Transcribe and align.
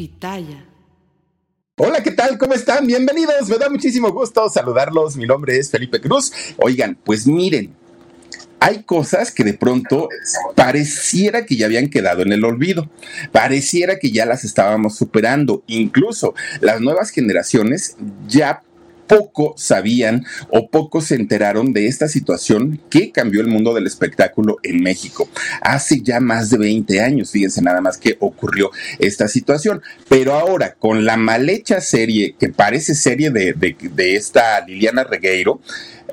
Pitaya. 0.00 0.64
Hola, 1.76 2.02
¿qué 2.02 2.12
tal? 2.12 2.38
¿Cómo 2.38 2.54
están? 2.54 2.86
Bienvenidos. 2.86 3.50
Me 3.50 3.58
da 3.58 3.68
muchísimo 3.68 4.10
gusto 4.10 4.48
saludarlos. 4.48 5.14
Mi 5.14 5.26
nombre 5.26 5.58
es 5.58 5.70
Felipe 5.70 6.00
Cruz. 6.00 6.32
Oigan, 6.56 6.96
pues 7.04 7.26
miren, 7.26 7.76
hay 8.60 8.82
cosas 8.84 9.30
que 9.30 9.44
de 9.44 9.52
pronto 9.52 10.08
pareciera 10.54 11.44
que 11.44 11.54
ya 11.54 11.66
habían 11.66 11.90
quedado 11.90 12.22
en 12.22 12.32
el 12.32 12.46
olvido, 12.46 12.88
pareciera 13.30 13.98
que 13.98 14.10
ya 14.10 14.24
las 14.24 14.42
estábamos 14.42 14.96
superando, 14.96 15.64
incluso 15.66 16.32
las 16.62 16.80
nuevas 16.80 17.10
generaciones 17.10 17.98
ya 18.26 18.62
poco 19.10 19.54
sabían 19.56 20.24
o 20.50 20.70
poco 20.70 21.00
se 21.00 21.16
enteraron 21.16 21.72
de 21.72 21.88
esta 21.88 22.06
situación 22.06 22.80
que 22.88 23.10
cambió 23.10 23.40
el 23.40 23.48
mundo 23.48 23.74
del 23.74 23.88
espectáculo 23.88 24.58
en 24.62 24.80
México. 24.84 25.28
Hace 25.62 26.00
ya 26.00 26.20
más 26.20 26.48
de 26.50 26.58
20 26.58 27.00
años, 27.00 27.32
fíjense 27.32 27.60
nada 27.60 27.80
más 27.80 27.98
que 27.98 28.16
ocurrió 28.20 28.70
esta 29.00 29.26
situación. 29.26 29.82
Pero 30.08 30.34
ahora, 30.34 30.74
con 30.74 31.04
la 31.04 31.16
mal 31.16 31.48
hecha 31.48 31.80
serie, 31.80 32.36
que 32.38 32.50
parece 32.50 32.94
serie 32.94 33.30
de, 33.30 33.52
de 33.52 34.14
esta 34.14 34.64
Liliana 34.64 35.02
Regueiro, 35.02 35.60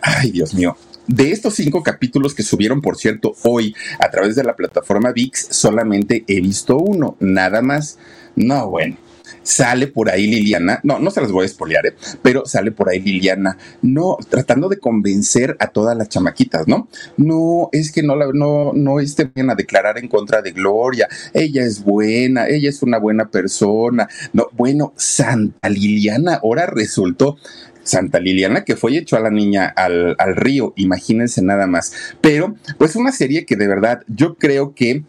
ay 0.02 0.32
Dios 0.32 0.56
mío, 0.56 0.76
de 1.06 1.32
estos 1.32 1.54
cinco 1.54 1.84
capítulos 1.84 2.34
que 2.34 2.42
subieron, 2.42 2.82
por 2.82 2.98
cierto, 2.98 3.36
hoy 3.44 3.76
a 4.00 4.10
través 4.10 4.36
de 4.36 4.44
la 4.44 4.56
plataforma 4.56 5.12
VIX, 5.12 5.48
solamente 5.52 6.26
he 6.28 6.42
visto 6.42 6.78
uno, 6.78 7.16
nada 7.20 7.62
más. 7.62 8.00
No, 8.36 8.72
bueno 8.72 9.07
sale 9.48 9.88
por 9.88 10.10
ahí 10.10 10.28
Liliana, 10.28 10.80
no, 10.84 11.00
no 11.00 11.10
se 11.10 11.22
las 11.22 11.32
voy 11.32 11.44
a 11.44 11.46
espolear, 11.46 11.86
¿eh? 11.86 11.96
pero 12.22 12.46
sale 12.46 12.72
por 12.72 12.90
ahí 12.90 13.00
Liliana, 13.00 13.58
no, 13.82 14.18
tratando 14.30 14.68
de 14.68 14.78
convencer 14.78 15.56
a 15.60 15.68
todas 15.68 15.98
las 15.98 16.10
chamaquitas, 16.10 16.68
¿no? 16.68 16.90
No, 17.16 17.70
es 17.72 17.92
que 17.92 18.04
no, 18.04 18.16
la, 18.16 18.28
no, 18.34 18.74
no 18.74 19.00
estén 19.00 19.50
a 19.50 19.56
declarar 19.56 19.98
en 19.98 20.10
contra 20.10 20.42
de 20.42 20.52
Gloria, 20.52 21.08
ella 21.34 21.64
es 21.64 21.84
buena, 21.84 22.48
ella 22.48 22.70
es 22.70 22.84
una 22.84 23.00
buena 23.00 23.30
persona, 23.30 24.10
no, 24.34 24.50
bueno, 24.52 24.94
Santa 24.98 25.70
Liliana 25.70 26.36
ahora 26.44 26.66
resultó 26.66 27.38
Santa 27.84 28.20
Liliana, 28.20 28.66
que 28.66 28.76
fue 28.76 28.98
hecho 28.98 29.16
a 29.16 29.22
la 29.22 29.30
niña 29.30 29.68
al, 29.68 30.16
al, 30.20 30.36
río, 30.36 30.74
imagínense 30.76 31.42
nada 31.42 31.68
más. 31.68 31.94
Pero, 32.20 32.56
pues 32.78 32.98
una 32.98 33.14
serie 33.14 33.46
que 33.46 33.56
de 33.56 33.68
verdad 33.68 34.02
yo 34.08 34.36
creo 34.36 34.76
que 34.76 35.04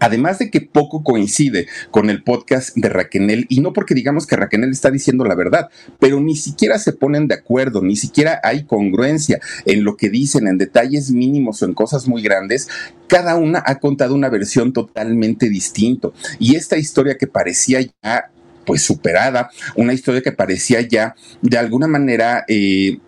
Además 0.00 0.38
de 0.38 0.50
que 0.50 0.60
poco 0.60 1.02
coincide 1.02 1.66
con 1.90 2.10
el 2.10 2.22
podcast 2.22 2.76
de 2.76 2.88
Raquenel, 2.88 3.46
y 3.48 3.60
no 3.60 3.72
porque 3.72 3.94
digamos 3.94 4.26
que 4.26 4.36
Raquenel 4.36 4.70
está 4.70 4.90
diciendo 4.90 5.24
la 5.24 5.34
verdad, 5.34 5.70
pero 5.98 6.20
ni 6.20 6.36
siquiera 6.36 6.78
se 6.78 6.92
ponen 6.92 7.28
de 7.28 7.34
acuerdo, 7.34 7.82
ni 7.82 7.96
siquiera 7.96 8.40
hay 8.42 8.64
congruencia 8.64 9.40
en 9.64 9.84
lo 9.84 9.96
que 9.96 10.10
dicen, 10.10 10.46
en 10.46 10.58
detalles 10.58 11.10
mínimos 11.10 11.62
o 11.62 11.66
en 11.66 11.74
cosas 11.74 12.08
muy 12.08 12.22
grandes, 12.22 12.68
cada 13.08 13.36
una 13.36 13.62
ha 13.66 13.78
contado 13.78 14.14
una 14.14 14.28
versión 14.28 14.72
totalmente 14.72 15.48
distinta. 15.48 16.08
Y 16.38 16.56
esta 16.56 16.78
historia 16.78 17.16
que 17.18 17.26
parecía 17.26 17.80
ya 17.80 18.30
pues 18.64 18.82
superada, 18.82 19.50
una 19.76 19.92
historia 19.92 20.22
que 20.22 20.32
parecía 20.32 20.80
ya 20.80 21.14
de 21.40 21.58
alguna 21.58 21.88
manera 21.88 22.44
eh, 22.48 22.98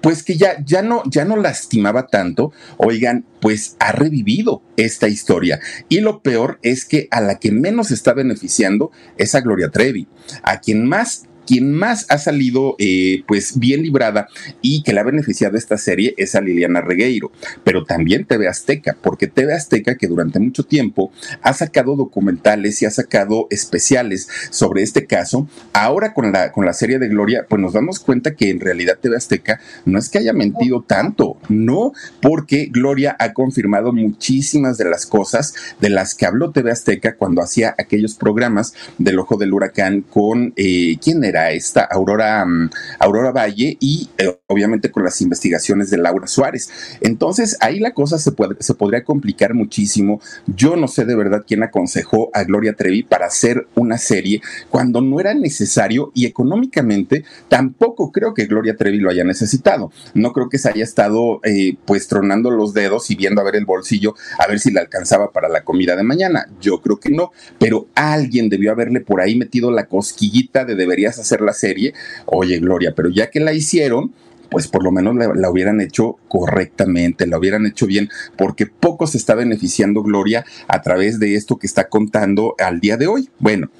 pues 0.00 0.22
que 0.22 0.36
ya, 0.36 0.62
ya, 0.64 0.82
no, 0.82 1.02
ya 1.06 1.24
no 1.24 1.36
lastimaba 1.36 2.06
tanto, 2.06 2.52
oigan, 2.76 3.24
pues 3.40 3.76
ha 3.78 3.92
revivido 3.92 4.62
esta 4.76 5.08
historia. 5.08 5.60
Y 5.88 6.00
lo 6.00 6.22
peor 6.22 6.58
es 6.62 6.84
que 6.84 7.08
a 7.10 7.20
la 7.20 7.38
que 7.38 7.52
menos 7.52 7.90
está 7.90 8.12
beneficiando 8.12 8.90
es 9.18 9.34
a 9.34 9.40
Gloria 9.40 9.70
Trevi, 9.70 10.06
a 10.42 10.60
quien 10.60 10.86
más 10.86 11.24
quien 11.46 11.72
más 11.72 12.06
ha 12.08 12.18
salido 12.18 12.76
eh, 12.78 13.22
pues 13.26 13.58
bien 13.58 13.82
librada 13.82 14.28
y 14.62 14.82
que 14.82 14.92
le 14.92 15.00
ha 15.00 15.04
beneficiado 15.04 15.56
esta 15.56 15.78
serie 15.78 16.14
es 16.16 16.34
a 16.34 16.40
Liliana 16.40 16.80
Regueiro, 16.80 17.30
pero 17.62 17.84
también 17.84 18.24
TV 18.24 18.48
Azteca, 18.48 18.96
porque 19.02 19.26
TV 19.26 19.52
Azteca 19.52 19.96
que 19.96 20.08
durante 20.08 20.38
mucho 20.38 20.64
tiempo 20.64 21.12
ha 21.42 21.52
sacado 21.52 21.96
documentales 21.96 22.80
y 22.82 22.86
ha 22.86 22.90
sacado 22.90 23.46
especiales 23.50 24.28
sobre 24.50 24.82
este 24.82 25.06
caso, 25.06 25.48
ahora 25.72 26.14
con 26.14 26.32
la, 26.32 26.52
con 26.52 26.64
la 26.64 26.72
serie 26.72 26.98
de 26.98 27.08
Gloria, 27.08 27.46
pues 27.48 27.60
nos 27.60 27.72
damos 27.72 28.00
cuenta 28.00 28.34
que 28.34 28.50
en 28.50 28.60
realidad 28.60 28.98
TV 29.00 29.16
Azteca 29.16 29.60
no 29.84 29.98
es 29.98 30.08
que 30.08 30.18
haya 30.18 30.32
mentido 30.32 30.82
tanto, 30.86 31.36
no, 31.48 31.92
porque 32.20 32.66
Gloria 32.70 33.16
ha 33.18 33.32
confirmado 33.32 33.92
muchísimas 33.92 34.78
de 34.78 34.86
las 34.86 35.06
cosas 35.06 35.54
de 35.80 35.90
las 35.90 36.14
que 36.14 36.26
habló 36.26 36.50
TV 36.50 36.70
Azteca 36.70 37.16
cuando 37.16 37.42
hacía 37.42 37.74
aquellos 37.78 38.14
programas 38.14 38.74
del 38.98 39.18
ojo 39.18 39.36
del 39.36 39.52
huracán 39.52 40.02
con, 40.02 40.52
eh, 40.56 40.96
¿quién 41.02 41.24
era? 41.24 41.33
Esta 41.34 41.84
Aurora, 41.84 42.44
mm, 42.44 42.70
Aurora 43.00 43.32
Valle 43.32 43.76
y 43.80 44.08
eh, 44.18 44.38
obviamente 44.46 44.90
con 44.90 45.04
las 45.04 45.20
investigaciones 45.20 45.90
de 45.90 45.98
Laura 45.98 46.26
Suárez. 46.26 46.70
Entonces 47.00 47.56
ahí 47.60 47.80
la 47.80 47.92
cosa 47.92 48.18
se, 48.18 48.32
puede, 48.32 48.56
se 48.60 48.74
podría 48.74 49.04
complicar 49.04 49.54
muchísimo. 49.54 50.20
Yo 50.46 50.76
no 50.76 50.88
sé 50.88 51.04
de 51.04 51.16
verdad 51.16 51.44
quién 51.46 51.62
aconsejó 51.62 52.30
a 52.32 52.44
Gloria 52.44 52.74
Trevi 52.74 53.02
para 53.02 53.26
hacer 53.26 53.66
una 53.74 53.98
serie 53.98 54.40
cuando 54.70 55.00
no 55.00 55.20
era 55.20 55.34
necesario 55.34 56.12
y 56.14 56.26
económicamente 56.26 57.24
tampoco 57.48 58.12
creo 58.12 58.34
que 58.34 58.46
Gloria 58.46 58.76
Trevi 58.76 58.98
lo 58.98 59.10
haya 59.10 59.24
necesitado. 59.24 59.90
No 60.14 60.32
creo 60.32 60.48
que 60.48 60.58
se 60.58 60.68
haya 60.68 60.84
estado 60.84 61.40
eh, 61.44 61.76
pues 61.84 62.08
tronando 62.08 62.50
los 62.50 62.74
dedos 62.74 63.10
y 63.10 63.16
viendo 63.16 63.40
a 63.40 63.44
ver 63.44 63.56
el 63.56 63.66
bolsillo 63.66 64.14
a 64.38 64.46
ver 64.46 64.60
si 64.60 64.70
le 64.70 64.80
alcanzaba 64.80 65.32
para 65.32 65.48
la 65.48 65.64
comida 65.64 65.96
de 65.96 66.02
mañana. 66.02 66.48
Yo 66.60 66.80
creo 66.80 67.00
que 67.00 67.10
no, 67.10 67.32
pero 67.58 67.88
alguien 67.94 68.48
debió 68.48 68.72
haberle 68.72 69.00
por 69.00 69.20
ahí 69.20 69.36
metido 69.36 69.70
la 69.70 69.86
cosquillita 69.86 70.64
de 70.64 70.74
deberías 70.74 71.18
hacer 71.18 71.23
la 71.40 71.52
serie, 71.52 71.94
oye 72.26 72.58
Gloria, 72.58 72.94
pero 72.94 73.08
ya 73.10 73.30
que 73.30 73.40
la 73.40 73.52
hicieron, 73.52 74.12
pues 74.50 74.68
por 74.68 74.84
lo 74.84 74.92
menos 74.92 75.16
la, 75.16 75.50
hubieran 75.50 75.80
hecho 75.80 76.16
correctamente, 76.28 77.26
la 77.26 77.38
hubieran 77.38 77.66
hecho 77.66 77.86
bien, 77.86 78.08
porque 78.36 78.66
poco 78.66 79.06
se 79.06 79.18
está 79.18 79.34
beneficiando 79.34 80.02
Gloria 80.02 80.44
a 80.68 80.82
través 80.82 81.18
de 81.18 81.34
esto 81.34 81.58
que 81.58 81.66
está 81.66 81.88
contando 81.88 82.54
al 82.58 82.80
día 82.80 82.96
de 82.96 83.06
hoy. 83.06 83.28
Bueno, 83.38 83.70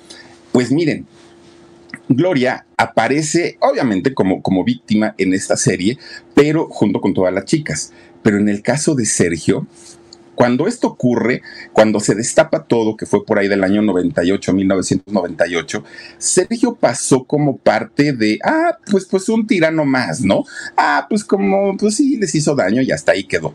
pues 0.52 0.72
miren, 0.72 1.06
Gloria 2.08 2.66
aparece 2.76 3.56
obviamente 3.60 4.14
como, 4.14 4.42
como 4.42 4.64
víctima 4.64 5.14
en 5.18 5.32
esta 5.32 5.56
serie, 5.56 5.98
pero 6.34 6.66
junto 6.68 7.00
con 7.00 7.14
todas 7.14 7.32
las 7.32 7.44
chicas. 7.44 7.92
Pero 8.22 8.38
en 8.38 8.48
el 8.48 8.62
caso 8.62 8.94
de 8.94 9.06
Sergio, 9.06 9.66
cuando 10.34 10.66
esto 10.66 10.88
ocurre, 10.88 11.42
cuando 11.72 12.00
se 12.00 12.14
destapa 12.14 12.64
todo, 12.64 12.96
que 12.96 13.06
fue 13.06 13.24
por 13.24 13.38
ahí 13.38 13.48
del 13.48 13.64
año 13.64 13.82
98, 13.82 14.52
1998, 14.52 15.84
Sergio 16.18 16.74
pasó 16.74 17.24
como 17.24 17.56
parte 17.56 18.12
de, 18.12 18.38
ah, 18.44 18.78
pues, 18.90 19.06
pues 19.06 19.28
un 19.28 19.46
tirano 19.46 19.84
más, 19.84 20.20
¿no? 20.20 20.44
Ah, 20.76 21.06
pues 21.08 21.24
como, 21.24 21.76
pues 21.76 21.96
sí, 21.96 22.16
les 22.16 22.34
hizo 22.34 22.54
daño 22.54 22.82
y 22.82 22.90
hasta 22.90 23.12
ahí 23.12 23.24
quedó. 23.24 23.54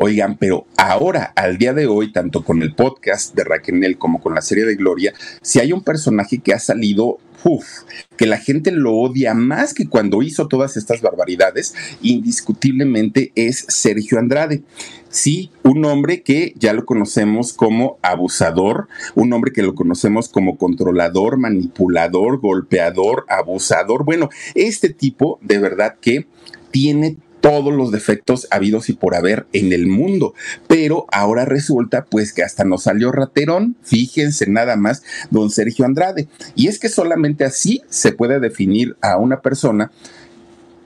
Oigan, 0.00 0.36
pero 0.36 0.64
ahora, 0.76 1.32
al 1.34 1.58
día 1.58 1.74
de 1.74 1.88
hoy, 1.88 2.12
tanto 2.12 2.44
con 2.44 2.62
el 2.62 2.72
podcast 2.72 3.34
de 3.34 3.42
Raquel 3.42 3.98
como 3.98 4.20
con 4.20 4.32
la 4.32 4.42
serie 4.42 4.64
de 4.64 4.76
Gloria, 4.76 5.12
si 5.42 5.58
hay 5.58 5.72
un 5.72 5.82
personaje 5.82 6.38
que 6.38 6.54
ha 6.54 6.60
salido 6.60 7.18
uf, 7.42 7.82
que 8.16 8.26
la 8.26 8.38
gente 8.38 8.70
lo 8.70 8.94
odia 8.94 9.34
más 9.34 9.74
que 9.74 9.88
cuando 9.88 10.22
hizo 10.22 10.46
todas 10.46 10.76
estas 10.76 11.02
barbaridades, 11.02 11.74
indiscutiblemente 12.00 13.32
es 13.34 13.64
Sergio 13.66 14.20
Andrade. 14.20 14.62
Sí, 15.08 15.50
un 15.64 15.84
hombre 15.84 16.22
que 16.22 16.52
ya 16.56 16.74
lo 16.74 16.84
conocemos 16.84 17.52
como 17.52 17.98
abusador, 18.00 18.86
un 19.16 19.32
hombre 19.32 19.50
que 19.50 19.64
lo 19.64 19.74
conocemos 19.74 20.28
como 20.28 20.58
controlador, 20.58 21.38
manipulador, 21.38 22.38
golpeador, 22.38 23.26
abusador. 23.28 24.04
Bueno, 24.04 24.28
este 24.54 24.90
tipo 24.90 25.40
de 25.42 25.58
verdad 25.58 25.96
que 26.00 26.28
tiene 26.70 27.16
todos 27.40 27.72
los 27.72 27.92
defectos 27.92 28.46
habidos 28.50 28.88
y 28.88 28.92
por 28.92 29.14
haber 29.14 29.46
en 29.52 29.72
el 29.72 29.86
mundo. 29.86 30.34
Pero 30.66 31.06
ahora 31.10 31.44
resulta 31.44 32.04
pues 32.04 32.32
que 32.32 32.42
hasta 32.42 32.64
nos 32.64 32.84
salió 32.84 33.12
raterón, 33.12 33.76
fíjense 33.82 34.46
nada 34.48 34.76
más, 34.76 35.02
don 35.30 35.50
Sergio 35.50 35.84
Andrade. 35.84 36.28
Y 36.54 36.68
es 36.68 36.78
que 36.78 36.88
solamente 36.88 37.44
así 37.44 37.82
se 37.88 38.12
puede 38.12 38.40
definir 38.40 38.96
a 39.00 39.16
una 39.16 39.40
persona 39.40 39.90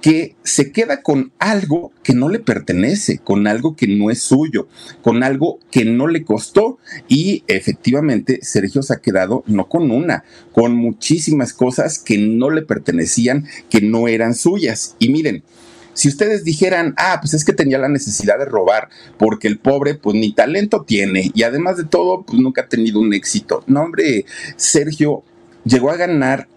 que 0.03 0.35
se 0.43 0.73
queda 0.73 1.01
con 1.01 1.33
algo 1.39 1.93
que 2.03 2.13
no 2.13 2.29
le 2.29 2.41
pertenece, 2.41 3.19
con 3.19 3.47
algo 3.47 3.77
que 3.77 3.87
no 3.87 4.11
es 4.11 4.21
suyo, 4.21 4.67
con 5.01 5.23
algo 5.23 5.61
que 5.71 5.85
no 5.85 6.09
le 6.09 6.25
costó. 6.25 6.79
Y 7.07 7.45
efectivamente, 7.47 8.41
Sergio 8.43 8.83
se 8.83 8.95
ha 8.95 9.01
quedado 9.01 9.45
no 9.47 9.69
con 9.69 9.93
una, 9.93 10.25
con 10.51 10.75
muchísimas 10.75 11.53
cosas 11.53 12.01
que 12.01 12.19
no 12.19 12.51
le 12.51 12.63
pertenecían, 12.63 13.47
que 13.71 13.81
no 13.81 14.09
eran 14.09 14.35
suyas. 14.35 14.97
Y 14.99 15.11
miren, 15.11 15.45
si 15.95 16.09
ustedes 16.09 16.45
dijeran, 16.45 16.95
ah, 16.97 17.19
pues 17.21 17.35
es 17.35 17.45
que 17.45 17.53
tenía 17.53 17.79
la 17.79 17.89
necesidad 17.89 18.39
de 18.39 18.45
robar, 18.45 18.89
porque 19.19 19.49
el 19.49 19.59
pobre, 19.59 19.95
pues 19.95 20.17
ni 20.17 20.33
talento 20.33 20.85
tiene, 20.87 21.31
y 21.35 21.43
además 21.43 21.77
de 21.77 21.85
todo, 21.85 22.23
pues 22.23 22.39
nunca 22.39 22.63
ha 22.63 22.69
tenido 22.69 23.01
un 23.01 23.13
éxito. 23.13 23.63
No, 23.67 23.83
hombre, 23.83 24.25
Sergio 24.57 25.23
llegó 25.65 25.91
a 25.91 25.97
ganar 25.97 26.49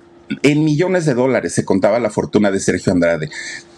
en 0.41 0.63
millones 0.63 1.05
de 1.05 1.13
dólares, 1.13 1.53
se 1.53 1.65
contaba 1.65 1.99
la 1.99 2.09
fortuna 2.09 2.51
de 2.51 2.59
Sergio 2.59 2.91
Andrade. 2.91 3.29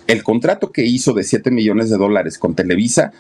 El 0.06 0.24
contrato 0.24 0.72
que 0.72 0.86
hizo 0.86 1.14
de 1.14 1.24
7 1.24 1.52
millones 1.52 1.90
de 1.90 1.98
dólares 1.98 2.38
con 2.38 2.56
Televisa, 2.56 3.12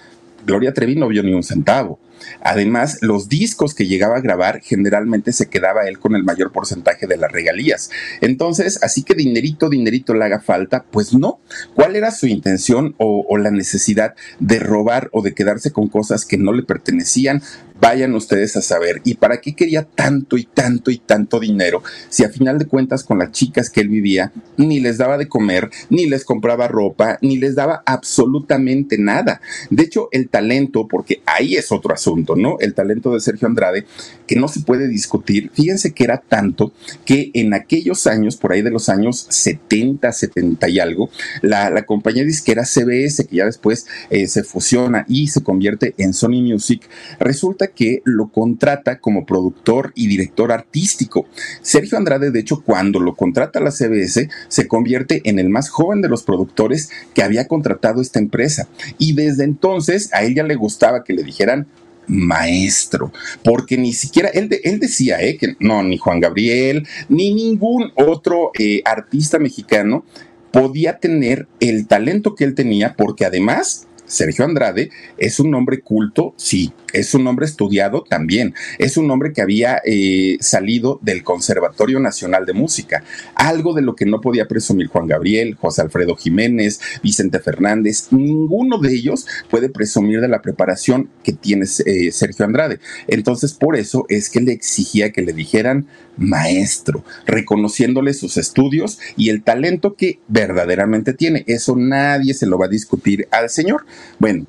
Gloria 0.45 0.73
Trevi 0.73 0.95
no 0.95 1.09
vio 1.09 1.23
ni 1.23 1.33
un 1.33 1.43
centavo. 1.43 1.99
Además, 2.41 2.99
los 3.01 3.29
discos 3.29 3.73
que 3.73 3.87
llegaba 3.87 4.17
a 4.17 4.21
grabar 4.21 4.61
generalmente 4.61 5.33
se 5.33 5.49
quedaba 5.49 5.87
él 5.87 5.99
con 5.99 6.15
el 6.15 6.23
mayor 6.23 6.51
porcentaje 6.51 7.07
de 7.07 7.17
las 7.17 7.31
regalías. 7.31 7.89
Entonces, 8.21 8.79
así 8.83 9.03
que 9.03 9.13
dinerito, 9.13 9.69
dinerito 9.69 10.13
le 10.13 10.25
haga 10.25 10.39
falta, 10.39 10.85
pues 10.89 11.13
no. 11.13 11.39
¿Cuál 11.75 11.95
era 11.95 12.11
su 12.11 12.27
intención 12.27 12.95
o, 12.97 13.25
o 13.27 13.37
la 13.37 13.51
necesidad 13.51 14.15
de 14.39 14.59
robar 14.59 15.09
o 15.11 15.21
de 15.21 15.33
quedarse 15.33 15.71
con 15.71 15.87
cosas 15.87 16.25
que 16.25 16.37
no 16.37 16.53
le 16.53 16.63
pertenecían? 16.63 17.41
Vayan 17.79 18.15
ustedes 18.15 18.57
a 18.57 18.61
saber. 18.61 19.01
¿Y 19.03 19.15
para 19.15 19.39
qué 19.39 19.55
quería 19.55 19.83
tanto 19.83 20.37
y 20.37 20.45
tanto 20.45 20.89
y 20.89 20.97
tanto 20.97 21.39
dinero 21.39 21.83
si 22.09 22.23
a 22.23 22.29
final 22.29 22.57
de 22.57 22.65
cuentas 22.65 23.03
con 23.03 23.19
las 23.19 23.31
chicas 23.31 23.69
que 23.69 23.81
él 23.81 23.89
vivía 23.89 24.31
ni 24.57 24.79
les 24.79 24.97
daba 24.97 25.17
de 25.17 25.27
comer, 25.27 25.69
ni 25.89 26.07
les 26.07 26.25
compraba 26.25 26.67
ropa, 26.67 27.19
ni 27.21 27.37
les 27.37 27.55
daba 27.55 27.83
absolutamente 27.85 28.97
nada? 28.97 29.41
De 29.69 29.83
hecho, 29.83 30.09
el 30.11 30.29
talento, 30.29 30.87
porque 30.87 31.21
ahí 31.25 31.55
es 31.55 31.71
otro 31.71 31.93
asunto, 31.93 32.06
¿no? 32.15 32.57
El 32.59 32.73
talento 32.73 33.13
de 33.13 33.19
Sergio 33.19 33.47
Andrade, 33.47 33.85
que 34.25 34.35
no 34.35 34.47
se 34.47 34.61
puede 34.61 34.87
discutir. 34.87 35.51
Fíjense 35.53 35.91
que 35.91 36.03
era 36.03 36.17
tanto 36.17 36.71
que 37.05 37.31
en 37.33 37.53
aquellos 37.53 38.07
años, 38.07 38.37
por 38.37 38.51
ahí 38.51 38.61
de 38.61 38.71
los 38.71 38.89
años 38.89 39.27
70, 39.29 40.11
70 40.11 40.69
y 40.69 40.79
algo, 40.79 41.09
la, 41.41 41.85
compañía 41.85 42.23
disquera 42.23 42.65
CBS, 42.65 43.25
que 43.27 43.37
ya 43.37 43.45
después 43.45 43.87
eh, 44.09 44.27
se 44.27 44.43
fusiona 44.43 45.05
y 45.07 45.27
se 45.27 45.41
convierte 45.41 45.93
en 45.97 46.13
Sony 46.13 46.41
Music, 46.41 46.81
resulta 47.19 47.67
que 47.67 48.01
lo 48.03 48.29
contrata 48.29 48.99
como 48.99 49.25
productor 49.25 49.91
y 49.95 50.07
director 50.07 50.51
artístico. 50.51 51.27
Sergio 51.61 51.97
Andrade, 51.97 52.31
de 52.31 52.39
hecho, 52.39 52.61
cuando 52.63 52.99
lo 52.99 53.15
contrata 53.15 53.59
la 53.59 53.71
CBS, 53.71 54.29
se 54.47 54.67
convierte 54.67 55.21
en 55.25 55.39
el 55.39 55.49
más 55.49 55.69
joven 55.69 56.01
de 56.01 56.09
los 56.09 56.23
productores 56.23 56.89
que 57.13 57.23
había 57.23 57.47
contratado 57.47 58.01
esta 58.01 58.19
empresa. 58.19 58.67
Y 58.97 59.13
desde 59.13 59.43
entonces 59.43 60.13
a 60.13 60.23
ella 60.23 60.43
le 60.43 60.55
gustaba 60.55 61.03
que 61.03 61.13
le 61.13 61.23
dijeran 61.23 61.67
maestro, 62.07 63.11
porque 63.43 63.77
ni 63.77 63.93
siquiera 63.93 64.29
él, 64.29 64.49
él 64.63 64.79
decía 64.79 65.21
eh, 65.21 65.37
que 65.37 65.55
no, 65.59 65.83
ni 65.83 65.97
Juan 65.97 66.19
Gabriel, 66.19 66.87
ni 67.09 67.33
ningún 67.33 67.91
otro 67.95 68.51
eh, 68.57 68.81
artista 68.85 69.39
mexicano 69.39 70.05
podía 70.51 70.97
tener 70.97 71.47
el 71.59 71.87
talento 71.87 72.35
que 72.35 72.43
él 72.43 72.55
tenía, 72.55 72.95
porque 72.95 73.25
además 73.25 73.87
Sergio 74.07 74.45
Andrade 74.45 74.89
es 75.17 75.39
un 75.39 75.53
hombre 75.53 75.81
culto, 75.81 76.33
sí, 76.37 76.73
es 76.93 77.13
un 77.13 77.27
hombre 77.27 77.45
estudiado 77.45 78.03
también, 78.09 78.55
es 78.79 78.97
un 78.97 79.11
hombre 79.11 79.33
que 79.33 79.41
había 79.41 79.81
eh, 79.85 80.37
salido 80.39 80.99
del 81.01 81.23
Conservatorio 81.23 81.99
Nacional 81.99 82.45
de 82.45 82.53
Música, 82.53 83.03
algo 83.35 83.73
de 83.73 83.81
lo 83.81 83.95
que 83.95 84.05
no 84.05 84.21
podía 84.21 84.47
presumir 84.47 84.87
Juan 84.87 85.07
Gabriel, 85.07 85.55
José 85.55 85.81
Alfredo 85.81 86.15
Jiménez, 86.15 86.79
Vicente 87.03 87.39
Fernández, 87.39 88.07
ninguno 88.11 88.79
de 88.79 88.93
ellos 88.93 89.27
puede 89.49 89.69
presumir 89.69 90.21
de 90.21 90.27
la 90.27 90.41
preparación 90.41 91.09
que 91.23 91.33
tiene 91.33 91.65
eh, 91.85 92.11
Sergio 92.11 92.45
Andrade. 92.45 92.79
Entonces, 93.07 93.53
por 93.53 93.75
eso 93.75 94.05
es 94.09 94.29
que 94.29 94.41
le 94.41 94.53
exigía 94.53 95.11
que 95.11 95.21
le 95.21 95.33
dijeran 95.33 95.87
maestro, 96.17 97.03
reconociéndole 97.25 98.13
sus 98.13 98.37
estudios 98.37 98.99
y 99.15 99.29
el 99.29 99.43
talento 99.43 99.95
que 99.95 100.19
verdaderamente 100.27 101.13
tiene. 101.13 101.43
Eso 101.47 101.75
nadie 101.75 102.33
se 102.33 102.47
lo 102.47 102.57
va 102.57 102.65
a 102.65 102.69
discutir 102.69 103.27
al 103.31 103.49
señor. 103.49 103.85
Bueno, 104.19 104.45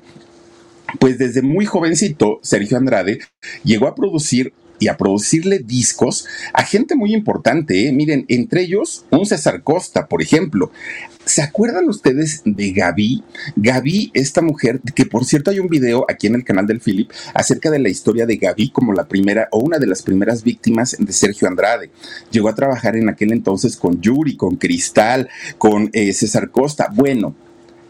pues 0.99 1.17
desde 1.17 1.41
muy 1.41 1.65
jovencito, 1.65 2.39
Sergio 2.41 2.77
Andrade 2.77 3.19
llegó 3.63 3.87
a 3.87 3.95
producir 3.95 4.53
y 4.79 4.87
a 4.87 4.97
producirle 4.97 5.59
discos 5.59 6.25
a 6.53 6.63
gente 6.63 6.95
muy 6.95 7.13
importante. 7.13 7.87
¿eh? 7.87 7.91
Miren, 7.91 8.25
entre 8.27 8.61
ellos 8.61 9.05
un 9.11 9.25
César 9.25 9.63
Costa, 9.63 10.07
por 10.07 10.21
ejemplo. 10.21 10.71
¿Se 11.25 11.43
acuerdan 11.43 11.87
ustedes 11.87 12.41
de 12.43 12.71
Gaby? 12.71 13.23
Gaby, 13.55 14.11
esta 14.15 14.41
mujer, 14.41 14.81
que 14.95 15.05
por 15.05 15.25
cierto 15.25 15.51
hay 15.51 15.59
un 15.59 15.67
video 15.67 16.05
aquí 16.09 16.25
en 16.25 16.33
el 16.33 16.43
canal 16.43 16.65
del 16.65 16.81
Philip 16.81 17.11
acerca 17.35 17.69
de 17.69 17.77
la 17.77 17.89
historia 17.89 18.25
de 18.25 18.37
Gaby 18.37 18.71
como 18.71 18.93
la 18.93 19.07
primera 19.07 19.47
o 19.51 19.59
una 19.59 19.77
de 19.77 19.85
las 19.85 20.01
primeras 20.01 20.43
víctimas 20.43 20.95
de 20.97 21.13
Sergio 21.13 21.47
Andrade. 21.47 21.91
Llegó 22.31 22.49
a 22.49 22.55
trabajar 22.55 22.95
en 22.95 23.09
aquel 23.09 23.31
entonces 23.31 23.75
con 23.77 24.01
Yuri, 24.01 24.37
con 24.37 24.55
Cristal, 24.55 25.29
con 25.59 25.91
eh, 25.93 26.13
César 26.13 26.49
Costa. 26.49 26.89
Bueno, 26.95 27.35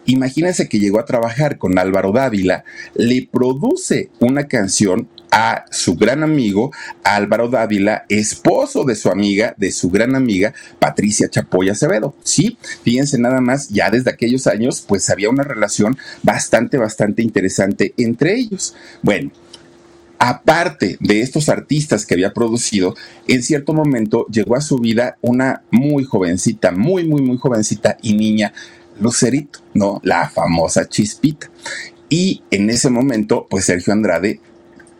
Imagínense 0.05 0.67
que 0.67 0.79
llegó 0.79 0.99
a 0.99 1.05
trabajar 1.05 1.59
con 1.59 1.77
Álvaro 1.77 2.11
Dávila, 2.11 2.63
le 2.95 3.29
produce 3.31 4.09
una 4.19 4.47
canción 4.47 5.07
a 5.31 5.65
su 5.71 5.95
gran 5.95 6.23
amigo 6.23 6.71
Álvaro 7.03 7.49
Dávila, 7.49 8.05
esposo 8.09 8.83
de 8.83 8.95
su 8.95 9.09
amiga, 9.09 9.53
de 9.57 9.71
su 9.71 9.89
gran 9.89 10.15
amiga 10.15 10.53
Patricia 10.79 11.29
Chapoya 11.29 11.73
Acevedo. 11.73 12.15
Sí, 12.23 12.57
fíjense 12.83 13.17
nada 13.17 13.41
más, 13.41 13.69
ya 13.69 13.89
desde 13.89 14.11
aquellos 14.11 14.47
años, 14.47 14.83
pues 14.87 15.09
había 15.09 15.29
una 15.29 15.43
relación 15.43 15.97
bastante, 16.23 16.77
bastante 16.77 17.21
interesante 17.21 17.93
entre 17.97 18.35
ellos. 18.35 18.75
Bueno, 19.01 19.31
aparte 20.17 20.97
de 20.99 21.21
estos 21.21 21.49
artistas 21.49 22.05
que 22.05 22.13
había 22.13 22.33
producido, 22.33 22.95
en 23.27 23.41
cierto 23.43 23.73
momento 23.73 24.25
llegó 24.27 24.55
a 24.55 24.61
su 24.61 24.77
vida 24.77 25.17
una 25.21 25.63
muy 25.71 26.03
jovencita, 26.03 26.71
muy, 26.71 27.05
muy, 27.05 27.21
muy 27.21 27.37
jovencita 27.37 27.97
y 28.01 28.13
niña 28.13 28.53
Lucerito, 28.99 29.59
¿no? 29.73 30.01
La 30.03 30.29
famosa 30.29 30.87
chispita. 30.87 31.49
Y 32.09 32.43
en 32.51 32.69
ese 32.69 32.89
momento, 32.89 33.47
pues 33.49 33.65
Sergio 33.65 33.93
Andrade 33.93 34.41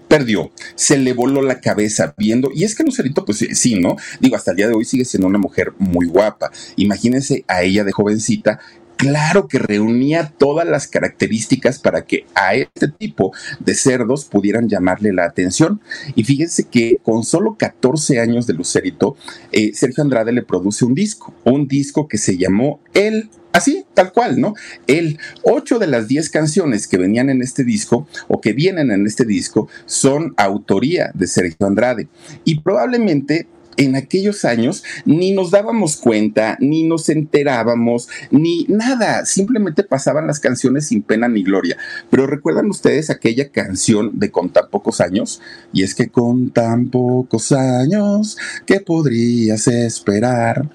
perdió, 0.09 0.51
se 0.75 0.97
le 0.97 1.13
voló 1.13 1.41
la 1.41 1.61
cabeza 1.61 2.13
viendo, 2.17 2.51
y 2.53 2.65
es 2.65 2.75
que 2.75 2.83
Lucerito, 2.83 3.23
pues 3.23 3.45
sí, 3.53 3.79
¿no? 3.79 3.95
Digo, 4.19 4.35
hasta 4.35 4.51
el 4.51 4.57
día 4.57 4.67
de 4.67 4.73
hoy 4.73 4.83
sigue 4.83 5.05
siendo 5.05 5.27
una 5.27 5.37
mujer 5.37 5.71
muy 5.77 6.07
guapa. 6.07 6.51
Imagínense 6.75 7.45
a 7.47 7.61
ella 7.61 7.85
de 7.85 7.93
jovencita 7.93 8.59
claro 8.99 9.47
que 9.47 9.59
reunía 9.59 10.33
todas 10.37 10.67
las 10.67 10.85
características 10.85 11.79
para 11.79 12.03
que 12.03 12.25
a 12.35 12.53
este 12.55 12.89
tipo 12.89 13.31
de 13.61 13.73
cerdos 13.73 14.25
pudieran 14.25 14.67
llamarle 14.67 15.13
la 15.13 15.23
atención. 15.23 15.79
Y 16.15 16.25
fíjense 16.25 16.65
que 16.65 16.97
con 17.01 17.23
solo 17.23 17.55
14 17.57 18.19
años 18.19 18.45
de 18.45 18.55
Lucerito, 18.55 19.15
eh, 19.53 19.71
Sergio 19.73 20.03
Andrade 20.03 20.33
le 20.33 20.43
produce 20.43 20.83
un 20.83 20.95
disco, 20.95 21.33
un 21.45 21.69
disco 21.69 22.09
que 22.09 22.17
se 22.17 22.37
llamó 22.37 22.81
El 22.93 23.29
Así, 23.51 23.83
tal 23.95 24.11
cual, 24.11 24.39
¿no? 24.39 24.53
El 24.85 25.17
ocho 25.41 25.79
de 25.79 25.87
las 25.87 26.07
diez 26.07 26.29
canciones 26.29 26.87
que 26.87 26.97
venían 26.97 27.31
en 27.31 27.41
este 27.41 27.63
disco 27.63 28.07
o 28.27 28.41
que 28.41 28.53
vienen 28.53 28.91
en 28.91 29.07
este 29.07 29.25
disco 29.25 29.67
son 29.87 30.35
autoría 30.37 31.09
de 31.15 31.25
Sergio 31.25 31.65
Andrade. 31.65 32.09
Y 32.43 32.59
probablemente 32.59 33.47
en 33.79 33.95
aquellos 33.95 34.45
años 34.45 34.83
ni 35.05 35.31
nos 35.31 35.51
dábamos 35.51 35.95
cuenta, 35.95 36.57
ni 36.59 36.83
nos 36.83 37.07
enterábamos, 37.09 38.09
ni 38.29 38.65
nada, 38.67 39.25
simplemente 39.25 39.83
pasaban 39.83 40.27
las 40.27 40.39
canciones 40.39 40.87
sin 40.87 41.01
pena 41.01 41.27
ni 41.29 41.43
gloria. 41.43 41.77
Pero 42.09 42.27
recuerdan 42.27 42.69
ustedes 42.69 43.09
aquella 43.09 43.49
canción 43.49 44.19
de 44.19 44.31
Con 44.31 44.49
tan 44.49 44.69
pocos 44.69 44.99
años? 44.99 45.41
Y 45.71 45.83
es 45.83 45.95
que 45.95 46.09
con 46.09 46.49
tan 46.51 46.89
pocos 46.89 47.51
años, 47.53 48.37
¿qué 48.65 48.81
podrías 48.81 49.67
esperar? 49.67 50.69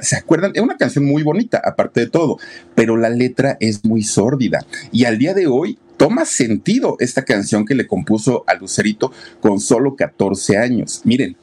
¿Se 0.00 0.16
acuerdan? 0.16 0.52
Es 0.54 0.62
una 0.62 0.78
canción 0.78 1.04
muy 1.04 1.22
bonita, 1.22 1.60
aparte 1.62 2.00
de 2.00 2.06
todo, 2.06 2.38
pero 2.74 2.96
la 2.96 3.10
letra 3.10 3.58
es 3.60 3.84
muy 3.84 4.02
sórdida. 4.02 4.64
Y 4.92 5.04
al 5.04 5.18
día 5.18 5.34
de 5.34 5.46
hoy 5.46 5.78
toma 5.98 6.24
sentido 6.24 6.96
esta 7.00 7.24
canción 7.24 7.66
que 7.66 7.74
le 7.74 7.86
compuso 7.86 8.44
a 8.46 8.54
Lucerito 8.54 9.12
con 9.40 9.60
solo 9.60 9.94
14 9.94 10.56
años. 10.56 11.02
Miren, 11.04 11.36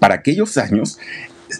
para 0.00 0.16
aquellos 0.16 0.58
años, 0.58 0.98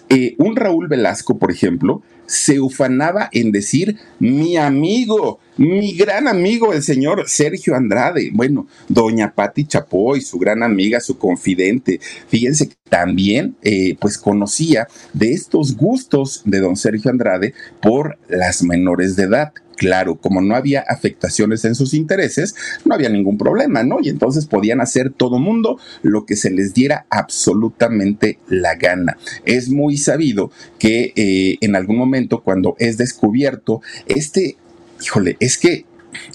eh, 0.09 0.35
un 0.37 0.57
Raúl 0.57 0.87
Velasco, 0.87 1.37
por 1.37 1.51
ejemplo, 1.51 2.01
se 2.25 2.61
ufanaba 2.61 3.29
en 3.33 3.51
decir 3.51 3.97
mi 4.19 4.55
amigo, 4.55 5.39
mi 5.57 5.93
gran 5.97 6.29
amigo, 6.29 6.71
el 6.71 6.81
señor 6.81 7.25
Sergio 7.27 7.75
Andrade. 7.75 8.29
Bueno, 8.33 8.67
doña 8.87 9.33
Patti 9.35 9.65
Chapoy, 9.65 10.21
su 10.21 10.39
gran 10.39 10.63
amiga, 10.63 11.01
su 11.01 11.17
confidente. 11.17 11.99
Fíjense 12.29 12.69
que 12.69 12.75
también 12.89 13.57
eh, 13.63 13.97
pues 13.99 14.17
conocía 14.17 14.87
de 15.11 15.33
estos 15.33 15.75
gustos 15.75 16.41
de 16.45 16.59
don 16.59 16.77
Sergio 16.77 17.11
Andrade 17.11 17.53
por 17.81 18.17
las 18.29 18.63
menores 18.63 19.17
de 19.17 19.23
edad 19.23 19.51
claro, 19.81 20.17
como 20.17 20.41
no 20.41 20.55
había 20.55 20.81
afectaciones 20.81 21.65
en 21.65 21.73
sus 21.73 21.95
intereses, 21.95 22.53
no 22.85 22.93
había 22.93 23.09
ningún 23.09 23.39
problema, 23.39 23.81
¿no? 23.81 23.97
Y 23.99 24.09
entonces 24.09 24.45
podían 24.45 24.79
hacer 24.79 25.09
todo 25.11 25.39
mundo 25.39 25.79
lo 26.03 26.27
que 26.27 26.35
se 26.35 26.51
les 26.51 26.75
diera 26.75 27.07
absolutamente 27.09 28.37
la 28.47 28.75
gana. 28.75 29.17
Es 29.43 29.69
muy 29.69 29.97
sabido 29.97 30.51
que 30.77 31.13
eh, 31.15 31.57
en 31.61 31.75
algún 31.75 31.97
momento 31.97 32.43
cuando 32.43 32.75
es 32.77 32.99
descubierto 32.99 33.81
este, 34.05 34.55
híjole, 35.03 35.35
es 35.39 35.57
que 35.57 35.85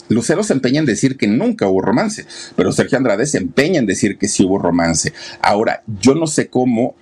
Lucero 0.08 0.42
se 0.42 0.52
empeña 0.52 0.80
en 0.80 0.86
decir 0.86 1.16
que 1.16 1.28
nunca 1.28 1.68
hubo 1.68 1.82
romance, 1.82 2.26
pero 2.56 2.72
Sergio 2.72 2.98
Andrade 2.98 3.26
se 3.26 3.38
empeña 3.38 3.78
en 3.78 3.86
decir 3.86 4.18
que 4.18 4.26
sí 4.26 4.44
hubo 4.44 4.58
romance. 4.58 5.12
Ahora, 5.40 5.84
yo 6.00 6.16
no 6.16 6.26
sé 6.26 6.48
cómo 6.48 6.96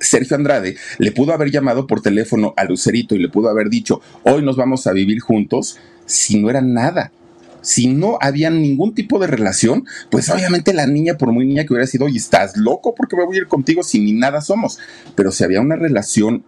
Sergio 0.00 0.36
Andrade 0.36 0.76
le 0.98 1.12
pudo 1.12 1.32
haber 1.32 1.50
llamado 1.50 1.86
por 1.86 2.02
teléfono 2.02 2.54
a 2.56 2.64
Lucerito 2.64 3.14
y 3.14 3.18
le 3.18 3.28
pudo 3.28 3.48
haber 3.48 3.68
dicho, 3.68 4.00
hoy 4.24 4.42
nos 4.42 4.56
vamos 4.56 4.86
a 4.86 4.92
vivir 4.92 5.20
juntos, 5.20 5.78
si 6.06 6.40
no 6.40 6.50
era 6.50 6.60
nada. 6.60 7.12
Si 7.60 7.88
no 7.88 8.18
había 8.20 8.50
ningún 8.50 8.94
tipo 8.94 9.18
de 9.18 9.26
relación, 9.26 9.84
pues 10.10 10.30
obviamente 10.30 10.72
la 10.72 10.86
niña, 10.86 11.18
por 11.18 11.32
muy 11.32 11.44
niña 11.44 11.64
que 11.64 11.72
hubiera 11.72 11.88
sido, 11.88 12.06
oye, 12.06 12.16
estás 12.16 12.56
loco 12.56 12.94
porque 12.94 13.16
me 13.16 13.24
voy 13.24 13.36
a 13.36 13.40
ir 13.40 13.46
contigo 13.48 13.82
si 13.82 13.98
ni 14.00 14.12
nada 14.12 14.40
somos. 14.40 14.78
Pero 15.16 15.32
si 15.32 15.44
había 15.44 15.60
una 15.60 15.76
relación 15.76 16.44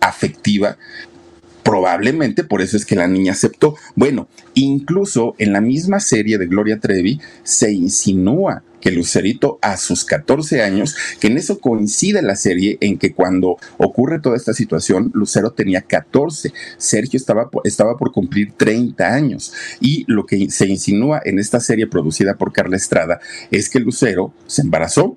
afectiva, 0.00 0.76
probablemente 1.64 2.44
por 2.44 2.60
eso 2.60 2.76
es 2.76 2.84
que 2.84 2.94
la 2.94 3.08
niña 3.08 3.32
aceptó. 3.32 3.74
Bueno, 3.96 4.28
incluso 4.52 5.34
en 5.38 5.52
la 5.52 5.60
misma 5.60 5.98
serie 5.98 6.38
de 6.38 6.46
Gloria 6.46 6.78
Trevi 6.78 7.20
se 7.42 7.72
insinúa 7.72 8.62
que 8.84 8.90
Lucerito 8.90 9.58
a 9.62 9.78
sus 9.78 10.04
14 10.04 10.62
años, 10.62 10.94
que 11.18 11.28
en 11.28 11.38
eso 11.38 11.58
coincide 11.58 12.20
la 12.20 12.36
serie 12.36 12.76
en 12.82 12.98
que 12.98 13.14
cuando 13.14 13.56
ocurre 13.78 14.20
toda 14.20 14.36
esta 14.36 14.52
situación, 14.52 15.10
Lucero 15.14 15.52
tenía 15.52 15.80
14, 15.80 16.52
Sergio 16.76 17.16
estaba, 17.16 17.48
estaba 17.64 17.96
por 17.96 18.12
cumplir 18.12 18.52
30 18.52 19.06
años. 19.10 19.54
Y 19.80 20.04
lo 20.06 20.26
que 20.26 20.50
se 20.50 20.66
insinúa 20.66 21.22
en 21.24 21.38
esta 21.38 21.60
serie 21.60 21.86
producida 21.86 22.36
por 22.36 22.52
Carla 22.52 22.76
Estrada 22.76 23.20
es 23.50 23.70
que 23.70 23.80
Lucero 23.80 24.34
se 24.46 24.60
embarazó 24.60 25.16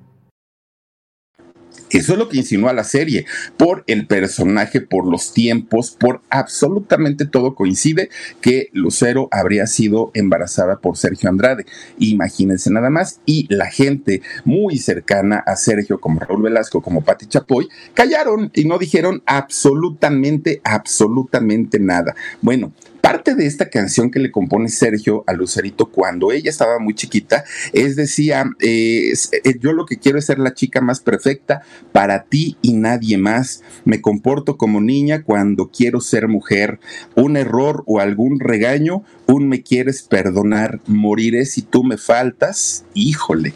Eso 1.91 2.13
es 2.13 2.19
lo 2.19 2.29
que 2.29 2.37
insinúa 2.37 2.73
la 2.73 2.83
serie, 2.83 3.25
por 3.57 3.83
el 3.87 4.07
personaje, 4.07 4.81
por 4.81 5.05
los 5.07 5.33
tiempos, 5.33 5.91
por 5.91 6.21
absolutamente 6.29 7.25
todo 7.25 7.53
coincide 7.53 8.09
que 8.41 8.69
Lucero 8.73 9.27
habría 9.31 9.67
sido 9.67 10.11
embarazada 10.13 10.79
por 10.79 10.97
Sergio 10.97 11.29
Andrade. 11.29 11.65
Imagínense 11.99 12.71
nada 12.71 12.89
más. 12.89 13.19
Y 13.25 13.53
la 13.53 13.67
gente 13.67 14.21
muy 14.45 14.77
cercana 14.77 15.43
a 15.45 15.55
Sergio, 15.55 15.99
como 15.99 16.19
Raúl 16.19 16.43
Velasco, 16.43 16.81
como 16.81 17.03
Patti 17.03 17.27
Chapoy, 17.27 17.67
callaron 17.93 18.51
y 18.53 18.65
no 18.65 18.77
dijeron 18.77 19.21
absolutamente, 19.25 20.61
absolutamente 20.63 21.79
nada. 21.79 22.15
Bueno, 22.41 22.71
Parte 23.01 23.35
de 23.35 23.47
esta 23.47 23.69
canción 23.69 24.11
que 24.11 24.19
le 24.19 24.31
compone 24.31 24.69
Sergio 24.69 25.23
a 25.27 25.33
Lucerito 25.33 25.87
cuando 25.87 26.31
ella 26.31 26.49
estaba 26.49 26.79
muy 26.79 26.93
chiquita 26.93 27.43
es 27.73 27.95
decía, 27.95 28.45
eh, 28.59 29.11
eh, 29.11 29.59
yo 29.59 29.73
lo 29.73 29.85
que 29.85 29.97
quiero 29.97 30.19
es 30.19 30.25
ser 30.25 30.39
la 30.39 30.53
chica 30.53 30.81
más 30.81 30.99
perfecta 30.99 31.61
para 31.91 32.23
ti 32.23 32.57
y 32.61 32.73
nadie 32.73 33.17
más. 33.17 33.63
Me 33.85 34.01
comporto 34.01 34.57
como 34.57 34.81
niña 34.81 35.23
cuando 35.23 35.69
quiero 35.71 36.01
ser 36.01 36.27
mujer. 36.27 36.79
Un 37.15 37.37
error 37.37 37.83
o 37.87 37.99
algún 37.99 38.39
regaño, 38.39 39.03
un 39.27 39.47
me 39.47 39.63
quieres 39.63 40.03
perdonar, 40.03 40.79
moriré 40.85 41.45
si 41.45 41.61
tú 41.61 41.83
me 41.83 41.97
faltas. 41.97 42.85
Híjole. 42.93 43.53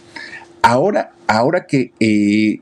Ahora, 0.61 1.13
ahora 1.27 1.65
que 1.67 1.93
eh, 1.99 2.61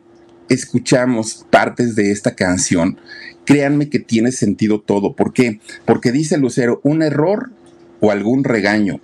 escuchamos 0.49 1.45
partes 1.49 1.95
de 1.95 2.11
esta 2.11 2.35
canción, 2.35 2.97
créanme 3.45 3.89
que 3.89 3.99
tiene 3.99 4.31
sentido 4.31 4.81
todo. 4.81 5.15
¿Por 5.15 5.33
qué? 5.33 5.59
Porque 5.85 6.11
dice 6.11 6.37
Lucero, 6.37 6.79
un 6.83 7.01
error 7.01 7.51
o 7.99 8.11
algún 8.11 8.43
regaño. 8.43 8.99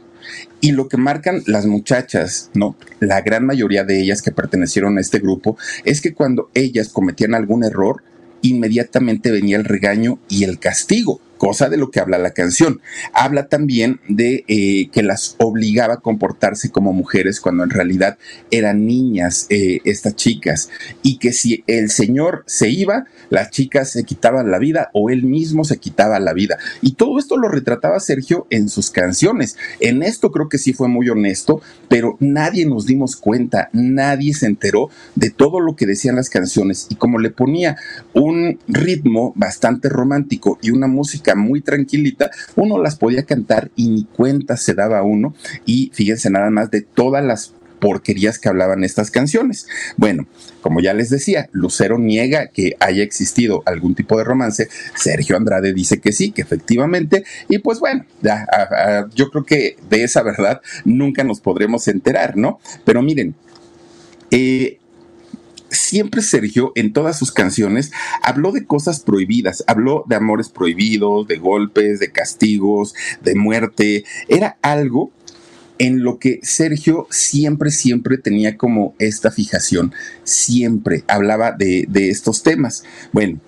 Y 0.61 0.73
lo 0.73 0.87
que 0.87 0.97
marcan 0.97 1.41
las 1.47 1.65
muchachas, 1.65 2.51
¿no? 2.53 2.75
La 2.99 3.21
gran 3.21 3.45
mayoría 3.45 3.83
de 3.83 3.99
ellas 4.01 4.21
que 4.21 4.31
pertenecieron 4.31 4.97
a 4.97 5.01
este 5.01 5.19
grupo, 5.19 5.57
es 5.85 6.01
que 6.01 6.13
cuando 6.13 6.49
ellas 6.53 6.89
cometían 6.89 7.33
algún 7.33 7.63
error, 7.63 8.03
inmediatamente 8.41 9.31
venía 9.31 9.57
el 9.57 9.65
regaño 9.65 10.19
y 10.27 10.43
el 10.43 10.59
castigo 10.59 11.21
cosa 11.39 11.69
de 11.69 11.77
lo 11.77 11.89
que 11.89 11.99
habla 11.99 12.19
la 12.19 12.31
canción. 12.31 12.81
Habla 13.13 13.47
también 13.47 13.99
de 14.07 14.43
eh, 14.47 14.89
que 14.91 15.01
las 15.01 15.35
obligaba 15.39 15.95
a 15.95 16.01
comportarse 16.01 16.69
como 16.69 16.93
mujeres 16.93 17.39
cuando 17.39 17.63
en 17.63 17.71
realidad 17.71 18.19
eran 18.51 18.85
niñas 18.85 19.47
eh, 19.49 19.79
estas 19.85 20.15
chicas 20.15 20.69
y 21.01 21.17
que 21.17 21.31
si 21.31 21.63
el 21.65 21.89
señor 21.89 22.43
se 22.45 22.69
iba, 22.69 23.05
las 23.29 23.49
chicas 23.49 23.89
se 23.89 24.03
quitaban 24.03 24.51
la 24.51 24.59
vida 24.59 24.91
o 24.93 25.09
él 25.09 25.23
mismo 25.23 25.63
se 25.63 25.77
quitaba 25.77 26.19
la 26.19 26.33
vida. 26.33 26.59
Y 26.81 26.91
todo 26.93 27.17
esto 27.17 27.37
lo 27.37 27.47
retrataba 27.47 27.99
Sergio 27.99 28.45
en 28.49 28.67
sus 28.67 28.91
canciones. 28.91 29.55
En 29.79 30.03
esto 30.03 30.31
creo 30.31 30.49
que 30.49 30.57
sí 30.57 30.73
fue 30.73 30.89
muy 30.89 31.09
honesto, 31.09 31.61
pero 31.87 32.17
nadie 32.19 32.65
nos 32.65 32.85
dimos 32.85 33.15
cuenta, 33.15 33.69
nadie 33.71 34.33
se 34.33 34.45
enteró 34.45 34.89
de 35.15 35.29
todo 35.29 35.61
lo 35.61 35.77
que 35.77 35.85
decían 35.85 36.17
las 36.17 36.29
canciones 36.29 36.87
y 36.89 36.95
como 36.95 37.17
le 37.17 37.29
ponía 37.29 37.77
un 38.13 38.59
ritmo 38.67 39.31
bastante 39.37 39.87
romántico 39.87 40.59
y 40.61 40.71
una 40.71 40.87
música 40.87 41.28
muy 41.35 41.61
tranquilita, 41.61 42.31
uno 42.55 42.81
las 42.81 42.95
podía 42.95 43.23
cantar 43.23 43.71
y 43.75 43.89
ni 43.89 44.03
cuenta 44.05 44.57
se 44.57 44.73
daba 44.73 45.03
uno. 45.03 45.33
Y 45.65 45.91
fíjense 45.93 46.29
nada 46.29 46.49
más 46.49 46.71
de 46.71 46.81
todas 46.81 47.23
las 47.23 47.53
porquerías 47.79 48.39
que 48.39 48.49
hablaban 48.49 48.83
estas 48.83 49.09
canciones. 49.09 49.67
Bueno, 49.97 50.27
como 50.61 50.81
ya 50.81 50.93
les 50.93 51.09
decía, 51.09 51.49
Lucero 51.51 51.97
niega 51.97 52.47
que 52.47 52.75
haya 52.79 53.03
existido 53.03 53.63
algún 53.65 53.95
tipo 53.95 54.17
de 54.17 54.23
romance, 54.23 54.69
Sergio 54.95 55.37
Andrade 55.37 55.73
dice 55.73 55.99
que 55.99 56.11
sí, 56.11 56.31
que 56.31 56.41
efectivamente, 56.41 57.23
y 57.47 57.59
pues 57.59 57.79
bueno, 57.79 58.05
ya, 58.21 58.45
yo 59.15 59.29
creo 59.29 59.45
que 59.45 59.77
de 59.89 60.03
esa 60.03 60.23
verdad 60.23 60.61
nunca 60.85 61.23
nos 61.23 61.39
podremos 61.39 61.87
enterar, 61.87 62.37
¿no? 62.37 62.59
Pero 62.85 63.01
miren, 63.01 63.35
eh, 64.31 64.78
siempre 65.89 66.21
Sergio 66.21 66.71
en 66.75 66.93
todas 66.93 67.17
sus 67.17 67.31
canciones 67.31 67.91
habló 68.21 68.51
de 68.51 68.65
cosas 68.65 68.99
prohibidas, 68.99 69.63
habló 69.65 70.05
de 70.07 70.15
amores 70.15 70.49
prohibidos, 70.49 71.27
de 71.27 71.37
golpes, 71.37 71.99
de 71.99 72.11
castigos, 72.11 72.93
de 73.23 73.33
muerte. 73.33 74.05
Era 74.27 74.57
algo 74.61 75.11
en 75.79 76.03
lo 76.03 76.19
que 76.19 76.39
Sergio 76.43 77.07
siempre, 77.09 77.71
siempre 77.71 78.19
tenía 78.19 78.55
como 78.55 78.93
esta 78.99 79.31
fijación, 79.31 79.93
siempre 80.23 81.03
hablaba 81.07 81.53
de, 81.53 81.85
de 81.89 82.09
estos 82.09 82.43
temas. 82.43 82.83
Bueno, 83.11 83.39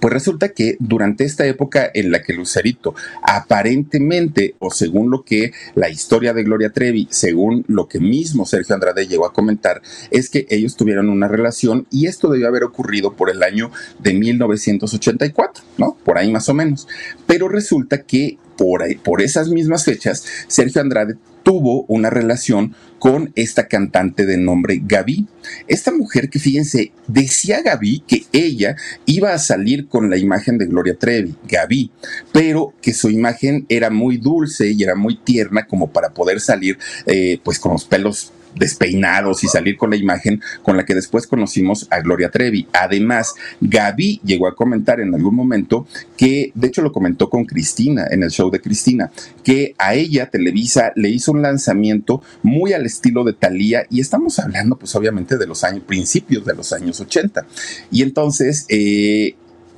pues 0.00 0.12
resulta 0.12 0.50
que 0.50 0.76
durante 0.80 1.24
esta 1.24 1.46
época 1.46 1.90
en 1.92 2.10
la 2.10 2.22
que 2.22 2.32
Lucerito 2.32 2.94
aparentemente, 3.22 4.56
o 4.58 4.70
según 4.70 5.10
lo 5.10 5.22
que 5.24 5.52
la 5.74 5.88
historia 5.88 6.32
de 6.32 6.42
Gloria 6.42 6.70
Trevi, 6.70 7.08
según 7.10 7.64
lo 7.68 7.88
que 7.88 8.00
mismo 8.00 8.46
Sergio 8.46 8.74
Andrade 8.74 9.06
llegó 9.06 9.26
a 9.26 9.32
comentar, 9.32 9.82
es 10.10 10.28
que 10.30 10.46
ellos 10.50 10.76
tuvieron 10.76 11.08
una 11.08 11.28
relación 11.28 11.86
y 11.90 12.06
esto 12.06 12.28
debió 12.28 12.48
haber 12.48 12.64
ocurrido 12.64 13.14
por 13.14 13.30
el 13.30 13.42
año 13.42 13.70
de 13.98 14.14
1984, 14.14 15.64
¿no? 15.78 15.96
Por 16.04 16.18
ahí 16.18 16.30
más 16.30 16.48
o 16.48 16.54
menos. 16.54 16.88
Pero 17.26 17.48
resulta 17.48 18.02
que 18.02 18.38
por, 18.56 18.82
por 19.02 19.22
esas 19.22 19.48
mismas 19.48 19.84
fechas, 19.84 20.24
Sergio 20.48 20.80
Andrade 20.80 21.16
tuvo 21.46 21.84
una 21.86 22.10
relación 22.10 22.74
con 22.98 23.30
esta 23.36 23.68
cantante 23.68 24.26
de 24.26 24.36
nombre 24.36 24.80
Gaby. 24.84 25.28
Esta 25.68 25.92
mujer 25.92 26.28
que 26.28 26.40
fíjense, 26.40 26.90
decía 27.06 27.62
Gaby 27.62 28.02
que 28.04 28.24
ella 28.32 28.74
iba 29.04 29.32
a 29.32 29.38
salir 29.38 29.86
con 29.86 30.10
la 30.10 30.16
imagen 30.16 30.58
de 30.58 30.66
Gloria 30.66 30.96
Trevi, 30.98 31.36
Gaby, 31.48 31.92
pero 32.32 32.74
que 32.82 32.92
su 32.92 33.10
imagen 33.10 33.64
era 33.68 33.90
muy 33.90 34.16
dulce 34.16 34.72
y 34.72 34.82
era 34.82 34.96
muy 34.96 35.18
tierna 35.18 35.68
como 35.68 35.92
para 35.92 36.10
poder 36.10 36.40
salir 36.40 36.80
eh, 37.06 37.38
pues 37.44 37.60
con 37.60 37.70
los 37.74 37.84
pelos 37.84 38.32
despeinados 38.58 39.44
y 39.44 39.48
salir 39.48 39.76
con 39.76 39.90
la 39.90 39.96
imagen 39.96 40.40
con 40.62 40.76
la 40.76 40.84
que 40.84 40.94
después 40.94 41.26
conocimos 41.26 41.86
a 41.90 42.00
Gloria 42.00 42.30
Trevi. 42.30 42.66
Además, 42.72 43.34
Gaby 43.60 44.20
llegó 44.24 44.48
a 44.48 44.54
comentar 44.54 45.00
en 45.00 45.14
algún 45.14 45.34
momento 45.34 45.86
que, 46.16 46.52
de 46.54 46.66
hecho 46.68 46.82
lo 46.82 46.92
comentó 46.92 47.30
con 47.30 47.44
Cristina 47.44 48.06
en 48.10 48.22
el 48.22 48.30
show 48.30 48.50
de 48.50 48.60
Cristina, 48.60 49.10
que 49.44 49.74
a 49.78 49.94
ella 49.94 50.30
Televisa 50.30 50.92
le 50.96 51.08
hizo 51.08 51.32
un 51.32 51.42
lanzamiento 51.42 52.22
muy 52.42 52.72
al 52.72 52.86
estilo 52.86 53.24
de 53.24 53.32
Thalía 53.32 53.86
y 53.90 54.00
estamos 54.00 54.38
hablando 54.38 54.76
pues 54.76 54.94
obviamente 54.94 55.36
de 55.36 55.46
los 55.46 55.64
años, 55.64 55.84
principios 55.86 56.44
de 56.44 56.54
los 56.54 56.72
años 56.72 57.00
80. 57.00 57.46
Y 57.90 58.02
entonces, 58.02 58.66
eh, 58.68 59.36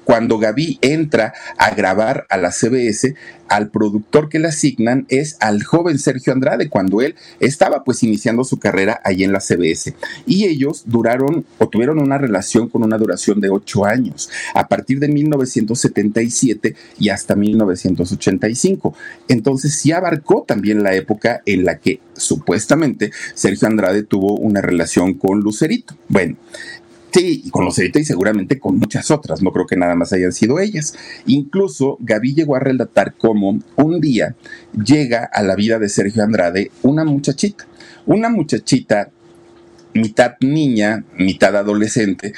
cuando 0.09 0.39
Gaby 0.39 0.79
entra 0.81 1.35
a 1.59 1.75
grabar 1.75 2.27
a 2.31 2.39
la 2.39 2.51
CBS, 2.51 3.15
al 3.47 3.69
productor 3.69 4.31
que 4.31 4.39
le 4.39 4.49
asignan 4.49 5.05
es 5.11 5.37
al 5.39 5.63
joven 5.63 5.99
Sergio 5.99 6.33
Andrade, 6.33 6.71
cuando 6.71 7.03
él 7.03 7.15
estaba 7.41 7.85
pues 7.85 8.03
iniciando 8.03 8.43
su 8.43 8.59
carrera 8.59 9.03
ahí 9.05 9.23
en 9.23 9.33
la 9.33 9.41
CBS. 9.41 9.95
Y 10.25 10.47
ellos 10.47 10.85
duraron 10.87 11.45
o 11.59 11.69
tuvieron 11.69 11.99
una 11.99 12.17
relación 12.17 12.71
con 12.71 12.85
una 12.85 12.97
duración 12.97 13.43
de 13.43 13.51
ocho 13.51 13.85
años, 13.85 14.31
a 14.55 14.67
partir 14.67 14.99
de 14.99 15.09
1977 15.09 16.75
y 16.99 17.11
hasta 17.11 17.35
1985. 17.35 18.95
Entonces 19.29 19.75
sí 19.75 19.93
abarcó 19.93 20.43
también 20.49 20.83
la 20.83 20.95
época 20.95 21.43
en 21.45 21.67
la 21.67 21.81
que 21.81 22.01
supuestamente 22.15 23.13
Sergio 23.35 23.69
Andrade 23.69 24.05
tuvo 24.05 24.39
una 24.39 24.63
relación 24.63 25.13
con 25.13 25.41
Lucerito. 25.41 25.99
Bueno, 26.09 26.37
Sí, 27.19 27.43
y 27.47 27.51
con 27.51 27.65
los 27.65 27.77
y 27.81 28.05
seguramente 28.05 28.61
con 28.61 28.79
muchas 28.79 29.11
otras, 29.11 29.43
no 29.43 29.51
creo 29.51 29.67
que 29.67 29.75
nada 29.75 29.97
más 29.97 30.13
hayan 30.13 30.31
sido 30.31 30.61
ellas. 30.61 30.95
Incluso 31.27 31.97
Gaby 31.99 32.33
llegó 32.33 32.55
a 32.55 32.61
relatar 32.61 33.15
cómo 33.19 33.59
un 33.75 34.01
día 34.01 34.37
llega 34.73 35.25
a 35.25 35.43
la 35.43 35.57
vida 35.57 35.81
de 35.81 35.89
Sergio 35.89 36.23
Andrade 36.23 36.71
una 36.83 37.05
muchachita, 37.05 37.67
una 38.07 38.29
muchachita 38.29 39.11
mitad 39.95 40.35
niña, 40.41 41.05
mitad 41.17 41.57
adolescente, 41.57 42.35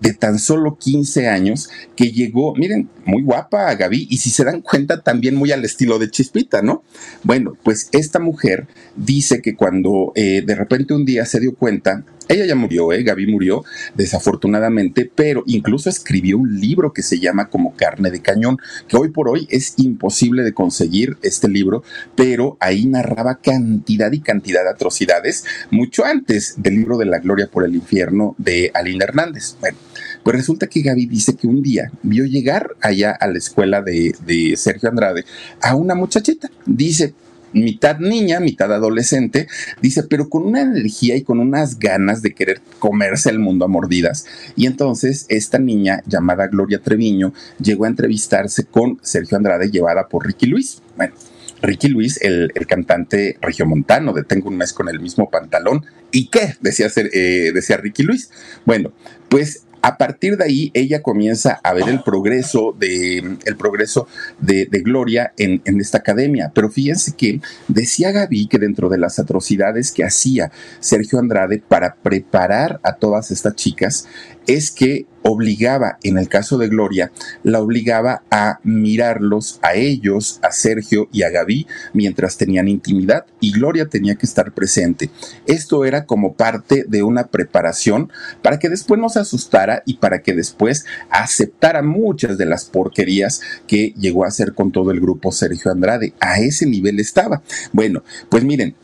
de 0.00 0.14
tan 0.14 0.40
solo 0.40 0.78
15 0.78 1.28
años 1.28 1.70
que 1.94 2.10
llegó, 2.10 2.56
miren, 2.56 2.88
muy 3.04 3.22
guapa 3.22 3.68
a 3.68 3.76
Gaby 3.76 4.08
y 4.10 4.18
si 4.18 4.30
se 4.30 4.44
dan 4.44 4.62
cuenta 4.62 5.00
también 5.00 5.36
muy 5.36 5.52
al 5.52 5.64
estilo 5.64 6.00
de 6.00 6.10
Chispita, 6.10 6.60
¿no? 6.60 6.82
Bueno, 7.22 7.56
pues 7.62 7.88
esta 7.92 8.18
mujer 8.18 8.66
dice 8.96 9.40
que 9.40 9.54
cuando 9.54 10.12
eh, 10.16 10.42
de 10.44 10.54
repente 10.56 10.92
un 10.92 11.04
día 11.04 11.24
se 11.24 11.38
dio 11.38 11.54
cuenta 11.54 12.04
ella 12.28 12.46
ya 12.46 12.54
murió, 12.54 12.92
¿eh? 12.92 13.02
Gaby 13.02 13.26
murió 13.26 13.64
desafortunadamente, 13.94 15.10
pero 15.14 15.42
incluso 15.46 15.88
escribió 15.88 16.38
un 16.38 16.60
libro 16.60 16.92
que 16.92 17.02
se 17.02 17.18
llama 17.18 17.48
Como 17.50 17.74
carne 17.76 18.10
de 18.10 18.22
cañón, 18.22 18.58
que 18.88 18.96
hoy 18.96 19.10
por 19.10 19.28
hoy 19.28 19.46
es 19.50 19.74
imposible 19.78 20.42
de 20.42 20.54
conseguir 20.54 21.18
este 21.22 21.48
libro, 21.48 21.82
pero 22.14 22.56
ahí 22.60 22.86
narraba 22.86 23.36
cantidad 23.36 24.10
y 24.12 24.20
cantidad 24.20 24.64
de 24.64 24.70
atrocidades 24.70 25.44
mucho 25.70 26.04
antes 26.04 26.54
del 26.56 26.76
libro 26.76 26.96
de 26.96 27.06
la 27.06 27.18
gloria 27.18 27.48
por 27.50 27.64
el 27.64 27.74
infierno 27.74 28.34
de 28.38 28.70
Alina 28.74 29.04
Hernández. 29.04 29.56
Bueno, 29.60 29.76
pues 30.22 30.36
resulta 30.36 30.66
que 30.66 30.82
Gaby 30.82 31.06
dice 31.06 31.36
que 31.36 31.46
un 31.46 31.62
día 31.62 31.90
vio 32.02 32.24
llegar 32.24 32.70
allá 32.80 33.12
a 33.12 33.26
la 33.26 33.38
escuela 33.38 33.82
de, 33.82 34.14
de 34.24 34.56
Sergio 34.56 34.88
Andrade 34.88 35.24
a 35.60 35.76
una 35.76 35.94
muchachita. 35.94 36.50
Dice, 36.64 37.14
mitad 37.54 37.98
niña, 37.98 38.40
mitad 38.40 38.72
adolescente, 38.72 39.46
dice, 39.80 40.02
pero 40.02 40.28
con 40.28 40.44
una 40.44 40.60
energía 40.60 41.16
y 41.16 41.22
con 41.22 41.40
unas 41.40 41.78
ganas 41.78 42.22
de 42.22 42.34
querer 42.34 42.60
comerse 42.78 43.30
el 43.30 43.38
mundo 43.38 43.64
a 43.64 43.68
mordidas. 43.68 44.26
Y 44.56 44.66
entonces 44.66 45.26
esta 45.28 45.58
niña 45.58 46.02
llamada 46.06 46.48
Gloria 46.48 46.80
Treviño 46.80 47.32
llegó 47.58 47.84
a 47.84 47.88
entrevistarse 47.88 48.64
con 48.64 48.98
Sergio 49.02 49.36
Andrade 49.36 49.70
llevada 49.70 50.08
por 50.08 50.26
Ricky 50.26 50.46
Luis. 50.46 50.82
Bueno. 50.96 51.14
Ricky 51.62 51.88
Luis, 51.88 52.20
el, 52.20 52.52
cantante 52.68 53.38
regiomontano 53.40 54.12
de 54.12 54.22
Tengo 54.22 54.48
un 54.48 54.56
mes 54.56 54.74
con 54.74 54.88
el 54.88 55.00
mismo 55.00 55.30
pantalón. 55.30 55.84
¿Y 56.12 56.28
qué? 56.28 56.56
Decía, 56.60 56.88
eh, 56.96 57.52
decía 57.54 57.78
Ricky 57.78 58.02
Luis. 58.02 58.30
Bueno, 58.66 58.92
pues 59.28 59.63
a 59.84 59.98
partir 59.98 60.38
de 60.38 60.44
ahí, 60.44 60.70
ella 60.72 61.02
comienza 61.02 61.60
a 61.62 61.74
ver 61.74 61.90
el 61.90 62.02
progreso 62.02 62.74
de, 62.78 63.18
el 63.18 63.56
progreso 63.58 64.08
de, 64.38 64.64
Gloria 64.82 65.34
en, 65.36 65.60
en, 65.66 65.78
esta 65.78 65.98
academia. 65.98 66.50
Pero 66.54 66.70
fíjense 66.70 67.12
que 67.14 67.42
decía 67.68 68.10
Gaby 68.10 68.46
que 68.46 68.58
dentro 68.58 68.88
de 68.88 68.96
las 68.96 69.18
atrocidades 69.18 69.92
que 69.92 70.02
hacía 70.02 70.50
Sergio 70.80 71.18
Andrade 71.18 71.62
para 71.68 71.96
preparar 71.96 72.80
a 72.82 72.94
todas 72.94 73.30
estas 73.30 73.56
chicas, 73.56 74.08
es 74.46 74.70
que 74.70 75.04
obligaba, 75.26 75.98
en 76.02 76.18
el 76.18 76.28
caso 76.28 76.58
de 76.58 76.68
Gloria, 76.68 77.10
la 77.42 77.60
obligaba 77.60 78.22
a 78.30 78.60
mirarlos 78.62 79.58
a 79.62 79.74
ellos, 79.74 80.38
a 80.42 80.52
Sergio 80.52 81.08
y 81.12 81.22
a 81.22 81.30
Gaby, 81.30 81.66
mientras 81.94 82.36
tenían 82.36 82.68
intimidad 82.68 83.24
y 83.40 83.52
Gloria 83.52 83.88
tenía 83.88 84.16
que 84.16 84.26
estar 84.26 84.52
presente. 84.52 85.10
Esto 85.46 85.86
era 85.86 86.04
como 86.04 86.34
parte 86.34 86.84
de 86.86 87.02
una 87.02 87.28
preparación 87.28 88.12
para 88.42 88.58
que 88.58 88.68
después 88.68 89.00
no 89.00 89.08
se 89.08 89.20
asustara 89.20 89.82
y 89.86 89.94
para 89.94 90.20
que 90.20 90.34
después 90.34 90.84
aceptara 91.08 91.82
muchas 91.82 92.36
de 92.36 92.44
las 92.44 92.66
porquerías 92.66 93.40
que 93.66 93.94
llegó 93.96 94.24
a 94.24 94.28
hacer 94.28 94.52
con 94.52 94.72
todo 94.72 94.90
el 94.90 95.00
grupo 95.00 95.32
Sergio 95.32 95.72
Andrade. 95.72 96.12
A 96.20 96.38
ese 96.40 96.66
nivel 96.66 97.00
estaba. 97.00 97.42
Bueno, 97.72 98.02
pues 98.28 98.44
miren, 98.44 98.74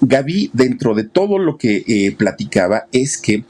Gaby, 0.00 0.50
dentro 0.52 0.94
de 0.94 1.04
todo 1.04 1.38
lo 1.38 1.58
que 1.58 1.82
eh, 1.86 2.14
platicaba, 2.16 2.86
es 2.92 3.18
que 3.18 3.44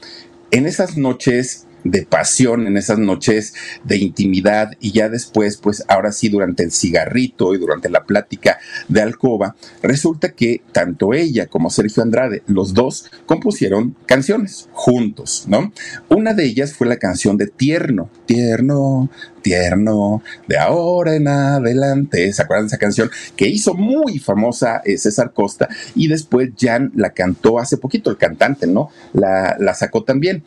en 0.51 0.65
esas 0.65 0.97
noches 0.97 1.65
de 1.83 2.05
pasión, 2.05 2.67
en 2.67 2.77
esas 2.77 2.99
noches 2.99 3.53
de 3.83 3.97
intimidad 3.97 4.71
y 4.79 4.91
ya 4.91 5.09
después, 5.09 5.57
pues 5.57 5.83
ahora 5.87 6.11
sí, 6.11 6.29
durante 6.29 6.63
el 6.63 6.71
cigarrito 6.71 7.53
y 7.53 7.57
durante 7.57 7.89
la 7.89 8.05
plática 8.05 8.59
de 8.87 9.01
alcoba, 9.01 9.55
resulta 9.81 10.31
que 10.31 10.61
tanto 10.71 11.13
ella 11.13 11.47
como 11.47 11.69
Sergio 11.69 12.03
Andrade, 12.03 12.43
los 12.47 12.73
dos, 12.73 13.11
compusieron 13.25 13.95
canciones 14.05 14.69
juntos, 14.73 15.45
¿no? 15.47 15.71
Una 16.09 16.33
de 16.33 16.45
ellas 16.45 16.73
fue 16.73 16.87
la 16.87 16.97
canción 16.97 17.37
de 17.37 17.47
Tierno, 17.47 18.09
Tierno, 18.25 19.09
Tierno, 19.41 20.23
de 20.47 20.57
ahora 20.57 21.15
en 21.15 21.27
adelante, 21.27 22.31
¿se 22.31 22.41
acuerdan 22.41 22.65
de 22.65 22.67
esa 22.67 22.77
canción? 22.77 23.11
Que 23.35 23.47
hizo 23.47 23.73
muy 23.73 24.19
famosa 24.19 24.81
eh, 24.85 24.97
César 24.97 25.33
Costa 25.33 25.67
y 25.95 26.07
después 26.07 26.51
Jan 26.57 26.91
la 26.95 27.11
cantó 27.11 27.59
hace 27.59 27.77
poquito, 27.77 28.09
el 28.09 28.17
cantante, 28.17 28.67
¿no? 28.67 28.89
La, 29.13 29.57
la 29.59 29.73
sacó 29.73 30.03
también 30.03 30.43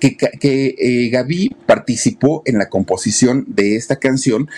que, 0.00 0.16
que 0.16 0.74
eh, 0.78 1.08
Gaby 1.10 1.56
participó 1.66 2.42
en 2.46 2.58
la 2.58 2.68
composición 2.68 3.44
de 3.48 3.76
esta 3.76 3.96
canción, 3.96 4.48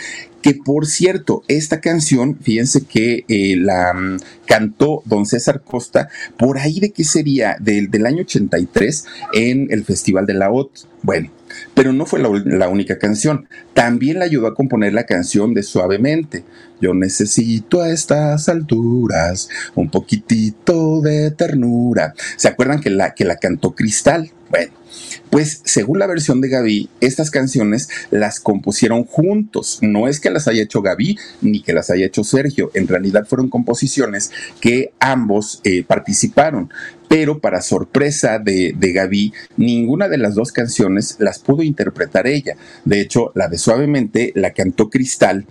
que 0.42 0.54
por 0.54 0.86
cierto, 0.86 1.42
esta 1.48 1.80
canción, 1.80 2.38
fíjense 2.40 2.84
que 2.84 3.24
eh, 3.28 3.56
la 3.56 3.92
mm, 3.92 4.18
cantó 4.46 5.02
don 5.04 5.26
César 5.26 5.62
Costa, 5.62 6.08
por 6.36 6.58
ahí 6.58 6.80
de 6.80 6.90
qué 6.90 7.04
sería, 7.04 7.56
del, 7.60 7.90
del 7.90 8.06
año 8.06 8.22
83 8.22 9.04
en 9.32 9.68
el 9.70 9.84
Festival 9.84 10.26
de 10.26 10.34
la 10.34 10.50
OT. 10.50 10.70
Bueno, 11.02 11.30
pero 11.74 11.92
no 11.92 12.06
fue 12.06 12.20
la, 12.20 12.28
la, 12.44 12.68
única 12.68 12.98
canción. 12.98 13.48
También 13.74 14.18
le 14.18 14.24
ayudó 14.24 14.48
a 14.48 14.54
componer 14.54 14.92
la 14.92 15.06
canción 15.06 15.54
de 15.54 15.62
Suavemente. 15.62 16.44
Yo 16.80 16.94
necesito 16.94 17.80
a 17.80 17.90
estas 17.90 18.48
alturas 18.48 19.48
un 19.74 19.90
poquitito 19.90 21.00
de 21.00 21.30
ternura. 21.30 22.14
¿Se 22.36 22.48
acuerdan 22.48 22.80
que 22.80 22.90
la, 22.90 23.14
que 23.14 23.24
la 23.24 23.36
cantó 23.36 23.74
Cristal? 23.74 24.32
Bueno, 24.50 24.72
pues 25.30 25.60
según 25.64 25.98
la 25.98 26.06
versión 26.06 26.40
de 26.40 26.48
Gaby, 26.48 26.88
estas 27.00 27.30
canciones 27.30 27.88
las 28.10 28.40
compusieron 28.40 29.04
juntos. 29.04 29.78
No 29.82 30.08
es 30.08 30.20
que 30.20 30.30
las 30.30 30.48
haya 30.48 30.62
hecho 30.62 30.82
Gaby 30.82 31.18
ni 31.42 31.62
que 31.62 31.72
las 31.72 31.90
haya 31.90 32.06
hecho 32.06 32.24
Sergio. 32.24 32.70
En 32.74 32.88
realidad 32.88 33.26
fueron 33.26 33.50
composiciones 33.50 34.30
que 34.60 34.92
ambos 35.00 35.60
eh, 35.64 35.84
participaron. 35.84 36.70
Pero 37.08 37.40
para 37.40 37.62
sorpresa 37.62 38.38
de, 38.38 38.74
de 38.76 38.92
Gaby, 38.92 39.32
ninguna 39.56 40.08
de 40.08 40.18
las 40.18 40.34
dos 40.34 40.52
canciones 40.52 41.16
las 41.18 41.38
pudo 41.38 41.62
interpretar 41.62 42.26
ella. 42.26 42.56
De 42.84 43.00
hecho, 43.00 43.32
la 43.34 43.48
de 43.48 43.58
Suavemente 43.58 44.32
la 44.34 44.52
cantó 44.52 44.90
Cristal 44.90 45.46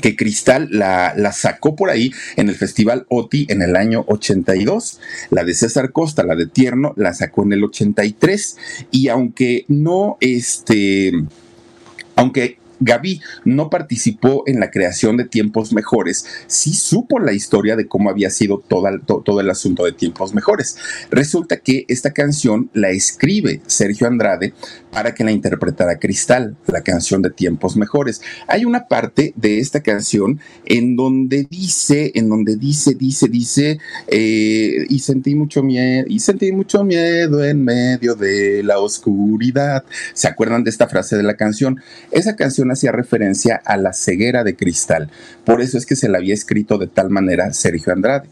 que 0.00 0.16
Cristal 0.16 0.68
la, 0.70 1.14
la, 1.16 1.32
sacó 1.32 1.76
por 1.76 1.90
ahí 1.90 2.12
en 2.36 2.48
el 2.48 2.54
Festival 2.54 3.06
OTI 3.08 3.46
en 3.48 3.62
el 3.62 3.76
año 3.76 4.04
82. 4.08 5.00
La 5.30 5.44
de 5.44 5.54
César 5.54 5.92
Costa, 5.92 6.22
la 6.24 6.34
de 6.34 6.46
Tierno, 6.46 6.94
la 6.96 7.14
sacó 7.14 7.44
en 7.44 7.52
el 7.52 7.64
83. 7.64 8.56
Y 8.90 9.08
aunque 9.08 9.64
no, 9.68 10.16
este, 10.20 11.12
aunque 12.16 12.58
Gaby 12.80 13.20
no 13.44 13.70
participó 13.70 14.42
en 14.46 14.60
la 14.60 14.70
creación 14.70 15.16
de 15.16 15.24
Tiempos 15.24 15.72
Mejores, 15.72 16.26
sí 16.46 16.72
supo 16.72 17.18
la 17.18 17.32
historia 17.32 17.76
de 17.76 17.86
cómo 17.86 18.10
había 18.10 18.30
sido 18.30 18.58
todo 18.58 19.40
el 19.40 19.50
asunto 19.50 19.84
de 19.84 19.92
Tiempos 19.92 20.34
Mejores. 20.34 20.76
Resulta 21.10 21.58
que 21.58 21.84
esta 21.88 22.12
canción 22.12 22.70
la 22.72 22.90
escribe 22.90 23.60
Sergio 23.66 24.06
Andrade 24.06 24.54
para 24.90 25.14
que 25.14 25.24
la 25.24 25.32
interpretara 25.32 25.98
Cristal, 25.98 26.56
la 26.66 26.82
canción 26.82 27.22
de 27.22 27.30
Tiempos 27.30 27.76
Mejores. 27.76 28.22
Hay 28.48 28.64
una 28.64 28.88
parte 28.88 29.32
de 29.36 29.58
esta 29.60 29.80
canción 29.80 30.40
en 30.66 30.96
donde 30.96 31.46
dice, 31.48 32.12
en 32.14 32.28
donde 32.28 32.56
dice, 32.56 32.94
dice, 32.94 33.28
dice, 33.28 33.78
eh, 34.08 34.86
y 34.88 34.98
sentí 35.00 35.34
mucho 35.34 35.62
miedo, 35.62 36.06
y 36.08 36.20
sentí 36.20 36.52
mucho 36.52 36.84
miedo 36.84 37.44
en 37.44 37.64
medio 37.64 38.14
de 38.14 38.62
la 38.62 38.78
oscuridad. 38.78 39.84
¿Se 40.12 40.28
acuerdan 40.28 40.64
de 40.64 40.70
esta 40.70 40.88
frase 40.88 41.16
de 41.16 41.22
la 41.22 41.36
canción? 41.36 41.80
Esa 42.10 42.36
canción 42.36 42.69
hacía 42.72 42.92
referencia 42.92 43.60
a 43.64 43.76
la 43.76 43.92
ceguera 43.92 44.44
de 44.44 44.56
Cristal. 44.56 45.10
Por 45.44 45.60
eso 45.60 45.78
es 45.78 45.86
que 45.86 45.96
se 45.96 46.08
la 46.08 46.18
había 46.18 46.34
escrito 46.34 46.78
de 46.78 46.86
tal 46.86 47.10
manera 47.10 47.52
Sergio 47.52 47.92
Andrade. 47.92 48.28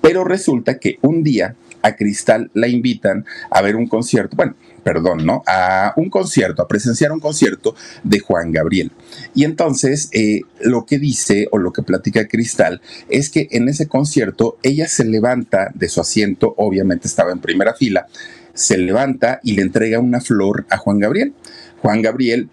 Pero 0.00 0.24
resulta 0.24 0.78
que 0.78 0.98
un 1.00 1.22
día 1.22 1.54
a 1.84 1.96
Cristal 1.96 2.50
la 2.54 2.66
invitan 2.66 3.26
a 3.50 3.60
ver 3.60 3.76
un 3.76 3.86
concierto, 3.86 4.36
bueno, 4.36 4.54
perdón, 4.82 5.26
¿no? 5.26 5.42
A 5.46 5.92
un 5.96 6.08
concierto, 6.08 6.62
a 6.62 6.68
presenciar 6.68 7.12
un 7.12 7.20
concierto 7.20 7.74
de 8.02 8.20
Juan 8.20 8.52
Gabriel. 8.52 8.90
Y 9.34 9.44
entonces 9.44 10.08
eh, 10.12 10.40
lo 10.60 10.86
que 10.86 10.98
dice 10.98 11.46
o 11.52 11.58
lo 11.58 11.72
que 11.72 11.82
platica 11.82 12.26
Cristal 12.26 12.80
es 13.10 13.28
que 13.28 13.48
en 13.50 13.68
ese 13.68 13.86
concierto 13.86 14.56
ella 14.62 14.88
se 14.88 15.04
levanta 15.04 15.70
de 15.74 15.88
su 15.88 16.00
asiento, 16.00 16.54
obviamente 16.56 17.06
estaba 17.06 17.32
en 17.32 17.40
primera 17.40 17.74
fila, 17.74 18.06
se 18.54 18.78
levanta 18.78 19.40
y 19.42 19.52
le 19.52 19.62
entrega 19.62 19.98
una 19.98 20.20
flor 20.20 20.64
a 20.70 20.78
Juan 20.78 21.00
Gabriel. 21.00 21.34
Juan 21.82 22.00
Gabriel 22.00 22.48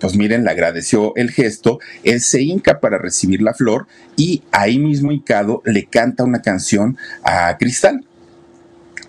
pues 0.00 0.16
miren, 0.16 0.44
le 0.44 0.50
agradeció 0.50 1.14
el 1.16 1.30
gesto, 1.30 1.78
él 2.04 2.20
se 2.20 2.42
hinca 2.42 2.80
para 2.80 2.98
recibir 2.98 3.42
la 3.42 3.54
flor 3.54 3.86
y 4.16 4.42
ahí 4.52 4.78
mismo 4.78 5.12
hincado 5.12 5.62
le 5.64 5.86
canta 5.86 6.24
una 6.24 6.42
canción 6.42 6.96
a 7.22 7.56
Cristal. 7.58 8.04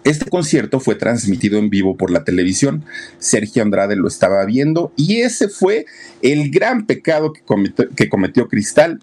Este 0.04 0.30
concierto 0.30 0.80
fue 0.80 0.95
transmitido 0.95 1.60
en 1.60 1.69
vivo 1.69 1.97
por 1.97 2.10
la 2.10 2.23
televisión. 2.23 2.86
Sergio 3.19 3.62
Andrade 3.62 3.95
lo 3.95 4.08
estaba 4.08 4.43
viendo 4.45 4.93
y 4.95 5.21
ese 5.21 5.49
fue 5.49 5.86
el 6.21 6.52
gran 6.52 6.86
pecado 6.86 7.34
que 7.34 8.10
cometió, 8.10 8.47
Cristal 8.47 9.02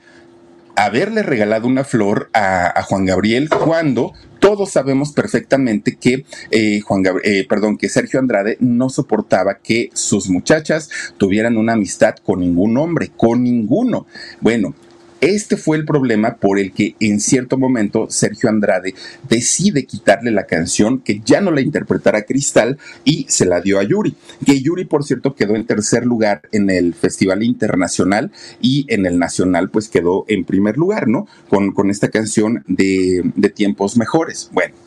haberle 0.75 1.23
regalado 1.23 1.67
una 1.67 1.85
flor 1.85 2.29
a, 2.35 2.83
Juan 2.83 3.07
Gabriel 3.07 3.49
cuando 3.49 4.13
todos 4.39 4.71
sabemos 4.71 5.13
perfectamente 5.13 5.97
que 5.97 6.25
eh, 6.51 6.81
Juan 6.81 7.03
eh, 7.25 7.47
perdón, 7.49 7.77
que 7.77 7.89
Sergio 7.89 8.21
Andrade 8.21 8.57
no 8.61 8.89
soportaba 8.89 9.59
que 9.59 9.91
sus 9.95 10.29
muchachas 10.29 10.91
tuvieran 11.17 11.57
una 11.57 11.75
amistad 11.75 12.17
con 12.17 12.41
ningún 12.41 12.77
hombre, 12.77 13.11
con 13.17 13.43
ninguno. 13.43 14.07
Bueno, 14.41 14.75
este 15.21 15.57
fue 15.57 15.77
el 15.77 15.85
problema 15.85 16.37
por 16.37 16.59
el 16.59 16.73
que 16.73 16.95
en 17.01 17.21
cierto 17.21 17.59
momento 17.59 18.07
Sergio 18.11 18.49
Andrade 18.49 18.95
decide 19.29 19.87
quitarle 19.87 20.31
la 20.31 20.47
canción, 20.47 21.01
que 21.01 21.21
ya 21.25 21.41
no 21.41 21.51
la 21.51 21.61
interpretara 21.61 22.23
Cristal, 22.23 22.79
y 23.05 23.27
se 23.29 23.47
la 23.47 23.61
dio 23.61 23.79
a 23.79 23.83
Yuri. 23.83 24.15
Que 24.45 24.61
Yuri, 24.61 24.85
por 24.85 25.05
cierto, 25.05 25.35
quedó 25.35 25.55
en 25.57 25.67
tercer 25.67 26.05
lugar 26.05 26.43
en 26.53 26.71
el 26.71 26.95
Festival 26.95 27.43
Internacional 27.43 28.31
y 28.61 28.87
en 28.89 29.07
el 29.07 29.19
Nacional, 29.19 29.71
pues 29.71 29.89
quedó 29.89 30.25
en 30.29 30.45
primer 30.45 30.77
lugar, 30.77 31.09
¿no? 31.09 31.27
Con, 31.49 31.73
con 31.73 31.91
esta 31.91 32.09
canción 32.09 32.65
de, 32.67 33.23
de 33.35 33.49
tiempos 33.49 33.97
mejores. 33.97 34.51
Bueno 34.53 34.86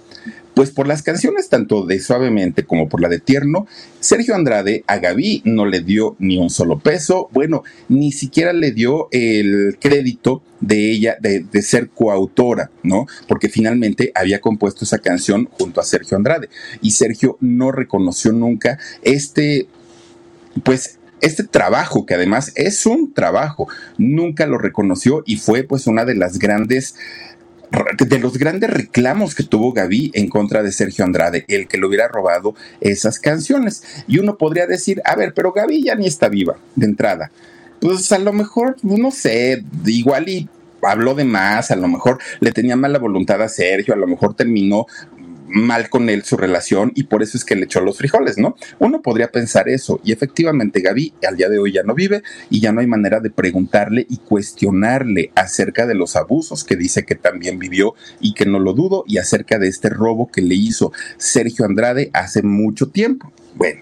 pues 0.59 0.71
por 0.71 0.87
las 0.87 1.03
canciones 1.03 1.47
tanto 1.47 1.85
de 1.85 2.01
Suavemente 2.01 2.65
como 2.65 2.89
por 2.89 2.99
la 2.99 3.07
de 3.07 3.21
Tierno, 3.21 3.65
Sergio 4.01 4.35
Andrade 4.35 4.83
a 4.87 4.97
Gaby 4.97 5.43
no 5.45 5.65
le 5.65 5.79
dio 5.79 6.17
ni 6.19 6.37
un 6.37 6.49
solo 6.49 6.79
peso, 6.79 7.29
bueno, 7.31 7.63
ni 7.87 8.11
siquiera 8.11 8.51
le 8.51 8.73
dio 8.73 9.07
el 9.13 9.77
crédito 9.79 10.43
de 10.59 10.91
ella 10.91 11.15
de, 11.21 11.45
de, 11.49 11.61
ser 11.61 11.87
coautora, 11.87 12.71
¿no? 12.83 13.07
Porque 13.29 13.47
finalmente 13.47 14.11
había 14.13 14.41
compuesto 14.41 14.83
esa 14.83 14.97
canción 14.97 15.45
junto 15.49 15.79
a 15.79 15.85
Sergio 15.85 16.17
Andrade. 16.17 16.49
Y 16.81 16.91
Sergio 16.91 17.37
no 17.39 17.71
reconoció 17.71 18.33
nunca 18.33 18.79
este, 19.01 19.69
pues 20.65 20.99
este 21.21 21.43
trabajo, 21.43 22.05
que 22.05 22.15
además 22.15 22.51
es 22.55 22.85
un 22.85 23.13
trabajo, 23.13 23.67
nunca 23.97 24.45
lo 24.45 24.57
reconoció 24.57 25.23
y 25.25 25.37
fue 25.37 25.63
pues 25.63 25.87
una 25.87 26.05
de 26.05 26.15
las 26.15 26.39
grandes 26.39 26.95
de 27.71 28.19
los 28.19 28.37
grandes 28.37 28.69
reclamos 28.69 29.35
que 29.35 29.43
tuvo 29.43 29.73
Gaby 29.73 30.11
en 30.13 30.27
contra 30.27 30.63
de 30.63 30.71
Sergio 30.71 31.05
Andrade, 31.05 31.45
el 31.47 31.67
que 31.67 31.77
le 31.77 31.85
hubiera 31.85 32.07
robado 32.07 32.55
esas 32.81 33.19
canciones. 33.19 33.83
Y 34.07 34.19
uno 34.19 34.37
podría 34.37 34.65
decir, 34.65 35.01
a 35.05 35.15
ver, 35.15 35.33
pero 35.33 35.51
Gaby 35.51 35.83
ya 35.83 35.95
ni 35.95 36.07
está 36.07 36.29
viva 36.29 36.57
de 36.75 36.85
entrada. 36.85 37.31
Pues 37.79 38.11
a 38.11 38.19
lo 38.19 38.33
mejor, 38.33 38.75
pues, 38.81 38.99
no 38.99 39.11
sé, 39.11 39.63
igual 39.85 40.29
y 40.29 40.49
habló 40.81 41.13
de 41.13 41.25
más, 41.25 41.71
a 41.71 41.75
lo 41.75 41.87
mejor 41.87 42.19
le 42.39 42.51
tenía 42.51 42.75
mala 42.75 42.99
voluntad 42.99 43.41
a 43.41 43.49
Sergio, 43.49 43.93
a 43.93 43.97
lo 43.97 44.07
mejor 44.07 44.33
terminó 44.33 44.85
mal 45.49 45.89
con 45.89 46.09
él 46.09 46.23
su 46.23 46.37
relación 46.37 46.91
y 46.95 47.03
por 47.03 47.23
eso 47.23 47.37
es 47.37 47.45
que 47.45 47.55
le 47.55 47.65
echó 47.65 47.81
los 47.81 47.97
frijoles, 47.97 48.37
¿no? 48.37 48.55
Uno 48.79 49.01
podría 49.01 49.31
pensar 49.31 49.67
eso 49.69 49.99
y 50.03 50.11
efectivamente 50.11 50.81
Gaby 50.81 51.13
al 51.27 51.37
día 51.37 51.49
de 51.49 51.59
hoy 51.59 51.73
ya 51.73 51.83
no 51.83 51.95
vive 51.95 52.23
y 52.49 52.59
ya 52.59 52.71
no 52.71 52.81
hay 52.81 52.87
manera 52.87 53.19
de 53.19 53.29
preguntarle 53.29 54.05
y 54.09 54.17
cuestionarle 54.17 55.31
acerca 55.35 55.85
de 55.85 55.95
los 55.95 56.15
abusos 56.15 56.63
que 56.63 56.75
dice 56.75 57.05
que 57.05 57.15
también 57.15 57.59
vivió 57.59 57.95
y 58.19 58.33
que 58.33 58.45
no 58.45 58.59
lo 58.59 58.73
dudo 58.73 59.03
y 59.07 59.17
acerca 59.17 59.59
de 59.59 59.67
este 59.67 59.89
robo 59.89 60.31
que 60.31 60.41
le 60.41 60.55
hizo 60.55 60.91
Sergio 61.17 61.65
Andrade 61.65 62.11
hace 62.13 62.41
mucho 62.43 62.89
tiempo. 62.89 63.31
Bueno, 63.55 63.81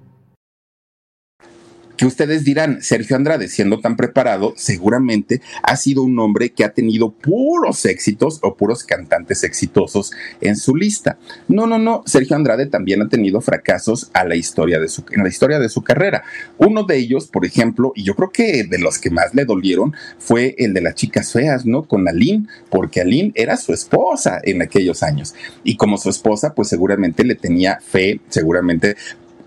que 2.01 2.07
ustedes 2.07 2.43
dirán, 2.43 2.81
Sergio 2.81 3.15
Andrade, 3.15 3.47
siendo 3.47 3.79
tan 3.79 3.95
preparado, 3.95 4.55
seguramente 4.57 5.39
ha 5.61 5.75
sido 5.75 6.01
un 6.01 6.17
hombre 6.17 6.49
que 6.49 6.63
ha 6.63 6.73
tenido 6.73 7.11
puros 7.11 7.85
éxitos 7.85 8.39
o 8.41 8.55
puros 8.55 8.83
cantantes 8.83 9.43
exitosos 9.43 10.09
en 10.41 10.55
su 10.55 10.75
lista. 10.75 11.19
No, 11.47 11.67
no, 11.67 11.77
no, 11.77 12.01
Sergio 12.07 12.35
Andrade 12.35 12.65
también 12.65 13.03
ha 13.03 13.07
tenido 13.07 13.39
fracasos 13.39 14.09
a 14.13 14.25
la 14.25 14.35
historia 14.35 14.79
de 14.79 14.87
su, 14.87 15.05
en 15.11 15.21
la 15.21 15.29
historia 15.29 15.59
de 15.59 15.69
su 15.69 15.83
carrera. 15.83 16.23
Uno 16.57 16.85
de 16.85 16.97
ellos, 16.97 17.27
por 17.27 17.45
ejemplo, 17.45 17.93
y 17.95 18.01
yo 18.01 18.15
creo 18.15 18.31
que 18.31 18.63
de 18.63 18.79
los 18.79 18.97
que 18.97 19.11
más 19.11 19.35
le 19.35 19.45
dolieron, 19.45 19.93
fue 20.17 20.55
el 20.57 20.73
de 20.73 20.81
las 20.81 20.95
chicas 20.95 21.31
feas, 21.31 21.67
¿no? 21.67 21.83
Con 21.83 22.07
Aline, 22.07 22.47
porque 22.71 23.01
Aline 23.01 23.31
era 23.35 23.57
su 23.57 23.73
esposa 23.73 24.41
en 24.43 24.63
aquellos 24.63 25.03
años. 25.03 25.35
Y 25.63 25.77
como 25.77 25.99
su 25.99 26.09
esposa, 26.09 26.55
pues 26.55 26.67
seguramente 26.67 27.23
le 27.23 27.35
tenía 27.35 27.79
fe, 27.79 28.21
seguramente 28.29 28.95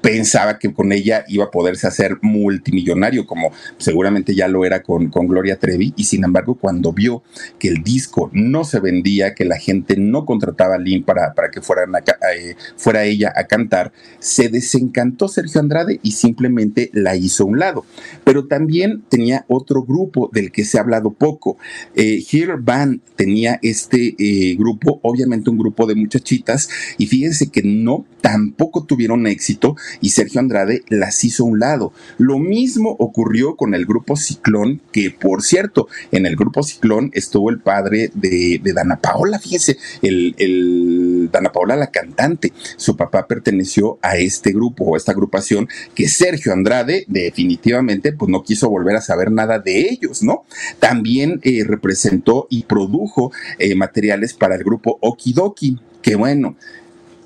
pensaba 0.04 0.58
que 0.58 0.70
con 0.74 0.92
ella 0.92 1.24
iba 1.28 1.46
a 1.46 1.50
poderse 1.50 1.86
hacer 1.86 2.18
multimillonario, 2.20 3.26
como 3.26 3.52
seguramente 3.78 4.34
ya 4.34 4.48
lo 4.48 4.66
era 4.66 4.82
con, 4.82 5.08
con 5.08 5.26
Gloria 5.26 5.58
Trevi, 5.58 5.94
y 5.96 6.04
sin 6.04 6.24
embargo 6.24 6.56
cuando 6.56 6.92
vio 6.92 7.22
que 7.58 7.68
el 7.68 7.82
disco 7.82 8.28
no 8.34 8.64
se 8.64 8.80
vendía, 8.80 9.34
que 9.34 9.46
la 9.46 9.56
gente 9.56 9.96
no 9.96 10.26
contrataba 10.26 10.74
a 10.74 10.78
Lynn 10.78 11.04
para, 11.04 11.32
para 11.32 11.50
que 11.50 11.62
fueran 11.62 11.94
eh, 11.96 12.54
fuera 12.76 13.04
ella 13.04 13.32
a 13.34 13.44
cantar, 13.44 13.92
se 14.18 14.50
desencantó 14.50 15.26
Sergio 15.26 15.62
Andrade 15.62 16.00
y 16.02 16.12
simplemente 16.12 16.90
la 16.92 17.16
hizo 17.16 17.44
a 17.44 17.46
un 17.46 17.58
lado. 17.58 17.86
Pero 18.24 18.46
también 18.46 19.04
tenía 19.08 19.46
otro 19.48 19.84
grupo 19.84 20.28
del 20.34 20.52
que 20.52 20.66
se 20.66 20.76
ha 20.76 20.82
hablado 20.82 21.12
poco. 21.12 21.56
Eh, 21.94 22.22
Here 22.30 22.56
Band 22.60 23.00
tenía 23.16 23.58
este 23.62 24.14
eh, 24.18 24.54
grupo, 24.56 25.00
obviamente 25.02 25.48
un 25.48 25.56
grupo 25.56 25.86
de 25.86 25.94
muchachitas, 25.94 26.68
y 26.98 27.06
fíjense 27.06 27.50
que 27.50 27.62
no, 27.62 28.04
tampoco 28.20 28.84
tuvieron 28.84 29.26
éxito 29.26 29.76
y 30.00 30.10
Sergio 30.10 30.40
Andrade 30.40 30.82
las 30.88 31.22
hizo 31.24 31.44
a 31.44 31.46
un 31.46 31.58
lado. 31.58 31.92
Lo 32.18 32.38
mismo 32.38 32.96
ocurrió 32.98 33.56
con 33.56 33.74
el 33.74 33.86
grupo 33.86 34.16
Ciclón, 34.16 34.80
que 34.92 35.10
por 35.10 35.42
cierto, 35.42 35.88
en 36.12 36.26
el 36.26 36.36
grupo 36.36 36.62
Ciclón 36.62 37.10
estuvo 37.14 37.50
el 37.50 37.60
padre 37.60 38.10
de, 38.14 38.60
Dana 38.74 38.96
Paola, 38.96 39.38
fíjese, 39.38 39.78
el, 40.02 40.34
el, 40.38 41.28
Dana 41.32 41.52
Paola 41.52 41.76
la 41.76 41.90
cantante. 41.90 42.52
Su 42.76 42.96
papá 42.96 43.26
perteneció 43.26 43.98
a 44.02 44.16
este 44.16 44.52
grupo 44.52 44.84
o 44.84 44.94
a 44.94 44.98
esta 44.98 45.12
agrupación 45.12 45.68
que 45.94 46.08
Sergio 46.08 46.52
Andrade 46.52 47.04
definitivamente 47.08 48.12
pues 48.12 48.30
no 48.30 48.42
quiso 48.42 48.68
volver 48.68 48.96
a 48.96 49.00
saber 49.00 49.30
nada 49.30 49.58
de 49.58 49.88
ellos, 49.88 50.22
¿no? 50.22 50.44
También 50.78 51.40
eh, 51.42 51.64
representó 51.64 52.46
y 52.50 52.64
produjo 52.64 53.32
eh, 53.58 53.74
materiales 53.74 54.34
para 54.34 54.56
el 54.56 54.64
grupo 54.64 54.98
Okidoki, 55.00 55.78
que 56.02 56.16
bueno, 56.16 56.56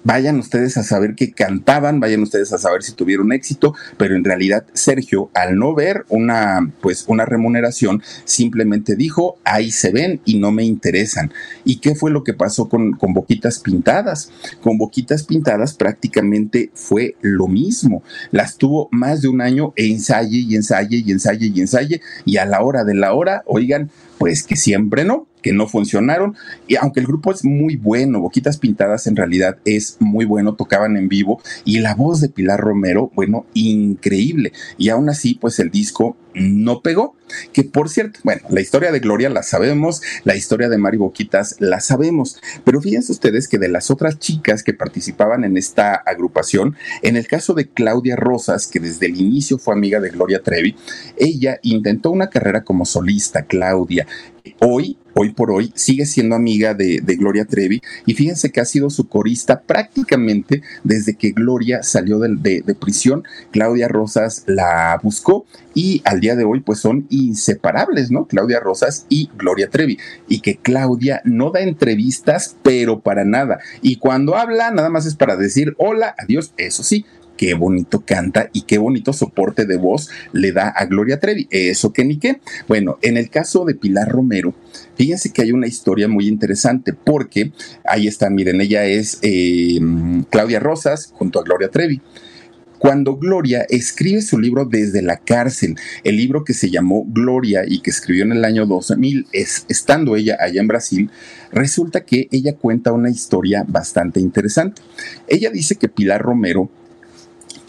vayan 0.04 0.38
ustedes 0.38 0.76
a 0.76 0.82
saber 0.82 1.14
que 1.14 1.32
cantaban, 1.32 2.00
vayan 2.00 2.22
ustedes 2.22 2.52
a 2.52 2.58
saber 2.58 2.82
si 2.82 2.92
tuvieron 2.92 3.32
éxito, 3.32 3.74
pero 3.96 4.16
en 4.16 4.24
realidad 4.24 4.64
Sergio, 4.72 5.30
al 5.34 5.56
no 5.56 5.74
ver 5.74 6.04
una, 6.08 6.72
pues, 6.80 7.04
una 7.08 7.24
remuneración, 7.24 8.02
simplemente 8.24 8.96
dijo, 8.96 9.38
ahí 9.44 9.70
se 9.70 9.92
ven 9.92 10.20
y 10.24 10.38
no 10.38 10.50
me 10.50 10.64
interesan. 10.64 11.32
¿Y 11.64 11.76
qué 11.76 11.94
fue 11.94 12.10
lo 12.10 12.24
que 12.24 12.34
pasó 12.34 12.68
con, 12.68 12.92
con 12.92 13.14
Boquitas 13.14 13.60
Pintadas? 13.60 14.30
Con 14.60 14.78
Boquitas 14.78 15.22
Pintadas 15.24 15.74
prácticamente 15.74 16.70
fue 16.74 17.16
lo 17.20 17.46
mismo. 17.46 18.02
Las 18.30 18.56
tuvo 18.56 18.88
más 18.90 19.22
de 19.22 19.28
un 19.28 19.40
año 19.40 19.72
e 19.76 19.86
ensaye 19.86 20.38
y 20.38 20.56
ensaye 20.56 21.02
y 21.04 21.12
ensaye 21.12 21.52
y 21.54 21.60
ensaye, 21.60 22.00
y 22.24 22.38
a 22.38 22.46
la 22.46 22.62
hora 22.62 22.84
de 22.84 22.94
la 22.94 23.12
hora, 23.12 23.42
oigan, 23.46 23.90
pues 24.18 24.42
que 24.42 24.56
siempre 24.56 25.04
no 25.04 25.27
que 25.48 25.54
no 25.54 25.66
funcionaron. 25.66 26.36
Y 26.66 26.76
aunque 26.76 27.00
el 27.00 27.06
grupo 27.06 27.32
es 27.32 27.42
muy 27.42 27.76
bueno, 27.76 28.20
Boquitas 28.20 28.58
Pintadas 28.58 29.06
en 29.06 29.16
realidad 29.16 29.56
es 29.64 29.96
muy 29.98 30.26
bueno, 30.26 30.56
tocaban 30.56 30.98
en 30.98 31.08
vivo 31.08 31.40
y 31.64 31.78
la 31.78 31.94
voz 31.94 32.20
de 32.20 32.28
Pilar 32.28 32.60
Romero, 32.60 33.10
bueno, 33.14 33.46
increíble. 33.54 34.52
Y 34.76 34.90
aún 34.90 35.08
así, 35.08 35.38
pues 35.40 35.58
el 35.58 35.70
disco 35.70 36.18
no 36.34 36.82
pegó. 36.82 37.16
Que 37.52 37.64
por 37.64 37.88
cierto, 37.88 38.20
bueno, 38.24 38.42
la 38.48 38.60
historia 38.60 38.90
de 38.90 39.00
Gloria 39.00 39.28
la 39.28 39.42
sabemos, 39.42 40.02
la 40.24 40.36
historia 40.36 40.68
de 40.68 40.78
Mari 40.78 40.96
Boquitas 40.96 41.56
la 41.58 41.80
sabemos, 41.80 42.40
pero 42.64 42.80
fíjense 42.80 43.12
ustedes 43.12 43.48
que 43.48 43.58
de 43.58 43.68
las 43.68 43.90
otras 43.90 44.18
chicas 44.18 44.62
que 44.62 44.72
participaban 44.72 45.44
en 45.44 45.58
esta 45.58 45.94
agrupación, 45.94 46.76
en 47.02 47.16
el 47.16 47.26
caso 47.26 47.52
de 47.52 47.68
Claudia 47.68 48.16
Rosas, 48.16 48.66
que 48.66 48.80
desde 48.80 49.06
el 49.06 49.20
inicio 49.20 49.58
fue 49.58 49.74
amiga 49.74 50.00
de 50.00 50.08
Gloria 50.08 50.42
Trevi, 50.42 50.74
ella 51.18 51.58
intentó 51.62 52.10
una 52.10 52.30
carrera 52.30 52.64
como 52.64 52.86
solista, 52.86 53.42
Claudia. 53.42 54.06
Hoy 54.60 54.98
hoy 55.18 55.32
por 55.32 55.50
hoy 55.50 55.72
sigue 55.74 56.06
siendo 56.06 56.36
amiga 56.36 56.74
de, 56.74 57.00
Gloria 57.18 57.44
Trevi 57.44 57.82
y 58.06 58.14
fíjense 58.14 58.50
que 58.50 58.60
ha 58.60 58.64
sido 58.64 58.88
su 58.88 59.08
corista 59.08 59.62
prácticamente 59.62 60.62
desde 60.84 61.16
que 61.16 61.32
Gloria 61.32 61.82
salió 61.82 62.20
de, 62.20 62.76
prisión. 62.78 63.24
Claudia 63.50 63.88
Rosas 63.88 64.44
la 64.46 65.00
buscó 65.02 65.44
y 65.74 66.02
al 66.04 66.20
día 66.20 66.36
de 66.36 66.44
hoy 66.44 66.60
pues 66.60 66.78
son 66.78 67.06
inseparables, 67.10 68.10
¿no? 68.12 68.26
Claudia 68.26 68.60
Rosas 68.60 69.06
y 69.08 69.28
Gloria 69.36 69.70
Trevi. 69.70 69.98
Y 70.28 70.40
que 70.40 70.56
Claudia 70.56 71.20
no 71.24 71.50
da 71.50 71.60
entrevistas, 71.60 72.56
pero 72.62 73.00
para 73.00 73.24
nada. 73.24 73.58
Y 73.82 73.96
cuando 73.96 74.36
habla, 74.36 74.70
nada 74.70 74.88
más 74.88 75.06
es 75.06 75.16
para 75.16 75.36
decir 75.36 75.74
hola, 75.78 76.14
adiós, 76.18 76.52
eso 76.56 76.84
sí, 76.84 77.04
qué 77.38 77.54
bonito 77.54 78.04
canta 78.04 78.50
y 78.52 78.62
qué 78.62 78.76
bonito 78.76 79.14
soporte 79.14 79.64
de 79.64 79.78
voz 79.78 80.10
le 80.32 80.52
da 80.52 80.68
a 80.68 80.84
Gloria 80.84 81.20
Trevi. 81.20 81.46
Eso 81.50 81.94
que 81.94 82.04
ni 82.04 82.18
qué. 82.18 82.40
Bueno, 82.66 82.98
en 83.00 83.16
el 83.16 83.30
caso 83.30 83.64
de 83.64 83.74
Pilar 83.74 84.08
Romero, 84.08 84.54
fíjense 84.96 85.32
que 85.32 85.40
hay 85.40 85.52
una 85.52 85.66
historia 85.66 86.08
muy 86.08 86.28
interesante 86.28 86.92
porque 86.92 87.52
ahí 87.84 88.06
está, 88.06 88.28
miren, 88.28 88.60
ella 88.60 88.84
es 88.84 89.18
eh, 89.22 89.78
Claudia 90.28 90.60
Rosas 90.60 91.14
junto 91.16 91.40
a 91.40 91.44
Gloria 91.44 91.70
Trevi 91.70 92.02
cuando 92.78 93.16
Gloria 93.16 93.66
escribe 93.68 94.22
su 94.22 94.38
libro 94.38 94.64
desde 94.64 95.02
la 95.02 95.16
cárcel, 95.16 95.76
el 96.04 96.16
libro 96.16 96.44
que 96.44 96.54
se 96.54 96.70
llamó 96.70 97.04
Gloria 97.08 97.64
y 97.66 97.80
que 97.80 97.90
escribió 97.90 98.24
en 98.24 98.32
el 98.32 98.44
año 98.44 98.66
2000, 98.66 99.26
es, 99.32 99.66
estando 99.68 100.14
ella 100.14 100.36
allá 100.40 100.60
en 100.60 100.68
Brasil, 100.68 101.10
resulta 101.50 102.04
que 102.04 102.28
ella 102.30 102.54
cuenta 102.54 102.92
una 102.92 103.10
historia 103.10 103.64
bastante 103.66 104.20
interesante. 104.20 104.80
Ella 105.26 105.50
dice 105.50 105.74
que 105.74 105.88
Pilar 105.88 106.22
Romero 106.22 106.70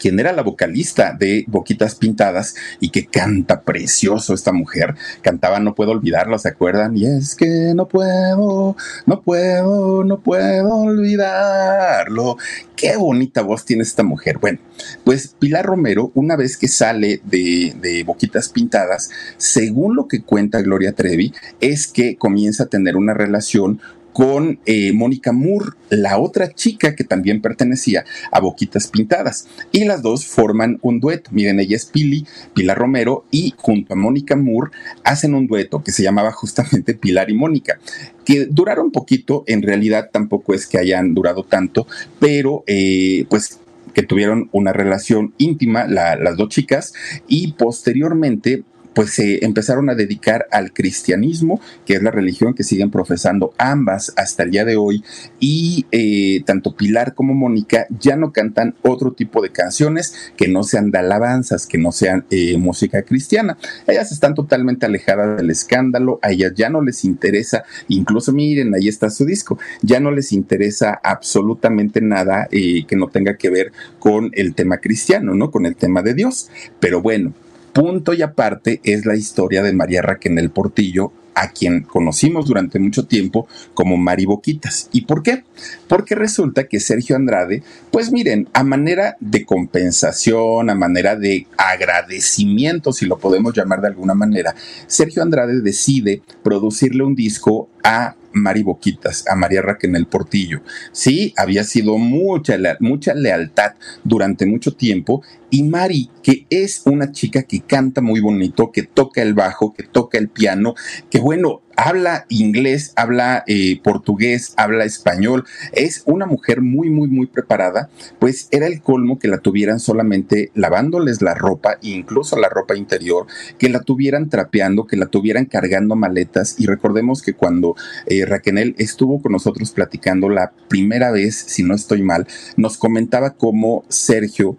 quien 0.00 0.18
era 0.18 0.32
la 0.32 0.42
vocalista 0.42 1.14
de 1.16 1.44
Boquitas 1.46 1.94
Pintadas 1.94 2.54
y 2.80 2.90
que 2.90 3.06
canta 3.06 3.62
precioso 3.62 4.34
esta 4.34 4.52
mujer. 4.52 4.94
Cantaba 5.22 5.60
No 5.60 5.74
puedo 5.74 5.92
olvidarlo, 5.92 6.38
¿se 6.38 6.48
acuerdan? 6.48 6.96
Y 6.96 7.04
es 7.04 7.34
que 7.36 7.72
no 7.74 7.86
puedo, 7.86 8.76
no 9.06 9.20
puedo, 9.22 10.02
no 10.02 10.20
puedo 10.20 10.74
olvidarlo. 10.74 12.36
Qué 12.74 12.96
bonita 12.96 13.42
voz 13.42 13.66
tiene 13.66 13.82
esta 13.82 14.02
mujer. 14.02 14.38
Bueno, 14.38 14.58
pues 15.04 15.36
Pilar 15.38 15.66
Romero, 15.66 16.10
una 16.14 16.34
vez 16.34 16.56
que 16.56 16.68
sale 16.68 17.20
de, 17.24 17.74
de 17.80 18.02
Boquitas 18.04 18.48
Pintadas, 18.48 19.10
según 19.36 19.96
lo 19.96 20.08
que 20.08 20.22
cuenta 20.22 20.62
Gloria 20.62 20.92
Trevi, 20.92 21.34
es 21.60 21.86
que 21.86 22.16
comienza 22.16 22.64
a 22.64 22.68
tener 22.68 22.96
una 22.96 23.12
relación 23.12 23.80
con 24.12 24.58
eh, 24.66 24.92
Mónica 24.92 25.32
Moore, 25.32 25.70
la 25.88 26.18
otra 26.18 26.52
chica 26.52 26.94
que 26.94 27.04
también 27.04 27.40
pertenecía 27.40 28.04
a 28.30 28.40
Boquitas 28.40 28.88
Pintadas. 28.88 29.48
Y 29.72 29.84
las 29.84 30.02
dos 30.02 30.26
forman 30.26 30.78
un 30.82 31.00
dueto. 31.00 31.30
Miren, 31.32 31.60
ella 31.60 31.76
es 31.76 31.86
Pili, 31.86 32.26
Pilar 32.54 32.78
Romero, 32.78 33.24
y 33.30 33.54
junto 33.56 33.94
a 33.94 33.96
Mónica 33.96 34.36
Moore 34.36 34.72
hacen 35.04 35.34
un 35.34 35.46
dueto 35.46 35.82
que 35.82 35.92
se 35.92 36.02
llamaba 36.02 36.32
justamente 36.32 36.94
Pilar 36.94 37.30
y 37.30 37.34
Mónica, 37.34 37.78
que 38.24 38.46
duraron 38.46 38.90
poquito, 38.90 39.44
en 39.46 39.62
realidad 39.62 40.10
tampoco 40.12 40.54
es 40.54 40.66
que 40.66 40.78
hayan 40.78 41.14
durado 41.14 41.44
tanto, 41.44 41.86
pero 42.18 42.64
eh, 42.66 43.26
pues 43.28 43.58
que 43.94 44.02
tuvieron 44.02 44.48
una 44.52 44.72
relación 44.72 45.34
íntima 45.38 45.86
las 45.86 46.36
dos 46.36 46.48
chicas 46.48 46.92
y 47.26 47.52
posteriormente 47.52 48.62
pues 48.94 49.10
se 49.10 49.44
empezaron 49.44 49.88
a 49.90 49.94
dedicar 49.94 50.46
al 50.50 50.72
cristianismo, 50.72 51.60
que 51.86 51.94
es 51.94 52.02
la 52.02 52.10
religión 52.10 52.54
que 52.54 52.64
siguen 52.64 52.90
profesando 52.90 53.54
ambas 53.58 54.12
hasta 54.16 54.42
el 54.42 54.50
día 54.50 54.64
de 54.64 54.76
hoy, 54.76 55.04
y 55.38 55.86
eh, 55.92 56.42
tanto 56.44 56.74
Pilar 56.74 57.14
como 57.14 57.34
Mónica 57.34 57.86
ya 57.98 58.16
no 58.16 58.32
cantan 58.32 58.74
otro 58.82 59.12
tipo 59.12 59.42
de 59.42 59.50
canciones 59.50 60.32
que 60.36 60.48
no 60.48 60.62
sean 60.62 60.90
de 60.90 60.98
alabanzas, 60.98 61.66
que 61.66 61.78
no 61.78 61.92
sean 61.92 62.24
eh, 62.30 62.56
música 62.58 63.02
cristiana. 63.02 63.58
Ellas 63.86 64.12
están 64.12 64.34
totalmente 64.34 64.86
alejadas 64.86 65.36
del 65.36 65.50
escándalo, 65.50 66.18
a 66.22 66.30
ellas 66.30 66.52
ya 66.56 66.68
no 66.70 66.82
les 66.82 67.04
interesa, 67.04 67.64
incluso 67.88 68.32
miren, 68.32 68.74
ahí 68.74 68.88
está 68.88 69.10
su 69.10 69.24
disco, 69.24 69.58
ya 69.82 70.00
no 70.00 70.10
les 70.10 70.32
interesa 70.32 71.00
absolutamente 71.02 72.00
nada 72.00 72.48
eh, 72.50 72.84
que 72.86 72.96
no 72.96 73.08
tenga 73.08 73.36
que 73.36 73.50
ver 73.50 73.72
con 73.98 74.30
el 74.34 74.54
tema 74.54 74.78
cristiano, 74.78 75.34
¿no? 75.34 75.50
Con 75.50 75.66
el 75.66 75.76
tema 75.76 76.02
de 76.02 76.14
Dios. 76.14 76.50
Pero 76.80 77.02
bueno, 77.02 77.32
Punto 77.72 78.12
y 78.14 78.22
aparte 78.22 78.80
es 78.82 79.06
la 79.06 79.16
historia 79.16 79.62
de 79.62 79.72
María 79.72 80.02
Raquel 80.02 80.50
Portillo, 80.50 81.12
a 81.34 81.52
quien 81.52 81.82
conocimos 81.82 82.46
durante 82.46 82.78
mucho 82.78 83.06
tiempo 83.06 83.46
como 83.72 83.96
Mari 83.96 84.26
Boquitas. 84.26 84.88
¿Y 84.92 85.02
por 85.02 85.22
qué? 85.22 85.44
Porque 85.88 86.14
resulta 86.14 86.68
que 86.68 86.80
Sergio 86.80 87.16
Andrade, 87.16 87.62
pues 87.90 88.12
miren, 88.12 88.48
a 88.52 88.64
manera 88.64 89.16
de 89.20 89.44
compensación, 89.44 90.68
a 90.68 90.74
manera 90.74 91.16
de 91.16 91.46
agradecimiento, 91.56 92.92
si 92.92 93.06
lo 93.06 93.18
podemos 93.18 93.54
llamar 93.54 93.80
de 93.80 93.88
alguna 93.88 94.14
manera, 94.14 94.54
Sergio 94.86 95.22
Andrade 95.22 95.60
decide 95.60 96.22
producirle 96.42 97.04
un 97.04 97.14
disco 97.14 97.68
a 97.84 98.16
Mari 98.32 98.62
Boquitas, 98.62 99.24
a 99.28 99.36
María 99.36 99.62
Raquel 99.62 100.06
Portillo. 100.06 100.62
Sí, 100.92 101.34
había 101.36 101.64
sido 101.64 101.98
mucha, 101.98 102.56
mucha 102.80 103.14
lealtad 103.14 103.72
durante 104.04 104.46
mucho 104.46 104.74
tiempo 104.74 105.22
y 105.50 105.64
Mari, 105.64 106.10
que 106.22 106.46
es 106.48 106.82
una 106.84 107.12
chica 107.12 107.42
que 107.42 107.60
canta 107.60 108.00
muy 108.00 108.20
bonito, 108.20 108.70
que 108.70 108.84
toca 108.84 109.22
el 109.22 109.34
bajo, 109.34 109.74
que 109.74 109.82
toca 109.82 110.18
el 110.18 110.28
piano, 110.28 110.74
que 111.10 111.18
bueno, 111.18 111.62
habla 111.80 112.26
inglés, 112.28 112.92
habla 112.94 113.42
eh, 113.46 113.80
portugués, 113.82 114.52
habla 114.56 114.84
español, 114.84 115.46
es 115.72 116.02
una 116.04 116.26
mujer 116.26 116.60
muy, 116.60 116.90
muy, 116.90 117.08
muy 117.08 117.26
preparada, 117.26 117.88
pues 118.18 118.48
era 118.50 118.66
el 118.66 118.82
colmo 118.82 119.18
que 119.18 119.28
la 119.28 119.38
tuvieran 119.38 119.80
solamente 119.80 120.50
lavándoles 120.54 121.22
la 121.22 121.34
ropa, 121.34 121.78
incluso 121.80 122.38
la 122.38 122.50
ropa 122.50 122.76
interior, 122.76 123.26
que 123.58 123.70
la 123.70 123.80
tuvieran 123.80 124.28
trapeando, 124.28 124.86
que 124.86 124.98
la 124.98 125.06
tuvieran 125.06 125.46
cargando 125.46 125.96
maletas. 125.96 126.56
Y 126.58 126.66
recordemos 126.66 127.22
que 127.22 127.32
cuando 127.32 127.76
eh, 128.06 128.26
Raquel 128.26 128.74
estuvo 128.76 129.22
con 129.22 129.32
nosotros 129.32 129.70
platicando 129.70 130.28
la 130.28 130.52
primera 130.68 131.10
vez, 131.10 131.34
si 131.34 131.62
no 131.62 131.74
estoy 131.74 132.02
mal, 132.02 132.26
nos 132.56 132.76
comentaba 132.76 133.30
cómo 133.30 133.84
Sergio 133.88 134.58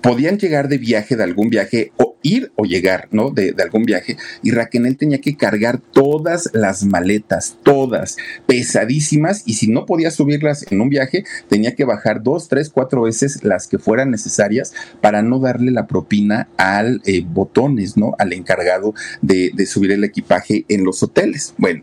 podían 0.00 0.38
llegar 0.38 0.68
de 0.68 0.78
viaje, 0.78 1.16
de 1.16 1.24
algún 1.24 1.50
viaje, 1.50 1.92
o 1.96 2.16
ir 2.22 2.52
o 2.56 2.64
llegar, 2.64 3.08
¿no? 3.10 3.30
De, 3.30 3.54
algún 3.62 3.84
viaje. 3.84 4.16
Y 4.42 4.50
Raquel 4.50 4.96
tenía 4.96 5.20
que 5.20 5.36
cargar 5.36 5.78
todas 5.78 6.50
las 6.52 6.84
maletas, 6.84 7.56
todas, 7.62 8.16
pesadísimas. 8.46 9.42
Y 9.46 9.54
si 9.54 9.68
no 9.68 9.86
podía 9.86 10.10
subirlas 10.10 10.70
en 10.70 10.80
un 10.80 10.88
viaje, 10.88 11.24
tenía 11.48 11.74
que 11.74 11.84
bajar 11.84 12.22
dos, 12.22 12.48
tres, 12.48 12.70
cuatro 12.70 13.02
veces 13.02 13.44
las 13.44 13.66
que 13.66 13.78
fueran 13.78 14.10
necesarias 14.10 14.72
para 15.00 15.22
no 15.22 15.38
darle 15.38 15.70
la 15.70 15.86
propina 15.86 16.48
al 16.56 17.00
eh, 17.04 17.24
botones, 17.26 17.96
¿no? 17.96 18.14
Al 18.18 18.32
encargado 18.32 18.94
de, 19.22 19.50
de 19.54 19.66
subir 19.66 19.92
el 19.92 20.04
equipaje 20.04 20.64
en 20.68 20.84
los 20.84 21.02
hoteles. 21.02 21.54
Bueno. 21.58 21.82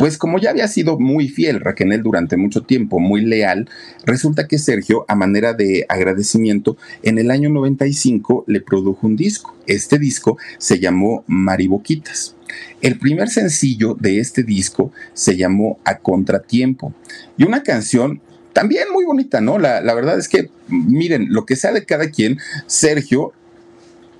Pues 0.00 0.16
como 0.16 0.38
ya 0.38 0.48
había 0.48 0.66
sido 0.66 0.98
muy 0.98 1.28
fiel 1.28 1.60
Raquel 1.60 2.02
durante 2.02 2.38
mucho 2.38 2.62
tiempo, 2.62 3.00
muy 3.00 3.20
leal, 3.20 3.68
resulta 4.06 4.48
que 4.48 4.58
Sergio, 4.58 5.04
a 5.08 5.14
manera 5.14 5.52
de 5.52 5.84
agradecimiento, 5.90 6.78
en 7.02 7.18
el 7.18 7.30
año 7.30 7.50
95 7.50 8.44
le 8.46 8.62
produjo 8.62 9.06
un 9.06 9.16
disco. 9.16 9.54
Este 9.66 9.98
disco 9.98 10.38
se 10.56 10.80
llamó 10.80 11.22
Mariboquitas. 11.26 12.34
El 12.80 12.98
primer 12.98 13.28
sencillo 13.28 13.92
de 13.92 14.20
este 14.20 14.42
disco 14.42 14.90
se 15.12 15.36
llamó 15.36 15.78
A 15.84 15.98
Contratiempo 15.98 16.94
y 17.36 17.44
una 17.44 17.62
canción 17.62 18.22
también 18.54 18.84
muy 18.94 19.04
bonita, 19.04 19.42
¿no? 19.42 19.58
La, 19.58 19.82
la, 19.82 19.92
verdad 19.92 20.18
es 20.18 20.30
que, 20.30 20.48
miren, 20.68 21.26
lo 21.28 21.44
que 21.44 21.56
sea 21.56 21.72
de 21.72 21.84
cada 21.84 22.10
quien, 22.10 22.38
Sergio 22.66 23.34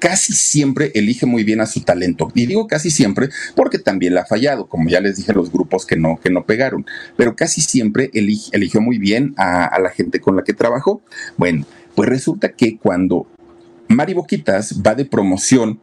casi 0.01 0.33
siempre 0.33 0.91
elige 0.95 1.27
muy 1.27 1.45
bien 1.45 1.61
a 1.61 1.67
su 1.67 1.83
talento. 1.83 2.33
Y 2.35 2.47
digo 2.47 2.67
casi 2.67 2.91
siempre 2.91 3.29
porque 3.55 3.79
también 3.79 4.15
la 4.15 4.23
ha 4.23 4.27
fallado, 4.27 4.67
como 4.67 4.89
ya 4.89 5.01
les 5.01 5.17
dije, 5.17 5.33
los 5.33 5.53
grupos 5.53 5.87
que 5.87 5.97
no, 5.97 6.19
que 6.21 6.31
no 6.31 6.45
pegaron. 6.45 6.85
Pero 7.17 7.37
casi 7.37 7.61
siempre 7.61 8.11
eligió 8.13 8.81
muy 8.81 8.99
bien 8.99 9.35
a, 9.37 9.79
la 9.81 9.91
gente 9.91 10.21
con 10.21 10.35
la 10.35 10.43
que 10.43 10.55
trabajó. 10.55 11.03
Bueno, 11.37 11.65
pues 11.95 12.09
resulta 12.09 12.53
que 12.53 12.79
cuando 12.79 13.27
Mari 13.89 14.15
Boquitas 14.15 14.81
va 14.85 14.95
de 14.95 15.05
promoción 15.05 15.79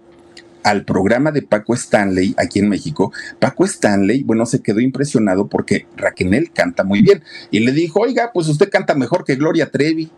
al 0.63 0.83
programa 0.83 1.31
de 1.31 1.43
Paco 1.43 1.73
Stanley 1.73 2.33
aquí 2.37 2.59
en 2.59 2.67
México, 2.67 3.13
Paco 3.39 3.63
Stanley, 3.63 4.23
bueno, 4.23 4.45
se 4.45 4.61
quedó 4.61 4.81
impresionado 4.81 5.47
porque 5.47 5.85
Raquel 5.95 6.51
canta 6.51 6.83
muy 6.83 7.01
bien 7.01 7.23
y 7.51 7.59
le 7.59 7.71
dijo, 7.71 8.01
oiga, 8.01 8.31
pues 8.33 8.49
usted 8.49 8.69
canta 8.69 8.95
mejor 8.95 9.23
que 9.23 9.35
Gloria 9.35 9.69
Trevi 9.69 10.09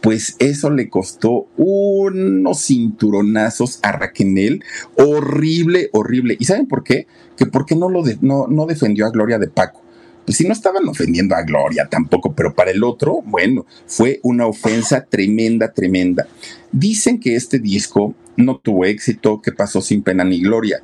pues 0.00 0.36
eso 0.38 0.70
le 0.70 0.88
costó 0.88 1.46
unos 1.56 2.66
cinturonazos 2.66 3.80
a 3.82 3.92
Raquel, 3.92 4.64
horrible, 4.96 5.90
horrible. 5.92 6.36
¿Y 6.38 6.44
saben 6.44 6.66
por 6.66 6.84
qué? 6.84 7.06
Que 7.36 7.46
porque 7.46 7.76
no, 7.76 7.88
lo 7.88 8.02
no, 8.20 8.46
no 8.46 8.66
defendió 8.66 9.06
a 9.06 9.10
Gloria 9.10 9.38
de 9.38 9.48
Paco. 9.48 9.82
Pues 10.24 10.38
si 10.38 10.46
no 10.46 10.52
estaban 10.52 10.86
ofendiendo 10.88 11.34
a 11.34 11.42
Gloria 11.42 11.88
tampoco, 11.90 12.34
pero 12.34 12.54
para 12.54 12.70
el 12.70 12.84
otro, 12.84 13.22
bueno, 13.24 13.66
fue 13.86 14.20
una 14.22 14.46
ofensa 14.46 15.04
tremenda, 15.04 15.72
tremenda. 15.72 16.28
Dicen 16.72 17.18
que 17.18 17.34
este 17.34 17.58
disco 17.58 18.14
no 18.36 18.58
tuvo 18.58 18.84
éxito, 18.84 19.40
que 19.42 19.52
pasó 19.52 19.80
sin 19.80 20.02
pena 20.02 20.24
ni 20.24 20.40
gloria. 20.40 20.82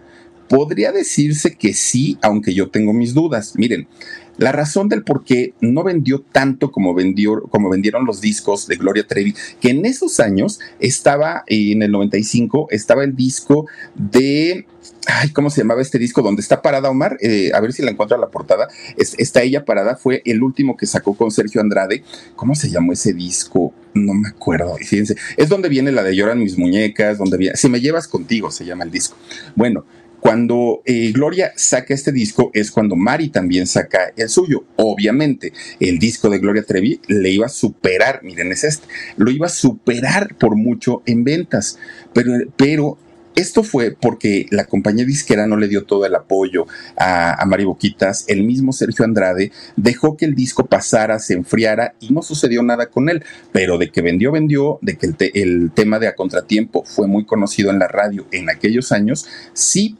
Podría 0.48 0.92
decirse 0.92 1.56
que 1.56 1.74
sí, 1.74 2.18
aunque 2.22 2.54
yo 2.54 2.70
tengo 2.70 2.92
mis 2.92 3.14
dudas. 3.14 3.54
Miren, 3.56 3.88
la 4.38 4.52
razón 4.52 4.88
del 4.88 5.02
por 5.02 5.24
qué 5.24 5.54
no 5.60 5.82
vendió 5.82 6.20
tanto 6.20 6.70
como, 6.70 6.94
vendió, 6.94 7.42
como 7.42 7.70
vendieron 7.70 8.04
los 8.04 8.20
discos 8.20 8.66
de 8.66 8.76
Gloria 8.76 9.06
Trevi, 9.06 9.34
que 9.60 9.70
en 9.70 9.86
esos 9.86 10.20
años 10.20 10.60
estaba, 10.78 11.44
en 11.46 11.82
el 11.82 11.90
95, 11.90 12.68
estaba 12.70 13.04
el 13.04 13.16
disco 13.16 13.66
de 13.94 14.66
ay, 15.06 15.30
¿cómo 15.30 15.50
se 15.50 15.60
llamaba 15.60 15.82
este 15.82 15.98
disco? 15.98 16.22
Donde 16.22 16.42
está 16.42 16.62
parada 16.62 16.90
Omar, 16.90 17.16
eh, 17.20 17.50
a 17.54 17.60
ver 17.60 17.72
si 17.72 17.82
la 17.82 17.90
encuentro 17.90 18.16
a 18.16 18.20
la 18.20 18.28
portada. 18.28 18.68
está 18.96 19.42
ella 19.42 19.64
parada, 19.64 19.96
fue 19.96 20.22
el 20.24 20.42
último 20.42 20.76
que 20.76 20.86
sacó 20.86 21.14
con 21.14 21.30
Sergio 21.30 21.60
Andrade. 21.60 22.02
¿Cómo 22.34 22.54
se 22.54 22.70
llamó 22.70 22.92
ese 22.92 23.12
disco? 23.12 23.72
No 23.94 24.14
me 24.14 24.28
acuerdo. 24.28 24.76
Fíjense, 24.76 25.16
es 25.36 25.48
donde 25.48 25.68
viene 25.68 25.92
la 25.92 26.02
de 26.02 26.14
Lloran 26.14 26.38
mis 26.38 26.58
muñecas, 26.58 27.18
donde 27.18 27.36
viene, 27.36 27.56
si 27.56 27.68
me 27.68 27.80
llevas 27.80 28.08
contigo, 28.08 28.50
se 28.50 28.64
llama 28.64 28.84
el 28.84 28.90
disco. 28.90 29.16
Bueno, 29.54 29.84
cuando 30.26 30.82
eh, 30.84 31.12
Gloria 31.12 31.52
saca 31.54 31.94
este 31.94 32.10
disco 32.10 32.50
es 32.52 32.72
cuando 32.72 32.96
Mari 32.96 33.28
también 33.28 33.68
saca 33.68 34.12
el 34.16 34.28
suyo. 34.28 34.64
Obviamente, 34.74 35.52
el 35.78 36.00
disco 36.00 36.28
de 36.28 36.40
Gloria 36.40 36.64
Trevi 36.64 37.00
le 37.06 37.30
iba 37.30 37.46
a 37.46 37.48
superar, 37.48 38.24
miren, 38.24 38.50
es 38.50 38.64
este, 38.64 38.88
lo 39.18 39.30
iba 39.30 39.46
a 39.46 39.50
superar 39.50 40.34
por 40.34 40.56
mucho 40.56 41.00
en 41.06 41.22
ventas, 41.22 41.78
pero, 42.12 42.32
pero 42.56 42.98
esto 43.36 43.62
fue 43.62 43.94
porque 43.98 44.46
la 44.50 44.64
compañía 44.64 45.04
disquera 45.04 45.46
no 45.46 45.58
le 45.58 45.68
dio 45.68 45.84
todo 45.84 46.06
el 46.06 46.14
apoyo 46.14 46.66
a, 46.96 47.44
Mari 47.46 47.64
Boquitas. 47.64 48.24
El 48.28 48.42
mismo 48.42 48.72
Sergio 48.72 49.04
Andrade 49.04 49.52
dejó 49.76 50.16
que 50.16 50.24
el 50.24 50.34
disco 50.34 50.64
pasara, 50.66 51.18
se 51.18 51.34
enfriara 51.34 51.94
y 52.00 52.12
no 52.12 52.22
sucedió 52.22 52.62
nada 52.62 52.86
con 52.86 53.10
él. 53.10 53.22
Pero 53.52 53.76
de 53.76 53.90
que 53.90 54.00
vendió, 54.00 54.32
vendió, 54.32 54.78
de 54.80 54.96
que 54.96 55.06
el, 55.06 55.16
el 55.34 55.70
tema 55.72 55.98
de 55.98 56.08
A 56.08 56.14
Contratiempo 56.14 56.82
fue 56.84 57.06
muy 57.06 57.26
conocido 57.26 57.70
en 57.70 57.78
la 57.78 57.88
radio 57.88 58.26
en 58.32 58.48
aquellos 58.48 58.90
años, 58.90 59.26
sí. 59.52 59.96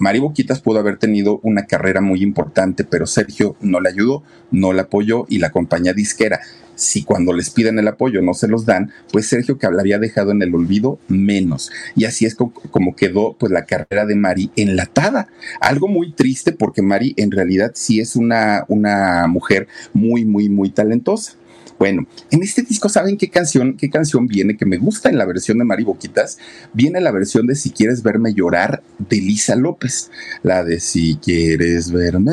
Mari 0.00 0.18
Boquitas 0.18 0.60
pudo 0.60 0.80
haber 0.80 0.98
tenido 0.98 1.40
una 1.42 1.66
carrera 1.66 2.00
muy 2.00 2.22
importante, 2.22 2.84
pero 2.84 3.06
Sergio 3.06 3.56
no 3.60 3.80
le 3.80 3.90
ayudó, 3.90 4.24
no 4.50 4.72
le 4.72 4.80
apoyó 4.80 5.26
y 5.28 5.38
la 5.38 5.50
compañía 5.50 5.92
disquera 5.92 6.40
si 6.80 7.04
cuando 7.04 7.32
les 7.32 7.50
piden 7.50 7.78
el 7.78 7.88
apoyo 7.88 8.22
no 8.22 8.32
se 8.32 8.48
los 8.48 8.64
dan, 8.64 8.90
pues 9.12 9.26
Sergio 9.26 9.58
que 9.58 9.66
había 9.66 9.98
dejado 9.98 10.32
en 10.32 10.42
el 10.42 10.54
olvido 10.54 10.98
menos. 11.08 11.70
Y 11.94 12.06
así 12.06 12.24
es 12.24 12.34
como 12.34 12.96
quedó 12.96 13.36
pues 13.38 13.52
la 13.52 13.66
carrera 13.66 14.06
de 14.06 14.16
Mari 14.16 14.50
enlatada. 14.56 15.28
Algo 15.60 15.88
muy 15.88 16.12
triste 16.12 16.52
porque 16.52 16.80
Mari 16.82 17.14
en 17.18 17.30
realidad 17.30 17.72
sí 17.74 18.00
es 18.00 18.16
una, 18.16 18.64
una 18.68 19.26
mujer 19.28 19.68
muy, 19.92 20.24
muy, 20.24 20.48
muy 20.48 20.70
talentosa. 20.70 21.34
Bueno, 21.80 22.06
en 22.30 22.42
este 22.42 22.60
disco, 22.60 22.90
¿saben 22.90 23.16
qué 23.16 23.30
canción, 23.30 23.74
qué 23.74 23.88
canción 23.88 24.26
viene 24.26 24.54
que 24.58 24.66
me 24.66 24.76
gusta 24.76 25.08
en 25.08 25.16
la 25.16 25.24
versión 25.24 25.56
de 25.56 25.64
Mari 25.64 25.82
Boquitas? 25.82 26.36
Viene 26.74 27.00
la 27.00 27.10
versión 27.10 27.46
de 27.46 27.54
Si 27.54 27.70
quieres 27.70 28.02
verme 28.02 28.34
llorar 28.34 28.82
de 28.98 29.16
Lisa 29.16 29.56
López. 29.56 30.10
La 30.42 30.62
de 30.62 30.78
Si 30.78 31.16
quieres 31.16 31.90
verme 31.90 32.32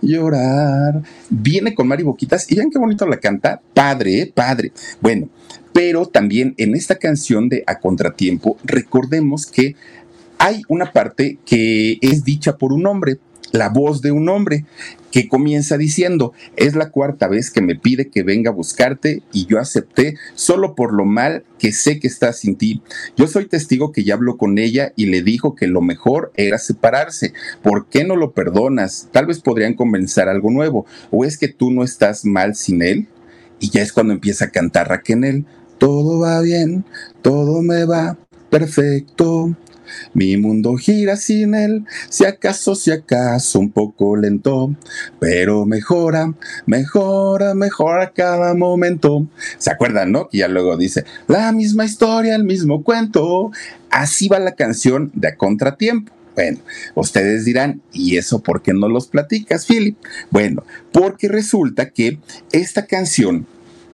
llorar. 0.00 1.02
Viene 1.28 1.74
con 1.74 1.86
Mari 1.86 2.04
Boquitas 2.04 2.50
y 2.50 2.54
vean 2.54 2.70
qué 2.70 2.78
bonito 2.78 3.06
la 3.06 3.18
canta. 3.18 3.60
Padre, 3.74 4.20
¿eh? 4.22 4.32
padre. 4.34 4.72
Bueno, 5.02 5.28
pero 5.74 6.06
también 6.06 6.54
en 6.56 6.74
esta 6.74 6.94
canción 6.94 7.50
de 7.50 7.62
A 7.66 7.78
Contratiempo, 7.78 8.56
recordemos 8.64 9.44
que 9.44 9.76
hay 10.38 10.62
una 10.68 10.92
parte 10.92 11.38
que 11.44 11.98
es 12.00 12.24
dicha 12.24 12.56
por 12.56 12.72
un 12.72 12.86
hombre, 12.86 13.18
la 13.56 13.68
voz 13.68 14.02
de 14.02 14.12
un 14.12 14.28
hombre 14.28 14.64
que 15.10 15.28
comienza 15.28 15.78
diciendo, 15.78 16.32
es 16.56 16.76
la 16.76 16.90
cuarta 16.90 17.26
vez 17.26 17.50
que 17.50 17.62
me 17.62 17.74
pide 17.74 18.08
que 18.08 18.22
venga 18.22 18.50
a 18.50 18.54
buscarte 18.54 19.22
y 19.32 19.46
yo 19.46 19.58
acepté 19.58 20.16
solo 20.34 20.74
por 20.74 20.92
lo 20.92 21.06
mal 21.06 21.44
que 21.58 21.72
sé 21.72 21.98
que 21.98 22.06
está 22.06 22.32
sin 22.32 22.56
ti. 22.56 22.82
Yo 23.16 23.26
soy 23.26 23.46
testigo 23.46 23.92
que 23.92 24.04
ya 24.04 24.14
habló 24.14 24.36
con 24.36 24.58
ella 24.58 24.92
y 24.94 25.06
le 25.06 25.22
dijo 25.22 25.54
que 25.54 25.66
lo 25.66 25.80
mejor 25.80 26.32
era 26.36 26.58
separarse. 26.58 27.32
¿Por 27.62 27.86
qué 27.86 28.04
no 28.04 28.14
lo 28.14 28.32
perdonas? 28.32 29.08
Tal 29.10 29.26
vez 29.26 29.40
podrían 29.40 29.74
comenzar 29.74 30.28
algo 30.28 30.50
nuevo. 30.50 30.84
¿O 31.10 31.24
es 31.24 31.38
que 31.38 31.48
tú 31.48 31.70
no 31.70 31.82
estás 31.82 32.26
mal 32.26 32.54
sin 32.54 32.82
él? 32.82 33.08
Y 33.58 33.70
ya 33.70 33.80
es 33.80 33.92
cuando 33.92 34.12
empieza 34.12 34.46
a 34.46 34.50
cantar 34.50 34.88
Raquel. 34.88 35.46
Todo 35.78 36.18
va 36.18 36.40
bien, 36.42 36.84
todo 37.22 37.62
me 37.62 37.84
va 37.84 38.18
perfecto. 38.50 39.56
Mi 40.14 40.36
mundo 40.36 40.76
gira 40.76 41.16
sin 41.16 41.54
él, 41.54 41.84
si 42.08 42.24
acaso, 42.24 42.74
si 42.74 42.90
acaso 42.90 43.58
un 43.58 43.70
poco 43.70 44.16
lento, 44.16 44.74
pero 45.18 45.66
mejora, 45.66 46.32
mejora, 46.66 47.54
mejora 47.54 48.12
cada 48.12 48.54
momento. 48.54 49.26
¿Se 49.58 49.70
acuerdan, 49.70 50.12
no? 50.12 50.28
Que 50.28 50.38
ya 50.38 50.48
luego 50.48 50.76
dice, 50.76 51.04
la 51.28 51.52
misma 51.52 51.84
historia, 51.84 52.34
el 52.34 52.44
mismo 52.44 52.82
cuento. 52.82 53.50
Así 53.90 54.28
va 54.28 54.38
la 54.38 54.54
canción 54.54 55.10
de 55.14 55.28
A 55.28 55.36
Contratiempo. 55.36 56.12
Bueno, 56.34 56.58
ustedes 56.94 57.46
dirán, 57.46 57.80
¿y 57.94 58.18
eso 58.18 58.42
por 58.42 58.60
qué 58.60 58.74
no 58.74 58.88
los 58.88 59.06
platicas, 59.06 59.64
Philip? 59.64 59.96
Bueno, 60.30 60.64
porque 60.92 61.28
resulta 61.28 61.88
que 61.88 62.18
esta 62.52 62.84
canción 62.84 63.46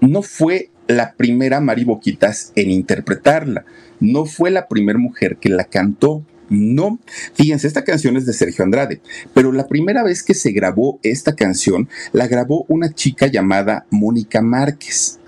no 0.00 0.22
fue 0.22 0.70
la 0.88 1.14
primera 1.14 1.60
Mari 1.60 1.84
Boquitas 1.84 2.52
en 2.54 2.70
interpretarla, 2.70 3.64
no 4.00 4.24
fue 4.26 4.50
la 4.50 4.68
primera 4.68 4.98
mujer 4.98 5.36
que 5.36 5.48
la 5.48 5.64
cantó. 5.64 6.24
No, 6.48 7.00
fíjense, 7.34 7.66
esta 7.66 7.82
canción 7.82 8.16
es 8.16 8.24
de 8.24 8.32
Sergio 8.32 8.64
Andrade, 8.64 9.00
pero 9.34 9.50
la 9.50 9.66
primera 9.66 10.04
vez 10.04 10.22
que 10.22 10.34
se 10.34 10.52
grabó 10.52 11.00
esta 11.02 11.34
canción 11.34 11.88
la 12.12 12.28
grabó 12.28 12.64
una 12.68 12.94
chica 12.94 13.26
llamada 13.26 13.84
Mónica 13.90 14.42
Márquez 14.42 15.18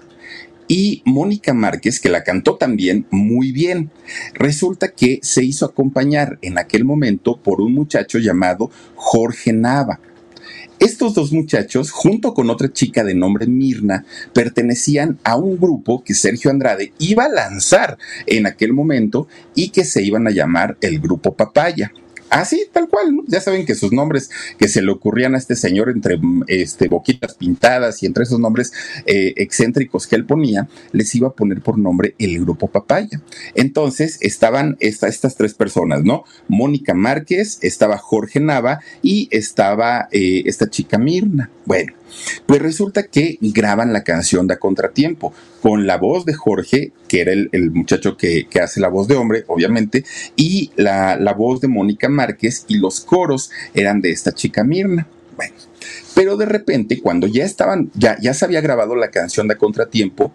y 0.68 1.02
Mónica 1.06 1.54
Márquez, 1.54 1.98
que 1.98 2.10
la 2.10 2.22
cantó 2.22 2.56
también 2.56 3.06
muy 3.10 3.52
bien. 3.52 3.90
Resulta 4.34 4.88
que 4.88 5.18
se 5.22 5.42
hizo 5.42 5.64
acompañar 5.64 6.38
en 6.42 6.58
aquel 6.58 6.84
momento 6.84 7.40
por 7.42 7.62
un 7.62 7.72
muchacho 7.72 8.18
llamado 8.18 8.70
Jorge 8.94 9.52
Nava. 9.54 9.98
Estos 10.80 11.14
dos 11.14 11.32
muchachos, 11.32 11.90
junto 11.90 12.32
con 12.34 12.50
otra 12.50 12.72
chica 12.72 13.02
de 13.02 13.12
nombre 13.12 13.48
Mirna, 13.48 14.04
pertenecían 14.32 15.18
a 15.24 15.36
un 15.36 15.58
grupo 15.58 16.04
que 16.04 16.14
Sergio 16.14 16.52
Andrade 16.52 16.92
iba 17.00 17.24
a 17.24 17.28
lanzar 17.28 17.98
en 18.26 18.46
aquel 18.46 18.72
momento 18.72 19.26
y 19.56 19.70
que 19.70 19.84
se 19.84 20.04
iban 20.04 20.28
a 20.28 20.30
llamar 20.30 20.76
el 20.80 21.00
Grupo 21.00 21.34
Papaya. 21.34 21.92
Así, 22.30 22.66
tal 22.72 22.88
cual, 22.88 23.16
ya 23.26 23.40
saben 23.40 23.64
que 23.64 23.74
sus 23.74 23.92
nombres 23.92 24.30
que 24.58 24.68
se 24.68 24.82
le 24.82 24.92
ocurrían 24.92 25.34
a 25.34 25.38
este 25.38 25.56
señor 25.56 25.88
entre 25.90 26.20
este, 26.46 26.88
boquitas 26.88 27.34
pintadas 27.34 28.02
y 28.02 28.06
entre 28.06 28.24
esos 28.24 28.38
nombres 28.38 28.72
eh, 29.06 29.34
excéntricos 29.36 30.06
que 30.06 30.16
él 30.16 30.26
ponía, 30.26 30.68
les 30.92 31.14
iba 31.14 31.28
a 31.28 31.32
poner 31.32 31.62
por 31.62 31.78
nombre 31.78 32.14
el 32.18 32.40
grupo 32.40 32.68
Papaya. 32.68 33.20
Entonces 33.54 34.18
estaban 34.20 34.76
estas 34.80 35.36
tres 35.36 35.54
personas, 35.54 36.04
¿no? 36.04 36.24
Mónica 36.48 36.94
Márquez, 36.94 37.58
estaba 37.62 37.98
Jorge 37.98 38.40
Nava 38.40 38.80
y 39.02 39.28
estaba 39.30 40.08
eh, 40.12 40.42
esta 40.46 40.68
chica 40.68 40.98
Mirna. 40.98 41.50
Bueno, 41.64 41.92
pues 42.46 42.60
resulta 42.60 43.04
que 43.04 43.38
graban 43.40 43.92
la 43.92 44.04
canción 44.04 44.46
de 44.46 44.58
Contratiempo 44.58 45.32
con 45.62 45.86
la 45.86 45.96
voz 45.96 46.24
de 46.24 46.34
Jorge, 46.34 46.92
que 47.08 47.20
era 47.20 47.32
el, 47.32 47.70
muchacho 47.72 48.16
que, 48.16 48.46
hace 48.62 48.80
la 48.80 48.88
voz 48.88 49.08
de 49.08 49.16
hombre, 49.16 49.44
obviamente, 49.46 50.04
y 50.36 50.70
la, 50.76 51.16
la 51.16 51.32
voz 51.34 51.60
de 51.60 51.68
Mónica 51.68 52.08
Márquez 52.08 52.64
y 52.68 52.78
los 52.78 53.00
coros 53.00 53.50
eran 53.74 54.00
de 54.00 54.10
esta 54.10 54.32
chica 54.32 54.64
Mirna. 54.64 55.06
Bueno, 55.36 55.54
pero 56.14 56.36
de 56.36 56.46
repente, 56.46 57.00
cuando 57.00 57.26
ya 57.28 57.44
estaban, 57.44 57.90
ya, 57.94 58.18
ya 58.20 58.34
se 58.34 58.44
había 58.44 58.60
grabado 58.60 58.96
la 58.96 59.10
canción 59.10 59.46
de 59.46 59.56
Contratiempo, 59.56 60.32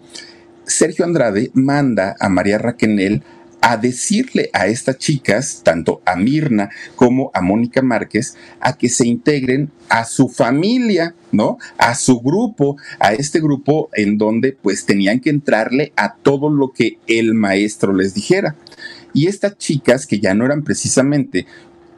Sergio 0.64 1.04
Andrade 1.04 1.50
manda 1.52 2.16
a 2.18 2.28
María 2.28 2.58
Raquenel 2.58 3.22
a 3.60 3.76
decirle 3.76 4.50
a 4.52 4.66
estas 4.66 4.98
chicas, 4.98 5.62
tanto 5.64 6.02
a 6.04 6.16
Mirna 6.16 6.70
como 6.96 7.30
a 7.34 7.40
Mónica 7.40 7.82
Márquez, 7.82 8.36
a 8.60 8.76
que 8.76 8.88
se 8.88 9.06
integren 9.06 9.70
a 9.88 10.04
su 10.04 10.28
familia, 10.28 11.14
¿no? 11.32 11.58
A 11.78 11.94
su 11.94 12.20
grupo, 12.20 12.76
a 12.98 13.14
este 13.14 13.40
grupo 13.40 13.88
en 13.94 14.18
donde 14.18 14.52
pues 14.52 14.86
tenían 14.86 15.20
que 15.20 15.30
entrarle 15.30 15.92
a 15.96 16.14
todo 16.16 16.50
lo 16.50 16.72
que 16.72 16.98
el 17.06 17.34
maestro 17.34 17.92
les 17.92 18.14
dijera. 18.14 18.56
Y 19.12 19.28
estas 19.28 19.56
chicas, 19.56 20.06
que 20.06 20.18
ya 20.18 20.34
no 20.34 20.44
eran 20.44 20.64
precisamente 20.64 21.46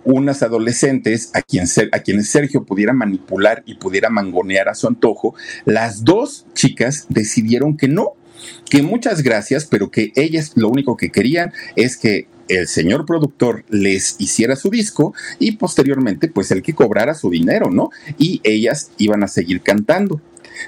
unas 0.05 0.43
adolescentes 0.45 1.31
a, 1.35 1.43
quien, 1.43 1.66
a 1.91 1.99
quienes 1.99 2.28
Sergio 2.28 2.64
pudiera 2.64 2.93
manipular 2.93 3.64
y 3.66 3.74
pudiera 3.74 4.09
mangonear 4.09 4.68
a 4.68 4.74
su 4.74 4.87
antojo, 4.87 5.35
las 5.64 6.05
dos 6.05 6.47
chicas 6.55 7.07
decidieron 7.09 7.76
que 7.76 7.89
no, 7.89 8.12
que 8.68 8.82
muchas 8.82 9.22
gracias, 9.22 9.66
pero 9.66 9.91
que 9.91 10.12
ellas 10.16 10.53
lo 10.55 10.68
único 10.68 10.97
que 10.97 11.11
querían 11.11 11.53
es 11.76 11.97
que 11.97 12.26
el 12.49 12.68
señor 12.68 13.07
productor 13.07 13.64
les 13.68 14.16
hiciera 14.18 14.57
su 14.57 14.70
disco 14.70 15.14
y 15.39 15.53
posteriormente 15.53 16.28
pues 16.28 16.51
el 16.51 16.62
que 16.62 16.74
cobrara 16.74 17.14
su 17.14 17.30
dinero, 17.30 17.70
¿no? 17.70 17.91
Y 18.18 18.41
ellas 18.45 18.91
iban 18.99 19.22
a 19.22 19.28
seguir 19.28 19.62
cantando. 19.62 20.20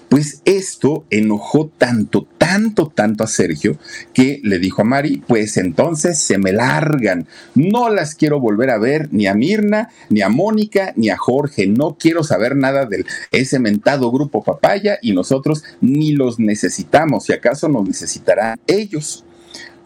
Pues 0.09 0.43
esto 0.45 1.05
enojó 1.11 1.69
tanto, 1.69 2.27
tanto, 2.39 2.89
tanto 2.89 3.25
a 3.25 3.27
Sergio 3.27 3.79
que 4.13 4.41
le 4.43 4.59
dijo 4.59 4.83
a 4.83 4.85
Mari, 4.85 5.23
pues 5.27 5.57
entonces 5.57 6.19
se 6.19 6.39
me 6.39 6.53
largan. 6.53 7.27
No 7.55 7.91
las 7.91 8.15
quiero 8.15 8.41
volver 8.41 8.71
a 8.71 8.79
ver 8.79 9.09
ni 9.13 9.27
a 9.27 9.35
Mirna, 9.35 9.91
ni 10.09 10.23
a 10.23 10.29
Mónica, 10.29 10.93
ni 10.97 11.11
a 11.11 11.17
Jorge. 11.17 11.67
No 11.67 11.97
quiero 11.99 12.25
saber 12.25 12.57
nada 12.57 12.87
del 12.87 13.07
ese 13.31 13.59
mentado 13.59 14.11
grupo 14.11 14.43
papaya 14.43 14.99
y 15.03 15.13
nosotros 15.13 15.65
ni 15.81 16.13
los 16.13 16.39
necesitamos. 16.39 17.25
Si 17.27 17.33
acaso 17.33 17.69
nos 17.69 17.87
necesitarán 17.87 18.59
ellos. 18.67 19.25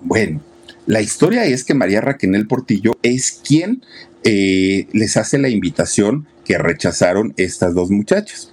Bueno, 0.00 0.40
la 0.86 1.00
historia 1.00 1.44
es 1.44 1.64
que 1.64 1.74
María 1.74 2.00
Raquel 2.00 2.46
Portillo 2.46 2.92
es 3.02 3.40
quien 3.46 3.82
eh, 4.24 4.86
les 4.92 5.16
hace 5.16 5.38
la 5.38 5.48
invitación 5.48 6.26
que 6.44 6.58
rechazaron 6.58 7.34
estas 7.36 7.74
dos 7.74 7.90
muchachas. 7.90 8.52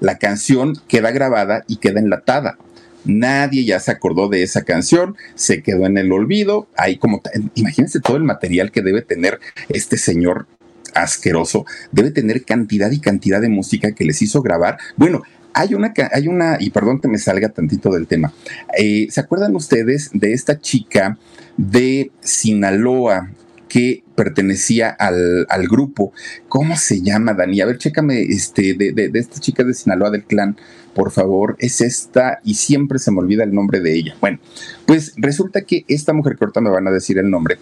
La 0.00 0.18
canción 0.18 0.74
queda 0.88 1.10
grabada 1.10 1.64
y 1.68 1.76
queda 1.76 2.00
enlatada. 2.00 2.58
Nadie 3.04 3.64
ya 3.64 3.80
se 3.80 3.90
acordó 3.90 4.28
de 4.28 4.42
esa 4.42 4.62
canción, 4.62 5.16
se 5.34 5.62
quedó 5.62 5.86
en 5.86 5.96
el 5.96 6.12
olvido. 6.12 6.68
Hay 6.76 6.98
como, 6.98 7.22
imagínense 7.54 8.00
todo 8.00 8.16
el 8.16 8.24
material 8.24 8.70
que 8.70 8.82
debe 8.82 9.02
tener 9.02 9.40
este 9.68 9.96
señor 9.96 10.46
asqueroso, 10.94 11.64
debe 11.92 12.10
tener 12.10 12.44
cantidad 12.44 12.90
y 12.90 13.00
cantidad 13.00 13.40
de 13.40 13.48
música 13.48 13.92
que 13.92 14.04
les 14.04 14.20
hizo 14.22 14.42
grabar. 14.42 14.78
Bueno, 14.96 15.22
hay 15.54 15.74
una, 15.74 15.92
hay 16.12 16.28
una, 16.28 16.56
y 16.60 16.70
perdón 16.70 17.00
que 17.00 17.08
me 17.08 17.18
salga 17.18 17.48
tantito 17.48 17.90
del 17.90 18.06
tema. 18.06 18.32
Eh, 18.76 19.06
¿Se 19.10 19.20
acuerdan 19.20 19.56
ustedes 19.56 20.10
de 20.12 20.32
esta 20.32 20.60
chica 20.60 21.18
de 21.56 22.10
Sinaloa 22.20 23.30
que 23.68 24.02
pertenecía 24.20 24.90
al, 24.90 25.46
grupo? 25.66 26.12
¿Cómo 26.46 26.76
se 26.76 27.00
llama, 27.00 27.32
Dani? 27.32 27.62
A 27.62 27.64
ver, 27.64 27.78
chécame 27.78 28.20
este, 28.20 28.74
de, 28.74 28.92
de, 28.92 29.18
esta 29.18 29.40
chica 29.40 29.64
de 29.64 29.72
Sinaloa 29.72 30.10
del 30.10 30.24
clan, 30.24 30.58
por 30.94 31.10
favor. 31.10 31.56
Es 31.58 31.80
esta, 31.80 32.38
y 32.44 32.52
siempre 32.52 32.98
se 32.98 33.10
me 33.10 33.20
olvida 33.20 33.44
el 33.44 33.54
nombre 33.54 33.80
de 33.80 33.94
ella. 33.94 34.16
Bueno, 34.20 34.38
pues 34.84 35.14
resulta 35.16 35.62
que 35.62 35.86
esta 35.88 36.12
mujer 36.12 36.36
corta 36.36 36.60
me 36.60 36.68
van 36.68 36.86
a 36.86 36.90
decir 36.90 37.16
el 37.16 37.30
nombre. 37.30 37.56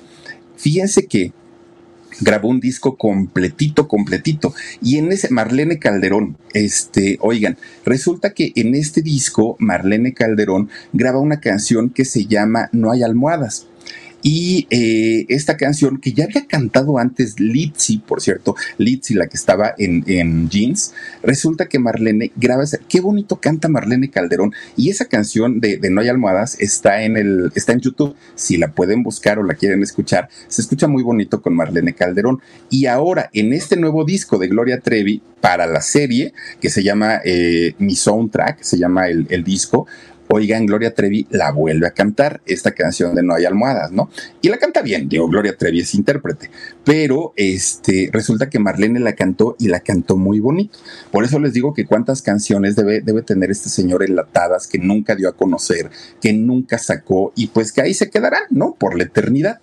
Fíjense 0.57 1.07
que 1.07 1.33
grabó 2.21 2.49
un 2.49 2.59
disco 2.59 2.97
completito, 2.97 3.87
completito. 3.87 4.53
Y 4.83 4.99
en 4.99 5.13
ese, 5.13 5.31
Marlene 5.31 5.79
Calderón, 5.79 6.39
este, 6.55 7.19
oigan, 7.21 7.57
resulta 7.85 8.35
que 8.35 8.51
en 8.57 8.75
este 8.75 9.01
disco, 9.01 9.55
Marlene 9.61 10.13
Calderón 10.13 10.71
graba 10.93 11.21
una 11.21 11.39
canción 11.39 11.91
que 11.91 12.05
se 12.05 12.27
llama 12.27 12.69
No 12.73 12.91
hay 12.91 13.05
almohadas. 13.05 13.68
Y 14.31 14.67
eh, 14.69 15.25
esta 15.31 15.57
canción 15.57 15.97
que 15.97 16.13
ya 16.13 16.25
había 16.25 16.45
cantado 16.45 16.99
antes 16.99 17.41
Litzy, 17.41 17.97
por 17.97 18.21
cierto, 18.21 18.57
Litzy, 18.77 19.15
la 19.15 19.27
que 19.27 19.39
estaba 19.39 19.75
en, 19.79 20.51
Jeans, 20.51 20.93
resulta 21.23 21.65
que 21.65 21.79
Marlene 21.79 22.31
graba 22.37 22.63
esa, 22.63 22.77
qué 22.77 23.01
bonito 23.01 23.37
canta 23.37 23.69
Marlene 23.69 24.11
Calderón. 24.11 24.53
Y 24.77 24.91
esa 24.91 25.07
canción 25.07 25.61
de, 25.61 25.81
No 25.89 26.03
hay 26.03 26.09
almohadas 26.09 26.61
está 26.61 27.05
en, 27.05 27.17
el, 27.17 27.51
está 27.55 27.73
en 27.73 27.81
YouTube. 27.81 28.17
Si 28.35 28.59
la 28.59 28.73
pueden 28.73 29.03
buscar 29.03 29.39
o 29.39 29.43
la 29.43 29.55
quieren 29.55 29.83
escuchar, 29.83 30.29
se 30.47 30.61
escucha 30.61 30.89
muy 30.89 31.03
bonito 31.03 31.41
con 31.41 31.55
Marlene 31.57 31.95
Calderón. 31.95 32.43
Y 32.69 32.85
ahora, 32.85 33.31
en 33.33 33.55
este 33.55 33.77
nuevo 33.77 34.05
disco 34.05 34.37
de 34.37 34.49
Gloria 34.49 34.81
Trevi 34.81 35.23
para 35.41 35.67
la 35.67 35.81
serie, 35.81 36.35
que 36.61 36.69
se 36.69 36.83
llama 36.83 37.23
eh, 37.25 37.75
Mi 37.79 37.97
Soundtrack, 37.97 38.61
se 38.61 38.77
llama 38.77 39.09
el, 39.09 39.27
el 39.31 39.43
disco, 39.43 39.87
oigan, 40.29 40.67
Gloria 40.67 40.95
Trevi 40.95 41.27
la 41.31 41.51
vuelve 41.53 41.87
a 41.87 41.93
cantar, 41.93 42.41
esta 42.47 42.73
canción 42.73 43.15
de 43.15 43.23
No 43.23 43.35
hay 43.35 43.45
almohadas, 43.45 43.93
¿no? 43.93 44.11
Y 44.41 44.49
la 44.49 44.59
canta 44.59 44.83
bien, 44.83 45.09
digo, 45.09 45.29
Gloria 45.29 45.57
Trevi 45.57 45.81
es 45.81 45.95
intérprete, 45.95 46.51
pero 46.85 47.33
este, 47.37 48.11
resulta 48.13 48.49
que 48.49 48.59
Marlene 48.59 49.01
la 49.01 49.15
cantó 49.15 49.57
y 49.59 49.69
la 49.69 49.81
cantó 49.81 50.17
muy 50.17 50.41
bonito. 50.41 50.79
Por 51.11 51.25
eso 51.25 51.39
les 51.39 51.53
digo 51.53 51.75
que 51.75 51.87
cuántas 51.87 52.23
canciones 52.23 52.77
debe, 52.77 53.01
debe 53.01 53.23
tener 53.23 53.51
este 53.51 53.69
señor 53.69 54.03
enlatadas 54.03 54.67
que 54.67 54.79
nunca 54.79 55.15
dio 55.15 55.29
a 55.29 55.37
conocer, 55.37 55.91
que 56.21 56.33
nunca 56.33 56.79
sacó 56.79 57.33
y 57.35 57.49
pues 57.49 57.73
que 57.73 57.83
ahí 57.83 57.95
se 57.95 58.11
quedarán, 58.11 58.45
¿no? 58.51 58.75
Por 58.75 58.97
la 58.97 59.05
eternidad. 59.05 59.61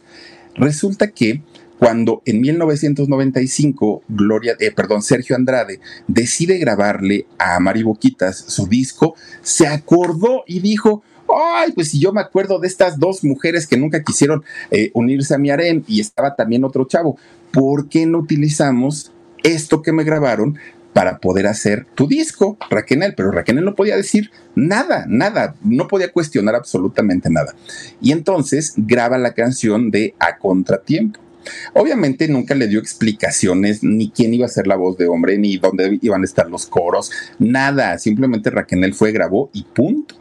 Resulta 0.55 1.11
que 1.11 1.41
cuando 1.86 2.24
en 2.26 2.42
1995 2.42 4.02
Gloria, 4.10 4.56
eh, 4.60 4.72
perdón, 4.72 5.04
Sergio 5.04 5.36
Andrade 5.36 5.80
decide 6.08 6.58
grabarle 6.58 7.28
a 7.38 7.60
Mari 7.60 7.84
Boquitas 7.84 8.36
su 8.36 8.66
disco, 8.66 9.14
se 9.44 9.68
acordó 9.68 10.44
y 10.48 10.62
dijo, 10.62 11.04
ay, 11.30 11.74
pues 11.74 11.92
si 11.92 12.00
yo 12.00 12.12
me 12.12 12.22
acuerdo 12.22 12.58
de 12.58 12.68
estas 12.68 12.98
dos 12.98 13.24
mujeres 13.24 13.68
que 13.68 13.78
nunca 13.78 14.02
quisieron 14.02 14.44
eh, 14.72 14.90
unirse 14.96 15.36
a 15.36 15.38
mi 15.38 15.52
harem 15.52 15.84
y 15.88 16.00
estaba 16.00 16.36
también 16.36 16.64
otro 16.64 16.86
chavo, 16.86 17.20
¿por 17.52 17.88
qué 17.88 18.08
no 18.08 18.18
utilizamos 18.18 19.12
esto 19.44 19.84
que 19.84 19.92
me 19.92 20.04
grabaron 20.04 20.58
para 20.92 21.20
poder 21.20 21.46
hacer 21.46 21.86
tu 21.94 22.08
disco, 22.08 22.58
Raquel, 22.68 23.14
pero 23.16 23.30
Raquel 23.30 23.64
no 23.64 23.76
podía 23.76 23.96
decir 23.96 24.32
nada, 24.56 25.06
nada, 25.08 25.54
no 25.62 25.88
podía 25.88 26.12
cuestionar 26.12 26.56
absolutamente 26.56 27.30
nada. 27.30 27.54
Y 28.02 28.12
entonces 28.12 28.74
graba 28.76 29.20
la 29.20 29.36
canción 29.36 29.92
de 29.92 30.16
A 30.18 30.38
Contratiempo. 30.38 31.25
Obviamente 31.74 32.28
nunca 32.28 32.56
le 32.56 32.68
dio 32.68 32.80
explicaciones 32.80 33.84
ni 33.84 34.10
quién 34.10 34.34
iba 34.34 34.46
a 34.46 34.50
ser 34.50 34.68
la 34.68 34.76
voz 34.76 34.98
de 34.98 35.08
hombre, 35.08 35.38
ni 35.38 35.58
dónde 35.58 36.00
iban 36.02 36.22
a 36.22 36.26
estar 36.26 36.50
los 36.50 36.66
coros, 36.66 37.12
nada. 37.39 37.98
Simplemente 37.98 38.50
Raquel 38.50 38.93
fue, 38.93 39.12
grabó 39.12 39.50
y 39.54 39.64
punto. 39.64 40.16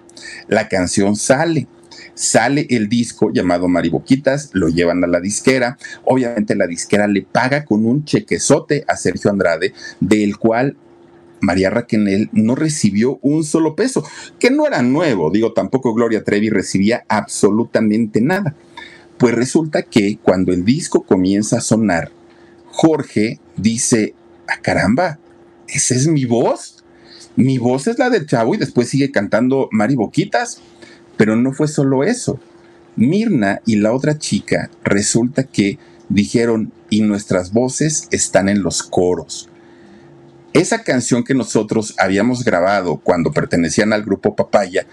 La 0.49 0.69
canción 0.69 1.17
sale 1.17 1.67
sale 2.15 2.67
el 2.71 2.89
disco 2.89 3.33
llamado 3.33 3.69
Mariboquitas, 3.69 4.51
lo 4.53 4.69
llevan 4.69 5.03
a 5.03 5.09
la 5.09 5.21
disquera, 5.21 5.79
obviamente 6.05 6.55
la 6.55 6.67
disquera 6.67 7.07
le 7.07 7.23
paga 7.23 7.65
con 7.65 7.85
un 7.87 8.05
chequezote 8.05 8.85
a 8.87 8.97
Sergio 8.97 9.31
Andrade, 9.31 9.73
del 10.01 10.39
cual 10.39 10.77
María 11.41 11.71
Raquel 11.71 12.31
no 12.33 12.55
recibió 12.55 13.19
un 13.23 13.45
solo 13.45 13.75
peso, 13.77 14.05
que 14.39 14.51
no 14.51 14.67
era 14.67 14.83
nuevo, 14.83 15.31
digo, 15.31 15.53
tampoco 15.53 15.95
Gloria 15.95 16.25
Trevi 16.25 16.51
recibía 16.51 17.05
absolutamente 17.09 18.21
nada. 18.21 18.55
Pues 19.25 19.37
resulta 19.37 19.81
que 19.81 20.19
cuando 20.23 20.53
el 20.53 20.67
disco 20.67 21.03
comienza 21.03 21.57
a 21.57 21.63
sonar, 21.63 22.11
Jorge 22.67 23.41
dice, 23.57 24.13
ah, 24.47 24.61
caramba, 24.61 25.19
¿esa 25.67 25.95
es 25.95 26.07
mi 26.09 26.27
voz? 26.27 26.85
Mi 27.35 27.57
voz 27.57 27.87
es 27.87 27.99
la 27.99 28.11
del 28.11 28.27
chavo 28.27 28.55
y 28.55 28.59
después 28.59 28.91
sigue 28.91 29.11
cantando 29.11 29.71
Mari 29.73 29.95
Boquitas. 29.95 30.61
Pero 31.17 31.37
no 31.37 31.55
fue 31.55 31.69
solo 31.69 32.05
eso. 32.05 32.39
Mirna 32.97 33.63
y 33.65 33.77
la 33.77 33.95
otra 33.95 34.19
chica 34.19 34.69
resulta 34.83 35.45
que 35.45 35.79
dijeron, 36.11 36.75
y 36.91 37.01
nuestras 37.01 37.51
voces 37.51 38.09
están 38.11 38.51
en 38.51 38.63
los 38.63 38.83
coros. 38.83 39.49
Esa 40.53 40.83
canción 40.83 41.25
que 41.25 41.33
nosotros 41.33 41.95
habíamos 41.97 42.45
grabado 42.45 42.99
cuando 42.99 43.33
pertenecían 43.33 43.95
al 43.95 44.05
grupo 44.05 44.37
Papaya 44.37 44.87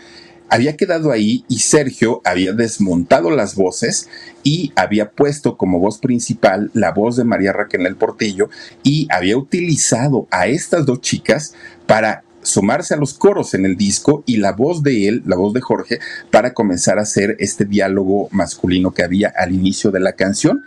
había 0.51 0.75
quedado 0.75 1.11
ahí 1.11 1.45
y 1.47 1.59
Sergio 1.59 2.21
había 2.25 2.51
desmontado 2.51 3.31
las 3.31 3.55
voces 3.55 4.09
y 4.43 4.73
había 4.75 5.11
puesto 5.11 5.55
como 5.55 5.79
voz 5.79 5.97
principal 5.97 6.69
la 6.73 6.91
voz 6.91 7.15
de 7.15 7.23
María 7.23 7.53
Raquel 7.53 7.95
Portillo 7.95 8.49
y 8.83 9.07
había 9.11 9.37
utilizado 9.37 10.27
a 10.29 10.47
estas 10.47 10.85
dos 10.85 10.99
chicas 10.99 11.55
para 11.87 12.23
sumarse 12.41 12.93
a 12.93 12.97
los 12.97 13.13
coros 13.13 13.53
en 13.53 13.65
el 13.65 13.77
disco 13.77 14.23
y 14.25 14.37
la 14.37 14.51
voz 14.51 14.83
de 14.83 15.07
él, 15.07 15.23
la 15.25 15.37
voz 15.37 15.53
de 15.53 15.61
Jorge, 15.61 15.99
para 16.31 16.53
comenzar 16.53 16.99
a 16.99 17.03
hacer 17.03 17.37
este 17.39 17.63
diálogo 17.63 18.27
masculino 18.31 18.91
que 18.91 19.03
había 19.03 19.29
al 19.29 19.53
inicio 19.53 19.89
de 19.89 20.01
la 20.01 20.13
canción. 20.13 20.65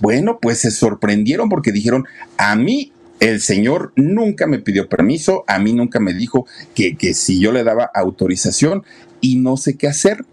Bueno, 0.00 0.40
pues 0.42 0.58
se 0.58 0.72
sorprendieron 0.72 1.48
porque 1.48 1.70
dijeron, 1.70 2.04
a 2.36 2.56
mí 2.56 2.92
el 3.20 3.40
señor 3.40 3.92
nunca 3.96 4.46
me 4.46 4.58
pidió 4.58 4.88
permiso, 4.88 5.44
a 5.46 5.58
mí 5.58 5.72
nunca 5.72 6.00
me 6.00 6.14
dijo 6.14 6.46
que, 6.74 6.96
que 6.96 7.14
si 7.14 7.40
yo 7.40 7.52
le 7.52 7.64
daba 7.64 7.90
autorización 7.94 8.84
y 9.20 9.36
no 9.36 9.56
sé 9.56 9.76
qué 9.76 9.88
hacer. 9.88 10.24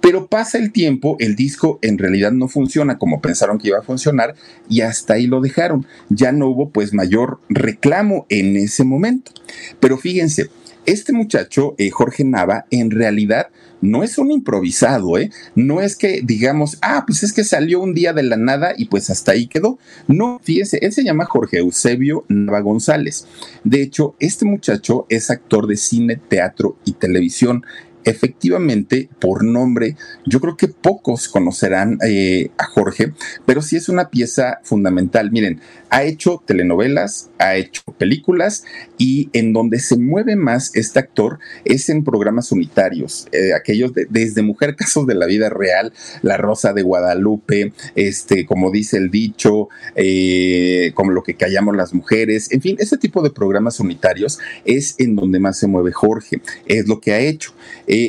Pero 0.00 0.26
pasa 0.26 0.58
el 0.58 0.70
tiempo, 0.70 1.16
el 1.18 1.34
disco 1.34 1.78
en 1.80 1.96
realidad 1.96 2.30
no 2.30 2.46
funciona 2.46 2.98
como 2.98 3.22
pensaron 3.22 3.56
que 3.56 3.68
iba 3.68 3.78
a 3.78 3.82
funcionar 3.82 4.34
y 4.68 4.82
hasta 4.82 5.14
ahí 5.14 5.26
lo 5.26 5.40
dejaron. 5.40 5.86
Ya 6.10 6.30
no 6.30 6.48
hubo 6.48 6.68
pues 6.68 6.92
mayor 6.92 7.40
reclamo 7.48 8.26
en 8.28 8.58
ese 8.58 8.84
momento. 8.84 9.32
Pero 9.80 9.96
fíjense, 9.96 10.50
este 10.86 11.12
muchacho, 11.12 11.74
eh, 11.78 11.90
Jorge 11.90 12.24
Nava, 12.24 12.66
en 12.70 12.90
realidad 12.90 13.48
no 13.80 14.02
es 14.02 14.16
un 14.16 14.30
improvisado, 14.30 15.18
¿eh? 15.18 15.30
No 15.54 15.80
es 15.82 15.96
que 15.96 16.22
digamos, 16.24 16.78
ah, 16.80 17.04
pues 17.06 17.22
es 17.22 17.32
que 17.32 17.44
salió 17.44 17.80
un 17.80 17.92
día 17.92 18.12
de 18.12 18.22
la 18.22 18.36
nada 18.36 18.72
y 18.76 18.86
pues 18.86 19.10
hasta 19.10 19.32
ahí 19.32 19.46
quedó. 19.46 19.78
No, 20.08 20.40
fíjese, 20.42 20.78
él 20.80 20.92
se 20.92 21.04
llama 21.04 21.26
Jorge 21.26 21.58
Eusebio 21.58 22.24
Nava 22.28 22.60
González. 22.60 23.26
De 23.62 23.82
hecho, 23.82 24.14
este 24.20 24.46
muchacho 24.46 25.06
es 25.10 25.30
actor 25.30 25.66
de 25.66 25.76
cine, 25.76 26.16
teatro 26.16 26.78
y 26.84 26.92
televisión 26.92 27.64
efectivamente, 28.04 29.08
por 29.20 29.44
nombre, 29.44 29.96
yo 30.26 30.40
creo 30.40 30.56
que 30.56 30.68
pocos 30.68 31.28
conocerán 31.28 31.98
eh, 32.06 32.50
a 32.58 32.66
Jorge, 32.66 33.12
pero 33.46 33.62
sí 33.62 33.76
es 33.76 33.88
una 33.88 34.10
pieza 34.10 34.60
fundamental. 34.62 35.30
Miren, 35.30 35.60
ha 35.90 36.02
hecho 36.02 36.42
telenovelas, 36.44 37.30
ha 37.38 37.54
hecho 37.56 37.82
películas 37.96 38.64
y 38.98 39.30
en 39.32 39.52
donde 39.52 39.78
se 39.78 39.96
mueve 39.96 40.34
más 40.34 40.74
este 40.74 40.98
actor 40.98 41.38
es 41.64 41.88
en 41.88 42.02
programas 42.02 42.50
unitarios, 42.50 43.28
eh, 43.30 43.52
aquellos 43.54 43.94
de, 43.94 44.06
desde 44.10 44.42
Mujer 44.42 44.74
Casos 44.76 45.06
de 45.06 45.14
la 45.14 45.26
Vida 45.26 45.50
Real, 45.50 45.92
La 46.22 46.36
Rosa 46.36 46.72
de 46.72 46.82
Guadalupe, 46.82 47.72
este, 47.94 48.44
como 48.44 48.70
dice 48.70 48.96
el 48.96 49.10
dicho, 49.10 49.68
eh, 49.94 50.90
como 50.94 51.12
lo 51.12 51.22
que 51.22 51.34
callamos 51.34 51.76
las 51.76 51.94
mujeres, 51.94 52.50
en 52.50 52.60
fin, 52.60 52.76
ese 52.80 52.98
tipo 52.98 53.22
de 53.22 53.30
programas 53.30 53.78
unitarios 53.78 54.38
es 54.64 54.96
en 54.98 55.14
donde 55.14 55.38
más 55.38 55.58
se 55.58 55.68
mueve 55.68 55.92
Jorge, 55.92 56.40
es 56.66 56.88
lo 56.88 57.00
que 57.00 57.12
ha 57.12 57.20
hecho. 57.20 57.52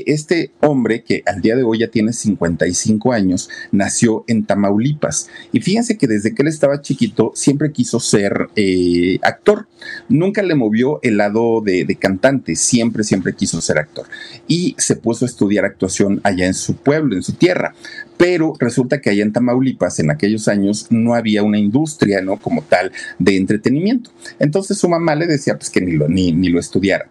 Este 0.08 0.52
hombre, 0.62 1.04
que 1.04 1.24
al 1.26 1.42
día 1.42 1.56
de 1.56 1.64
hoy 1.64 1.80
ya 1.80 1.90
tiene 1.90 2.14
55 2.14 3.12
años, 3.12 3.50
nació 3.72 4.24
en 4.28 4.46
Tamaulipas. 4.46 5.30
Y 5.52 5.62
fíjense 5.62 5.98
que 5.98 6.08
desde 6.08 6.34
que 6.34 6.42
él 6.42 6.48
estaba 6.48 6.82
chiquito 6.82 7.32
siempre 7.36 7.72
quiso 7.72 8.00
ser 8.00 8.50
eh, 8.56 9.20
actor. 9.22 9.68
Nunca 10.10 10.42
le 10.42 10.56
movió 10.56 11.00
el 11.04 11.18
lado 11.18 11.62
de, 11.62 11.86
de, 11.86 11.96
cantante, 11.96 12.56
siempre, 12.56 13.04
siempre 13.04 13.34
quiso 13.34 13.62
ser 13.62 13.78
actor. 13.78 14.08
Y 14.48 14.76
se 14.78 14.96
puso 14.96 15.26
a 15.26 15.28
estudiar 15.28 15.66
actuación 15.66 16.22
allá 16.24 16.46
en 16.46 16.54
su 16.54 16.76
pueblo, 16.76 17.16
en 17.16 17.24
su 17.24 17.34
tierra 17.34 17.74
pero 18.18 18.54
resulta 18.60 19.02
que 19.02 19.10
allá 19.10 19.24
en 19.24 19.34
Tamaulipas 19.34 20.00
en 20.00 20.10
aquellos 20.10 20.48
años 20.48 20.88
no 20.90 21.16
había 21.16 21.44
una 21.44 21.58
industria, 21.58 22.22
¿no? 22.22 22.38
Como 22.38 22.62
tal 22.62 22.92
de 23.20 23.36
entretenimiento. 23.36 24.12
Entonces 24.40 24.78
su 24.78 24.88
mamá 24.88 25.16
le 25.16 25.28
decía 25.28 25.58
pues 25.58 25.70
que 25.70 25.82
ni 25.82 25.92
lo, 25.94 26.08
ni, 26.08 26.32
ni 26.32 26.50
lo 26.50 26.60
estudiara 26.60 27.10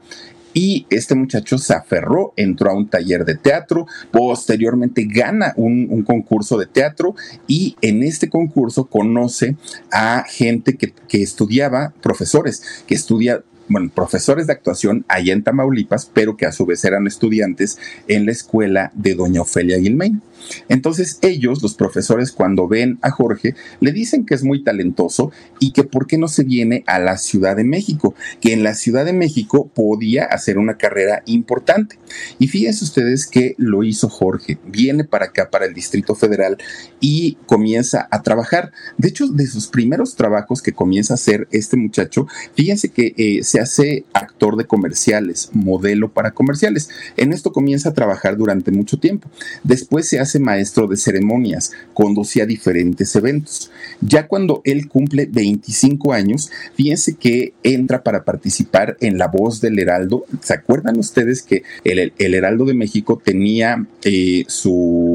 y 0.54 0.86
este 0.88 1.14
muchacho 1.14 1.58
se 1.58 1.74
aferró, 1.74 2.32
entró 2.36 2.70
a 2.70 2.74
un 2.74 2.88
taller 2.88 3.24
de 3.24 3.34
teatro, 3.34 3.86
posteriormente 4.10 5.06
gana 5.06 5.52
un, 5.56 6.04
concurso 6.04 6.56
de 6.58 6.66
teatro 6.66 7.14
y 7.46 7.76
en 7.80 8.02
este 8.02 8.28
concurso 8.28 8.86
conoce 8.86 9.56
a 9.90 10.24
gente 10.28 10.76
que, 10.76 10.92
que 11.08 11.22
estudiaba, 11.22 11.92
profesores, 12.00 12.84
que 12.86 12.94
estudia 12.94 13.42
bueno, 13.68 13.90
profesores 13.94 14.46
de 14.46 14.52
actuación 14.52 15.04
allá 15.08 15.32
en 15.32 15.42
Tamaulipas, 15.42 16.10
pero 16.12 16.36
que 16.36 16.46
a 16.46 16.52
su 16.52 16.66
vez 16.66 16.84
eran 16.84 17.06
estudiantes 17.06 17.78
en 18.08 18.26
la 18.26 18.32
escuela 18.32 18.92
de 18.94 19.14
doña 19.14 19.40
Ofelia 19.40 19.80
Gilmain. 19.80 20.20
Entonces 20.68 21.18
ellos, 21.22 21.62
los 21.62 21.74
profesores, 21.74 22.32
cuando 22.32 22.68
ven 22.68 22.98
a 23.02 23.10
Jorge, 23.10 23.54
le 23.80 23.92
dicen 23.92 24.26
que 24.26 24.34
es 24.34 24.44
muy 24.44 24.62
talentoso 24.62 25.30
y 25.58 25.72
que 25.72 25.84
por 25.84 26.06
qué 26.06 26.18
no 26.18 26.28
se 26.28 26.44
viene 26.44 26.84
a 26.86 26.98
la 26.98 27.16
Ciudad 27.16 27.56
de 27.56 27.64
México, 27.64 28.14
que 28.40 28.52
en 28.52 28.62
la 28.62 28.74
Ciudad 28.74 29.04
de 29.04 29.12
México 29.12 29.70
podía 29.74 30.24
hacer 30.24 30.58
una 30.58 30.76
carrera 30.76 31.22
importante. 31.26 31.98
Y 32.38 32.48
fíjense 32.48 32.84
ustedes 32.84 33.26
que 33.26 33.54
lo 33.58 33.82
hizo 33.82 34.08
Jorge, 34.08 34.58
viene 34.66 35.04
para 35.04 35.26
acá, 35.26 35.50
para 35.50 35.66
el 35.66 35.74
Distrito 35.74 36.14
Federal 36.14 36.58
y 37.00 37.36
comienza 37.46 38.08
a 38.10 38.22
trabajar. 38.22 38.72
De 38.98 39.08
hecho, 39.08 39.26
de 39.28 39.46
sus 39.46 39.68
primeros 39.68 40.14
trabajos 40.16 40.62
que 40.62 40.72
comienza 40.72 41.14
a 41.14 41.16
hacer 41.16 41.48
este 41.50 41.76
muchacho, 41.76 42.26
fíjense 42.54 42.90
que 42.90 43.14
eh, 43.16 43.44
se 43.44 43.60
hace 43.60 44.04
actor 44.12 44.56
de 44.56 44.66
comerciales, 44.66 45.50
modelo 45.52 46.12
para 46.12 46.32
comerciales. 46.32 46.88
En 47.16 47.32
esto 47.32 47.52
comienza 47.52 47.90
a 47.90 47.94
trabajar 47.94 48.36
durante 48.36 48.70
mucho 48.70 48.98
tiempo. 48.98 49.28
Después 49.62 50.08
se 50.08 50.20
hace 50.20 50.33
maestro 50.40 50.86
de 50.86 50.96
ceremonias, 50.96 51.72
conducía 51.92 52.46
diferentes 52.46 53.14
eventos. 53.16 53.70
Ya 54.00 54.26
cuando 54.26 54.62
él 54.64 54.88
cumple 54.88 55.26
25 55.26 56.12
años, 56.12 56.50
fíjense 56.74 57.14
que 57.14 57.54
entra 57.62 58.02
para 58.02 58.24
participar 58.24 58.96
en 59.00 59.18
La 59.18 59.28
Voz 59.28 59.60
del 59.60 59.78
Heraldo. 59.78 60.24
¿Se 60.40 60.54
acuerdan 60.54 60.98
ustedes 60.98 61.42
que 61.42 61.62
el, 61.84 62.12
Heraldo 62.18 62.64
de 62.64 62.74
México 62.74 63.20
tenía 63.22 63.86
eh, 64.02 64.44
su, 64.48 65.13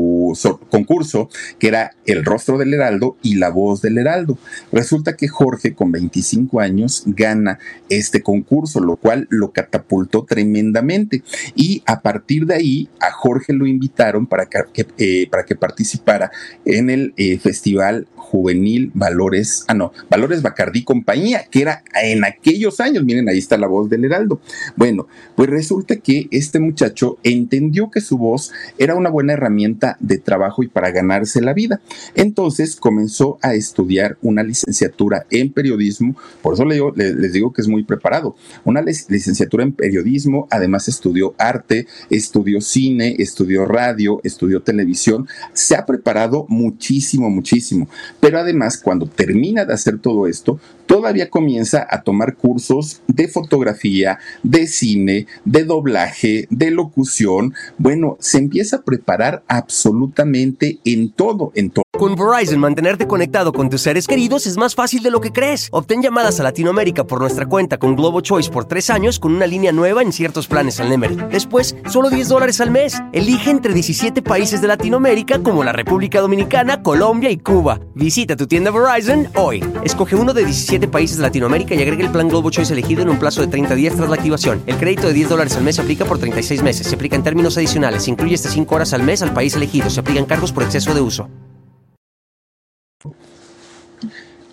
concurso 0.69 1.29
que 1.59 1.67
era 1.67 1.91
El 2.05 2.25
Rostro 2.25 2.57
del 2.57 2.73
Heraldo 2.73 3.17
y 3.21 3.35
La 3.35 3.49
Voz 3.49 3.81
del 3.81 3.97
Heraldo? 3.97 4.37
Resulta 4.71 5.15
que 5.15 5.27
Jorge, 5.27 5.73
con 5.73 5.91
25 5.91 6.59
años, 6.59 7.03
gana 7.05 7.59
este 7.89 8.21
concurso, 8.21 8.79
lo 8.79 8.95
cual 8.95 9.27
lo 9.29 9.51
catapultó 9.51 10.25
tremendamente. 10.25 11.23
Y 11.55 11.83
a 11.85 12.01
partir 12.01 12.45
de 12.45 12.55
ahí, 12.55 12.89
a 12.99 13.11
Jorge 13.11 13.53
lo 13.53 13.65
invitaron 13.65 14.27
para 14.27 14.45
que, 14.45 14.87
eh, 14.97 15.27
para 15.29 15.45
que 15.45 15.55
participara 15.55 16.31
en 16.65 16.89
el 16.89 17.13
eh, 17.17 17.37
Festival 17.39 18.07
Juvenil 18.29 18.91
Valores, 18.93 19.65
ah 19.67 19.73
no, 19.73 19.91
Valores 20.09 20.43
Bacardí 20.43 20.83
Compañía, 20.83 21.45
que 21.49 21.61
era 21.61 21.83
en 22.01 22.23
aquellos 22.23 22.79
años, 22.79 23.03
miren, 23.03 23.27
ahí 23.27 23.39
está 23.39 23.57
la 23.57 23.65
voz 23.65 23.89
del 23.89 24.05
Heraldo. 24.05 24.39
Bueno, 24.75 25.07
pues 25.35 25.49
resulta 25.49 25.95
que 25.95 26.27
este 26.29 26.59
muchacho 26.59 27.17
entendió 27.23 27.89
que 27.89 28.01
su 28.01 28.17
voz 28.17 28.51
era 28.77 28.95
una 28.95 29.09
buena 29.09 29.33
herramienta 29.33 29.97
de 29.99 30.18
trabajo 30.19 30.63
y 30.63 30.67
para 30.67 30.91
ganarse 30.91 31.41
la 31.41 31.53
vida. 31.53 31.81
Entonces 32.15 32.75
comenzó 32.75 33.39
a 33.41 33.53
estudiar 33.55 34.17
una 34.21 34.43
licenciatura 34.43 35.25
en 35.29 35.51
periodismo, 35.51 36.15
por 36.41 36.53
eso 36.53 36.65
les 36.65 37.33
digo 37.33 37.53
que 37.53 37.61
es 37.61 37.67
muy 37.67 37.83
preparado, 37.83 38.35
una 38.63 38.81
licenciatura 38.81 39.63
en 39.63 39.73
periodismo, 39.73 40.47
además 40.51 40.87
estudió 40.87 41.33
arte, 41.37 41.87
estudió 42.09 42.61
cine, 42.61 43.15
estudió 43.19 43.65
radio, 43.65 44.19
estudió 44.23 44.61
televisión, 44.61 45.27
se 45.53 45.75
ha 45.75 45.85
preparado 45.85 46.45
muchísimo, 46.49 47.29
muchísimo. 47.29 47.87
Pero 48.19 48.39
además, 48.39 48.77
cuando 48.77 49.07
termina 49.07 49.65
de 49.65 49.73
hacer 49.73 49.99
todo 49.99 50.27
esto, 50.27 50.59
todavía 50.89 51.29
comienza 51.29 51.85
a 51.87 52.01
tomar 52.01 52.35
cursos 52.35 53.03
de 53.07 53.27
fotografía, 53.27 54.17
de 54.41 54.65
cine, 54.65 55.27
de 55.45 55.63
doblaje, 55.63 56.47
de 56.49 56.71
locución. 56.71 57.53
Bueno, 57.77 58.17
se 58.19 58.39
empieza 58.39 58.77
a 58.77 58.81
preparar 58.81 59.43
absolutamente 59.47 60.79
en 60.83 61.11
todo, 61.11 61.51
en 61.53 61.69
todo. 61.69 61.83
Con 61.99 62.15
Verizon, 62.15 62.59
mantenerte 62.59 63.07
conectado 63.07 63.51
con 63.51 63.69
tus 63.69 63.81
seres 63.81 64.07
queridos 64.07 64.47
es 64.47 64.57
más 64.57 64.73
fácil 64.73 65.03
de 65.03 65.11
lo 65.11 65.19
que 65.19 65.31
crees. 65.31 65.67
Obtén 65.71 66.01
llamadas 66.01 66.39
a 66.39 66.43
Latinoamérica 66.43 67.03
por 67.03 67.19
nuestra 67.19 67.45
cuenta 67.45 67.77
con 67.77 67.95
Globo 67.95 68.21
Choice 68.21 68.49
por 68.49 68.65
tres 68.65 68.89
años 68.89 69.19
con 69.19 69.35
una 69.35 69.45
línea 69.45 69.71
nueva 69.71 70.01
en 70.01 70.13
ciertos 70.13 70.47
planes 70.47 70.79
al 70.79 70.89
Nemer. 70.89 71.29
Después, 71.29 71.75
solo 71.89 72.09
10 72.09 72.29
dólares 72.29 72.61
al 72.61 72.71
mes. 72.71 72.97
Elige 73.11 73.51
entre 73.51 73.73
17 73.73 74.21
países 74.21 74.61
de 74.61 74.67
Latinoamérica 74.69 75.39
como 75.43 75.63
la 75.63 75.73
República 75.73 76.21
Dominicana, 76.21 76.81
Colombia 76.81 77.29
y 77.31 77.37
Cuba. 77.37 77.81
Visita 77.95 78.37
tu 78.37 78.47
tienda 78.47 78.71
Verizon 78.71 79.27
hoy. 79.35 79.61
Escoge 79.83 80.15
uno 80.15 80.33
de 80.33 80.45
17 80.45 80.78
países 80.87 81.17
de 81.17 81.23
Latinoamérica 81.23 81.75
y 81.75 81.81
agrega 81.81 82.03
el 82.03 82.11
plan 82.11 82.29
Globo 82.29 82.49
Choice 82.49 82.73
elegido 82.73 83.01
en 83.01 83.09
un 83.09 83.19
plazo 83.19 83.41
de 83.41 83.47
30 83.47 83.75
días 83.75 83.95
tras 83.95 84.09
la 84.09 84.15
activación. 84.15 84.61
El 84.65 84.77
crédito 84.77 85.07
de 85.07 85.13
10 85.13 85.29
dólares 85.29 85.55
al 85.55 85.63
mes 85.63 85.75
se 85.75 85.81
aplica 85.81 86.05
por 86.05 86.19
36 86.19 86.63
meses. 86.63 86.87
Se 86.87 86.95
aplica 86.95 87.15
en 87.15 87.23
términos 87.23 87.57
adicionales. 87.57 88.03
Se 88.03 88.11
incluye 88.11 88.35
hasta 88.35 88.49
5 88.49 88.75
horas 88.75 88.93
al 88.93 89.03
mes 89.03 89.21
al 89.21 89.33
país 89.33 89.55
elegido. 89.55 89.89
Se 89.89 89.99
aplican 89.99 90.25
cargos 90.25 90.51
por 90.51 90.63
exceso 90.63 90.93
de 90.93 91.01
uso. 91.01 91.29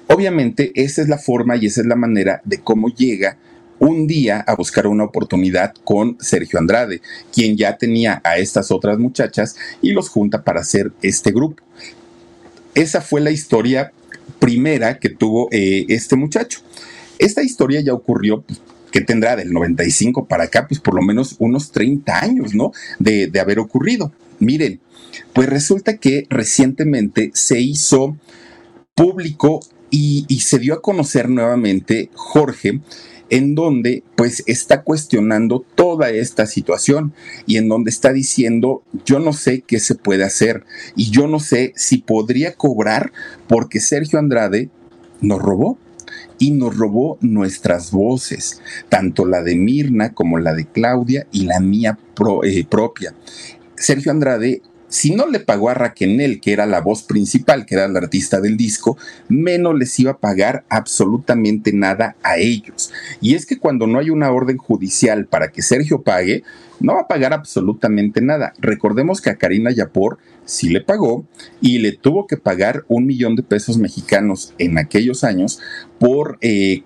Obviamente, 0.09 0.73
esa 0.75 1.03
es 1.03 1.09
la 1.09 1.19
forma 1.19 1.57
y 1.57 1.67
esa 1.67 1.81
es 1.81 1.87
la 1.87 1.97
manera 1.97 2.41
de 2.45 2.61
cómo 2.61 2.89
llega 2.89 3.37
un 3.79 4.07
día 4.07 4.41
a 4.47 4.55
buscar 4.55 4.87
una 4.87 5.05
oportunidad 5.05 5.75
con 5.85 6.17
Sergio 6.21 6.59
Andrade, 6.59 7.03
quien 7.33 7.57
ya 7.57 7.77
tenía 7.77 8.21
a 8.25 8.39
estas 8.39 8.71
otras 8.71 8.99
muchachas 8.99 9.57
y 9.83 9.93
los 9.93 10.09
junta 10.09 10.43
para 10.43 10.61
hacer 10.61 10.93
este 11.03 11.33
grupo. 11.33 11.63
Esa 12.75 13.01
fue 13.01 13.21
la 13.21 13.31
historia 13.31 13.93
primera 14.39 14.99
que 14.99 15.11
tuvo 15.11 15.49
eh, 15.51 15.87
este 15.89 16.17
muchacho. 16.17 16.61
Esta 17.19 17.43
historia 17.43 17.81
ya 17.81 17.95
ocurrió, 17.95 18.43
pues, 18.43 18.61
que 18.91 19.01
tendrá 19.01 19.37
del 19.37 19.53
95 19.53 20.27
para 20.27 20.45
acá, 20.45 20.67
pues 20.69 20.81
por 20.81 20.95
lo 20.95 21.03
menos 21.03 21.37
unos 21.39 21.71
30 21.73 22.19
años, 22.19 22.55
¿no? 22.55 22.73
De, 22.99 23.27
de 23.27 23.41
haber 23.41 23.59
ocurrido. 23.59 24.13
Miren, 24.39 24.81
pues 25.33 25.49
resulta 25.49 25.97
que 25.97 26.27
recientemente 26.31 27.31
se 27.35 27.61
hizo 27.61 28.17
público 28.95 29.61
y, 29.91 30.41
se 30.41 30.59
dio 30.59 30.75
a 30.75 30.83
conocer 30.83 31.29
nuevamente 31.29 32.11
Jorge 32.15 32.81
en 33.31 33.55
donde 33.55 34.03
pues 34.15 34.43
está 34.47 34.83
cuestionando 34.83 35.65
toda 35.75 36.11
esta 36.11 36.47
situación 36.47 37.13
y 37.47 37.57
en 37.57 37.69
donde 37.69 37.91
está 37.91 38.13
diciendo 38.13 38.83
yo 39.05 39.19
no 39.19 39.33
sé 39.33 39.63
qué 39.67 39.81
se 39.81 39.95
puede 39.95 40.25
hacer 40.25 40.65
y 40.95 41.11
yo 41.11 41.27
no 41.27 41.41
sé 41.41 41.73
si 41.77 41.99
podría 41.99 42.55
cobrar 42.55 43.13
porque 43.49 43.81
Sergio 43.81 44.19
Andrade 44.19 44.71
nos 45.21 45.41
robó 45.41 45.79
y 46.39 46.51
nos 46.51 46.77
robó 46.77 47.19
nuestras 47.21 47.91
voces, 47.91 48.61
tanto 48.89 49.25
la 49.25 49.43
de 49.43 49.57
Mirna 49.57 50.13
como 50.13 50.39
la 50.39 50.55
de 50.55 50.67
Claudia 50.67 51.27
y 51.33 51.47
la 51.47 51.61
mía 51.61 51.99
eh, 52.45 52.65
propia. 52.69 53.15
Sergio 53.75 54.13
Andrade 54.13 54.63
si 54.89 55.15
no 55.15 55.27
le 55.27 55.41
pagó 55.41 55.69
a 55.69 55.75
Raquel, 55.75 56.41
que 56.41 56.53
era 56.53 56.67
la 56.67 56.81
voz 56.81 57.03
principal, 57.03 57.67
que 57.67 57.75
era 57.75 57.89
la 57.89 57.99
artista 57.99 58.41
del 58.41 58.57
disco, 58.57 58.97
menos 59.29 59.77
les 59.77 59.99
iba 59.99 60.13
a 60.13 60.19
pagar 60.19 60.65
absolutamente 60.69 61.73
nada 61.73 62.17
a 62.23 62.39
ellos. 62.39 62.93
Y 63.21 63.35
es 63.35 63.47
que 63.47 63.59
cuando 63.59 63.87
no 63.87 63.99
hay 63.99 64.11
una 64.11 64.31
orden 64.31 64.57
judicial 64.57 65.27
para 65.27 65.49
que 65.49 65.63
Sergio 65.63 66.03
pague, 66.03 66.45
no 66.81 66.95
va 66.95 67.03
a 67.03 67.09
pagar 67.09 67.33
absolutamente 67.33 68.21
nada. 68.21 68.53
Recordemos 68.59 69.21
que 69.21 69.31
a 69.31 69.37
Karina 69.37 69.71
Yapor 69.71 70.19
sí 70.45 70.69
le 70.69 70.81
pagó 70.81 71.27
y 71.61 71.79
le 71.79 71.93
tuvo 71.93 72.27
que 72.27 72.37
pagar 72.37 72.85
un 72.89 73.07
millón 73.07 73.35
de 73.35 73.43
pesos 73.43 73.79
mexicanos 73.79 74.55
en 74.59 74.79
aquellos 74.79 75.25
años 75.25 75.61
por... 75.99 76.39
Eh, 76.41 76.83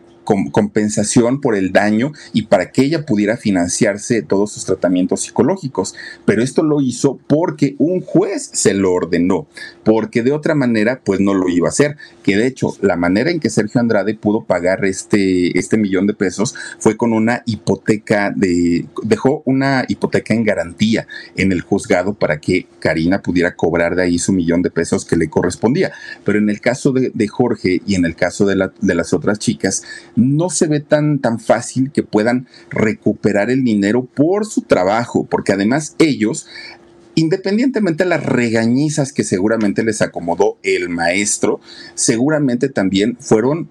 compensación 0.52 1.40
por 1.40 1.56
el 1.56 1.72
daño 1.72 2.12
y 2.32 2.42
para 2.42 2.70
que 2.70 2.82
ella 2.82 3.04
pudiera 3.04 3.36
financiarse 3.36 4.22
todos 4.22 4.52
sus 4.52 4.64
tratamientos 4.64 5.22
psicológicos. 5.22 5.94
Pero 6.24 6.42
esto 6.42 6.62
lo 6.62 6.80
hizo 6.80 7.18
porque 7.26 7.74
un 7.78 8.00
juez 8.00 8.50
se 8.52 8.74
lo 8.74 8.92
ordenó, 8.92 9.46
porque 9.84 10.22
de 10.22 10.32
otra 10.32 10.54
manera 10.54 11.00
pues 11.04 11.20
no 11.20 11.34
lo 11.34 11.48
iba 11.48 11.68
a 11.68 11.70
hacer. 11.70 11.96
Que 12.22 12.36
de 12.36 12.46
hecho 12.46 12.76
la 12.80 12.96
manera 12.96 13.30
en 13.30 13.40
que 13.40 13.50
Sergio 13.50 13.80
Andrade 13.80 14.14
pudo 14.14 14.44
pagar 14.44 14.84
este, 14.84 15.58
este 15.58 15.76
millón 15.76 16.06
de 16.06 16.14
pesos 16.14 16.54
fue 16.78 16.96
con 16.96 17.12
una 17.12 17.42
hipoteca 17.46 18.32
de, 18.34 18.86
dejó 19.02 19.42
una 19.44 19.84
hipoteca 19.88 20.34
en 20.34 20.44
garantía 20.44 21.06
en 21.36 21.52
el 21.52 21.60
juzgado 21.60 22.14
para 22.14 22.40
que 22.40 22.66
Karina 22.78 23.22
pudiera 23.22 23.54
cobrar 23.54 23.94
de 23.96 24.02
ahí 24.02 24.18
su 24.18 24.32
millón 24.32 24.62
de 24.62 24.70
pesos 24.70 25.04
que 25.04 25.16
le 25.16 25.28
correspondía. 25.28 25.92
Pero 26.24 26.38
en 26.38 26.50
el 26.50 26.60
caso 26.60 26.92
de, 26.92 27.28
Jorge 27.28 27.80
y 27.86 27.94
en 27.94 28.04
el 28.04 28.16
caso 28.16 28.46
de, 28.46 28.70
de, 28.80 28.94
las 28.94 29.12
otras 29.12 29.38
chicas, 29.38 29.84
no 30.20 30.50
se 30.50 30.66
ve 30.66 30.80
tan, 30.80 31.18
tan 31.18 31.40
fácil 31.40 31.90
que 31.90 32.02
puedan 32.02 32.46
recuperar 32.70 33.50
el 33.50 33.64
dinero 33.64 34.04
por 34.04 34.46
su 34.46 34.62
trabajo, 34.62 35.26
porque 35.28 35.52
además 35.52 35.96
ellos 35.98 36.46
independientemente 37.14 38.04
de 38.04 38.10
las 38.10 38.24
regañizas 38.24 39.12
que 39.12 39.24
seguramente 39.24 39.82
les 39.82 40.00
acomodó 40.00 40.58
el 40.62 40.88
maestro, 40.88 41.60
seguramente 41.94 42.68
también 42.68 43.16
fueron 43.20 43.68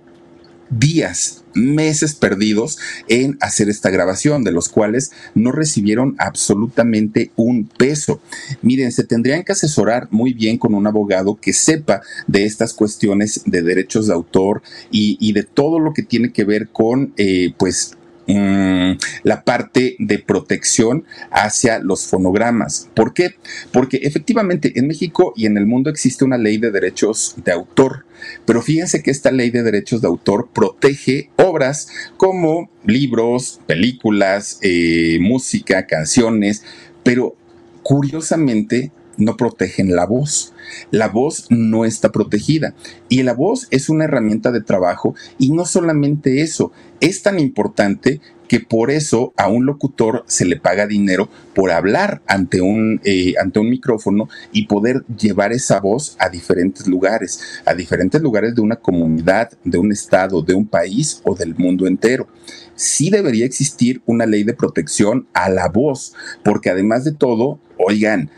días, 0.70 1.39
meses 1.54 2.16
perdidos 2.16 2.78
en 3.08 3.38
hacer 3.42 3.70
esta 3.70 3.90
grabación, 3.90 4.44
de 4.44 4.52
los 4.52 4.70
cuales 4.70 5.12
no 5.36 5.52
recibieron 5.52 6.16
absolutamente 6.18 7.32
un 7.36 7.66
peso. 7.66 8.22
Miren, 8.62 8.92
se 8.92 9.04
tendrían 9.04 9.44
que 9.44 9.52
asesorar 9.52 10.08
muy 10.12 10.34
bien 10.34 10.58
con 10.58 10.74
un 10.74 10.88
abogado 10.88 11.40
que 11.40 11.54
sepa 11.54 12.02
de 12.28 12.46
estas 12.46 12.74
cuestiones 12.74 13.42
de 13.46 13.62
derechos 13.62 14.08
de 14.08 14.14
autor 14.14 14.62
y, 14.92 15.30
de 15.34 15.44
todo 15.44 15.80
lo 15.80 15.94
que 15.94 16.02
tiene 16.02 16.34
que 16.34 16.44
ver 16.44 16.70
con, 16.70 17.14
eh, 17.18 17.54
pues, 17.58 17.99
mm, 18.30 18.98
la 19.24 19.44
parte 19.44 19.96
de 20.00 20.20
protección 20.20 21.06
hacia 21.32 21.80
los 21.80 22.08
fonogramas. 22.08 22.90
¿Por 22.94 23.14
qué? 23.14 23.36
Porque 23.72 23.98
efectivamente 23.98 24.74
en 24.76 24.88
México 24.88 25.34
y 25.36 25.46
en 25.46 25.58
el 25.58 25.66
mundo 25.66 25.90
existe 25.90 26.24
una 26.24 26.38
ley 26.38 26.58
de 26.58 26.72
derechos 26.72 27.36
de 27.44 27.52
autor. 27.52 28.06
Pero 28.46 28.62
fíjense 28.62 29.02
que 29.02 29.12
esta 29.12 29.32
ley 29.32 29.50
de 29.50 29.64
derechos 29.64 30.02
de 30.02 30.08
autor 30.08 30.50
protege 30.54 31.30
obras 31.38 31.88
como 32.18 32.70
libros, 32.86 33.60
películas, 33.66 34.60
eh, 34.62 35.18
música, 35.22 35.88
canciones, 35.88 36.64
pero 37.04 37.36
curiosamente 37.84 38.92
no 39.20 39.38
protegen 39.38 39.96
la 39.96 40.06
voz. 40.06 40.54
La 40.92 41.08
voz 41.08 41.46
no 41.50 41.86
está 41.86 42.12
protegida 42.12 42.74
y 43.08 43.24
la 43.24 43.34
voz 43.34 43.68
es 43.72 43.90
una 43.90 44.06
herramienta 44.06 44.52
de 44.52 44.62
trabajo 44.62 45.16
y 45.38 45.52
no 45.52 45.66
solamente 45.66 46.42
eso, 46.42 46.72
es 47.00 47.22
tan 47.22 47.40
importante 47.40 48.22
que 48.50 48.60
por 48.60 48.90
eso 48.90 49.32
a 49.38 49.48
un 49.48 49.68
locutor 49.68 50.26
se 50.28 50.44
le 50.44 50.58
paga 50.58 50.88
dinero 50.88 51.30
por 51.54 51.70
hablar 51.70 52.24
ante 52.26 52.62
un, 52.62 53.00
eh, 53.06 53.36
ante 53.40 53.60
un 53.60 53.70
micrófono 53.70 54.28
y 54.52 54.66
poder 54.66 55.06
llevar 55.06 55.54
esa 55.54 55.80
voz 55.80 56.16
a 56.20 56.30
diferentes 56.30 56.88
lugares, 56.88 57.62
a 57.64 57.76
diferentes 57.76 58.20
lugares 58.20 58.56
de 58.56 58.62
una 58.62 58.78
comunidad, 58.78 59.52
de 59.64 59.78
un 59.78 59.92
estado, 59.92 60.42
de 60.42 60.56
un 60.56 60.66
país 60.66 61.22
o 61.24 61.36
del 61.36 61.56
mundo 61.56 61.86
entero. 61.86 62.28
Sí 62.74 63.12
debería 63.12 63.46
existir 63.46 64.02
una 64.08 64.26
ley 64.26 64.44
de 64.44 64.56
protección 64.56 65.28
a 65.34 65.48
la 65.50 65.70
voz, 65.70 66.14
porque 66.44 66.72
además 66.72 67.04
de 67.04 67.12
todo, 67.12 67.60
oigan, 67.78 68.32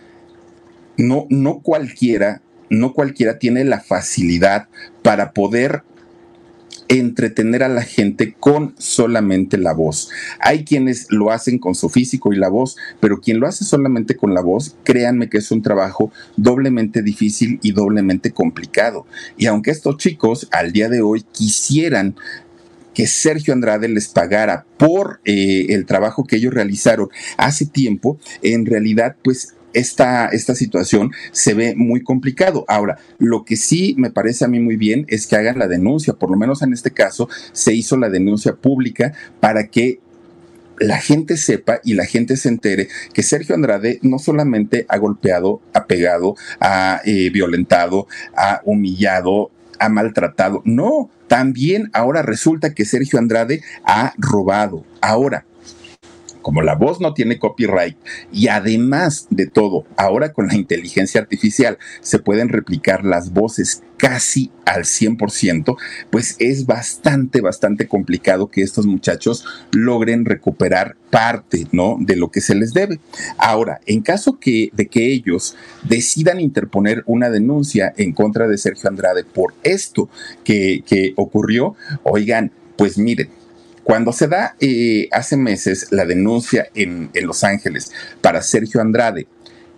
no, 1.02 1.28
no 1.30 1.60
cualquiera, 1.60 2.42
no 2.70 2.94
cualquiera 2.94 3.40
tiene 3.40 3.64
la 3.64 3.80
facilidad 3.80 4.68
para 5.02 5.32
poder 5.32 5.84
entretener 6.88 7.64
a 7.64 7.70
la 7.70 7.84
gente 7.84 8.36
con 8.38 8.76
solamente 8.78 9.58
la 9.58 9.74
voz. 9.74 10.10
Hay 10.40 10.66
quienes 10.66 11.08
lo 11.10 11.32
hacen 11.32 11.58
con 11.58 11.74
su 11.74 11.90
físico 11.90 12.34
y 12.34 12.38
la 12.38 12.50
voz, 12.50 12.76
pero 13.00 13.22
quien 13.22 13.40
lo 13.40 13.48
hace 13.48 13.64
solamente 13.64 14.18
con 14.18 14.34
la 14.34 14.42
voz, 14.42 14.76
créanme 14.84 15.30
que 15.30 15.38
es 15.38 15.52
un 15.52 15.62
trabajo 15.62 16.12
doblemente 16.36 17.02
difícil 17.02 17.60
y 17.64 17.72
doblemente 17.72 18.32
complicado. 18.32 19.06
Y 19.38 19.46
aunque 19.46 19.72
estos 19.72 19.98
chicos 19.98 20.50
al 20.52 20.74
día 20.74 20.90
de 20.90 21.02
hoy 21.02 21.24
quisieran 21.32 22.16
que 22.94 23.08
Sergio 23.08 23.54
Andrade 23.54 23.88
les 23.88 24.10
pagara 24.10 24.66
por 24.78 25.22
eh, 25.24 25.68
el 25.70 25.86
trabajo 25.86 26.26
que 26.26 26.36
ellos 26.36 26.54
realizaron 26.54 27.10
hace 27.38 27.66
tiempo, 27.66 28.20
en 28.42 28.66
realidad 28.66 29.16
pues 29.24 29.56
esta, 29.74 30.28
esta 30.28 30.56
situación 30.56 31.12
se 31.32 31.54
ve 31.54 31.76
muy 31.76 32.04
complicado. 32.04 32.66
Ahora, 32.68 32.98
lo 33.18 33.46
que 33.46 33.56
sí 33.56 33.96
me 33.98 34.12
parece 34.12 34.46
a 34.46 34.48
mí 34.48 34.60
muy 34.60 34.78
bien 34.78 35.06
es 35.08 35.28
que 35.28 35.36
hagan 35.36 35.60
la 35.60 35.68
denuncia, 35.68 36.14
por 36.14 36.30
lo 36.30 36.38
menos 36.38 36.62
en 36.62 36.74
este 36.74 36.92
caso 36.92 37.30
se 37.52 37.74
hizo 37.74 37.98
la 37.98 38.10
denuncia 38.10 38.54
pública 38.54 39.14
para 39.40 39.68
que 39.68 40.00
la 40.80 40.98
gente 40.98 41.38
sepa 41.38 41.80
y 41.84 41.94
la 41.94 42.06
gente 42.06 42.36
se 42.38 42.50
entere 42.50 42.88
que 43.14 43.22
Sergio 43.22 43.54
Andrade 43.54 44.00
no 44.02 44.18
solamente 44.18 44.86
ha 44.90 44.98
golpeado, 44.98 45.62
ha 45.74 45.86
pegado, 45.86 46.36
ha 46.60 47.02
eh, 47.06 47.30
violentado, 47.30 48.08
ha 48.36 48.62
humillado, 48.66 49.52
ha 49.80 49.90
maltratado, 49.90 50.62
no, 50.66 51.10
también 51.28 51.90
ahora 51.94 52.24
resulta 52.24 52.74
que 52.74 52.86
Sergio 52.86 53.20
Andrade 53.20 53.62
ha 53.86 54.14
robado. 54.18 54.84
Ahora, 55.02 55.46
como 56.42 56.62
la 56.62 56.76
voz 56.76 57.00
no 57.00 57.14
tiene 57.14 57.40
copyright 57.40 57.98
y 58.32 58.48
además 58.48 59.28
de 59.30 59.48
todo, 59.48 59.86
ahora 59.98 60.34
con 60.34 60.48
la 60.48 60.56
inteligencia 60.56 61.22
artificial 61.22 61.78
se 62.02 62.20
pueden 62.20 62.50
replicar 62.50 63.06
las 63.06 63.32
voces 63.34 63.84
casi 63.98 64.50
al 64.66 64.84
100%, 64.84 65.78
pues 66.10 66.36
es 66.40 66.66
bastante, 66.66 67.40
bastante 67.40 67.88
complicado 67.88 68.50
que 68.50 68.64
estos 68.64 68.88
muchachos 68.88 69.46
logren 69.72 70.26
recuperar 70.26 70.96
parte, 71.12 71.68
¿no? 71.72 71.98
De 72.00 72.16
lo 72.16 72.32
que 72.32 72.42
se 72.42 72.56
les 72.56 72.74
debe. 72.74 73.00
Ahora, 73.38 73.80
en 73.86 74.02
caso 74.02 74.40
que, 74.40 74.72
de 74.74 74.88
que 74.88 75.12
ellos 75.12 75.56
decidan 75.84 76.40
interponer 76.40 77.04
una 77.06 77.30
denuncia 77.30 77.94
en 77.96 78.14
contra 78.14 78.48
de 78.48 78.58
Sergio 78.58 78.90
Andrade 78.90 79.24
por 79.24 79.54
esto 79.62 80.10
que, 80.44 80.84
que 80.84 81.14
ocurrió, 81.16 81.76
oigan, 82.02 82.52
pues 82.78 82.98
miren, 82.98 83.30
cuando 83.84 84.14
se 84.14 84.28
da 84.28 84.56
eh, 84.60 85.08
hace 85.12 85.38
meses 85.38 85.88
la 85.92 86.06
denuncia 86.06 86.68
en, 86.76 87.10
Los 87.24 87.44
Ángeles 87.44 87.92
para 88.22 88.42
Sergio 88.42 88.82
Andrade 88.82 89.28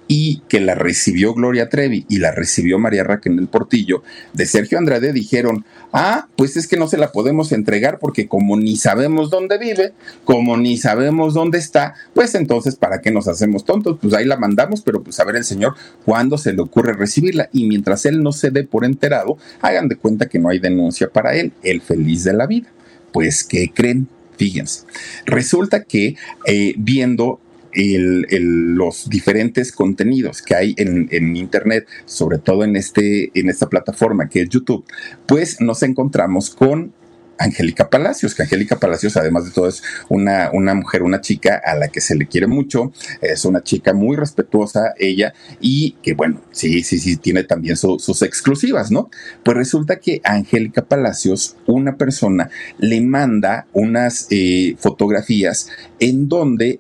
y 0.08 0.42
que 0.50 0.60
la 0.60 0.76
recibió 0.76 1.34
Gloria 1.34 1.70
Trevi 1.70 2.06
y 2.10 2.18
la 2.18 2.32
recibió 2.32 2.78
María 2.78 3.04
Raquel 3.04 3.48
Portillo, 3.48 4.04
de 4.34 4.46
Sergio 4.46 4.78
Andrade 4.78 5.14
dijeron, 5.14 5.66
ah, 5.94 6.28
pues 6.36 6.58
es 6.58 6.68
que 6.68 6.76
no 6.76 6.88
se 6.88 6.98
la 6.98 7.12
podemos 7.12 7.54
entregar 7.54 8.00
porque 8.00 8.28
como 8.28 8.58
ni 8.58 8.76
sabemos 8.76 9.30
dónde 9.30 9.58
vive, 9.58 9.94
como 10.26 10.58
ni 10.58 10.78
sabemos 10.78 11.34
dónde 11.34 11.58
está, 11.58 11.96
pues 12.14 12.36
entonces, 12.36 12.76
¿para 12.76 13.00
qué 13.00 13.12
nos 13.12 13.30
hacemos 13.30 13.64
tontos? 13.64 13.98
Pues 14.02 14.14
ahí 14.14 14.26
la 14.26 14.38
mandamos, 14.38 14.82
pero 14.82 15.02
pues 15.02 15.20
a 15.20 15.24
ver 15.24 15.38
el 15.38 15.46
señor 15.46 15.76
cuándo 16.06 16.38
se 16.38 16.54
le 16.54 16.62
ocurre 16.62 16.94
recibirla 16.94 17.50
y 17.54 17.66
mientras 17.66 18.06
él 18.06 18.22
no 18.22 18.34
se 18.34 18.52
dé 18.52 18.66
por 18.66 18.84
enterado, 18.84 19.38
hagan 19.62 19.88
de 19.88 19.96
cuenta 19.96 20.28
que 20.28 20.40
no 20.40 20.50
hay 20.50 20.60
denuncia 20.60 21.08
para 21.10 21.34
él, 21.36 21.54
el 21.64 21.82
feliz 21.82 22.26
de 22.26 22.34
la 22.34 22.46
vida. 22.46 22.70
Pues, 23.14 23.46
¿qué 23.46 23.72
creen? 23.74 24.10
Fíjense. 24.38 24.86
Resulta 25.26 25.84
que 25.84 26.18
eh, 26.46 26.74
viendo 26.78 27.40
los 27.76 29.10
diferentes 29.10 29.72
contenidos 29.72 30.42
que 30.42 30.56
hay 30.56 30.76
en, 30.78 31.08
en, 31.12 31.36
Internet, 31.36 31.88
sobre 32.06 32.38
todo 32.38 32.64
en, 32.64 32.76
este, 32.76 33.32
en 33.40 33.50
esta 33.50 33.68
plataforma 33.68 34.30
que 34.30 34.42
es 34.42 34.50
YouTube, 34.50 34.86
pues 35.26 35.60
nos 35.60 35.82
encontramos 35.82 36.52
con 36.52 36.94
Angélica 37.38 37.90
Palacios, 37.90 38.36
que 38.36 38.44
Angélica 38.44 38.80
Palacios, 38.80 39.18
además 39.18 39.46
de 39.46 39.52
todo, 39.52 39.68
es 39.68 39.84
una, 40.10 40.50
una 40.54 40.74
mujer, 40.74 41.04
una 41.04 41.22
chica 41.22 41.62
a 41.64 41.76
la 41.76 41.90
que 41.90 42.02
se 42.02 42.16
le 42.16 42.28
quiere 42.28 42.48
mucho, 42.48 42.92
es 43.22 43.46
una 43.46 43.62
chica 43.64 43.94
muy 43.94 44.16
respetuosa, 44.16 44.94
ella, 44.98 45.34
y 45.60 45.98
que 46.02 46.14
bueno, 46.14 46.42
sí, 46.52 46.84
sí, 46.84 47.00
sí, 47.00 47.18
tiene 47.18 47.44
también 47.44 47.78
sus 47.78 48.22
exclusivas, 48.22 48.92
¿no? 48.92 49.10
Pues 49.44 49.58
resulta 49.58 50.00
que 50.00 50.22
Angélica 50.24 50.86
Palacios, 50.86 51.56
una 51.66 51.98
persona 51.98 52.50
le 52.78 53.02
manda 53.02 53.68
unas 53.74 54.28
eh, 54.30 54.76
fotografías 54.80 55.70
en 56.00 56.28
donde 56.28 56.80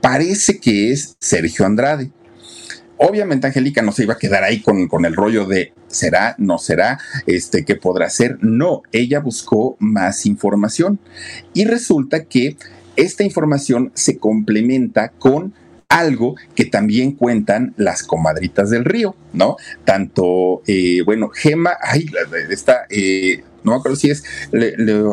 parece 0.00 0.58
que 0.58 0.92
es 0.92 1.16
Sergio 1.20 1.66
Andrade. 1.66 2.10
Obviamente 3.02 3.46
Angélica 3.46 3.80
no 3.80 3.92
se 3.92 4.02
iba 4.02 4.12
a 4.12 4.18
quedar 4.18 4.44
ahí 4.44 4.60
con, 4.60 4.86
con, 4.86 5.06
el 5.06 5.16
rollo 5.16 5.46
de 5.46 5.72
será, 5.86 6.34
no 6.36 6.58
será, 6.58 6.98
este, 7.26 7.64
qué 7.64 7.74
podrá 7.74 8.10
ser. 8.10 8.36
No, 8.42 8.82
ella 8.92 9.20
buscó 9.20 9.76
más 9.78 10.26
información 10.26 10.98
y 11.54 11.64
resulta 11.64 12.24
que 12.24 12.58
esta 12.96 13.24
información 13.24 13.90
se 13.94 14.18
complementa 14.18 15.08
con 15.08 15.54
algo 15.88 16.36
que 16.54 16.66
también 16.66 17.12
cuentan 17.12 17.72
las 17.78 18.02
comadritas 18.02 18.68
del 18.68 18.84
río, 18.84 19.16
¿no? 19.32 19.56
Tanto, 19.86 20.60
eh, 20.66 21.00
bueno, 21.02 21.30
Gema, 21.30 21.72
ay, 21.82 22.04
esta, 22.50 22.86
eh, 22.90 23.42
no 23.62 23.72
me 23.72 23.78
acuerdo 23.78 23.96
si 23.96 24.10
es, 24.10 24.24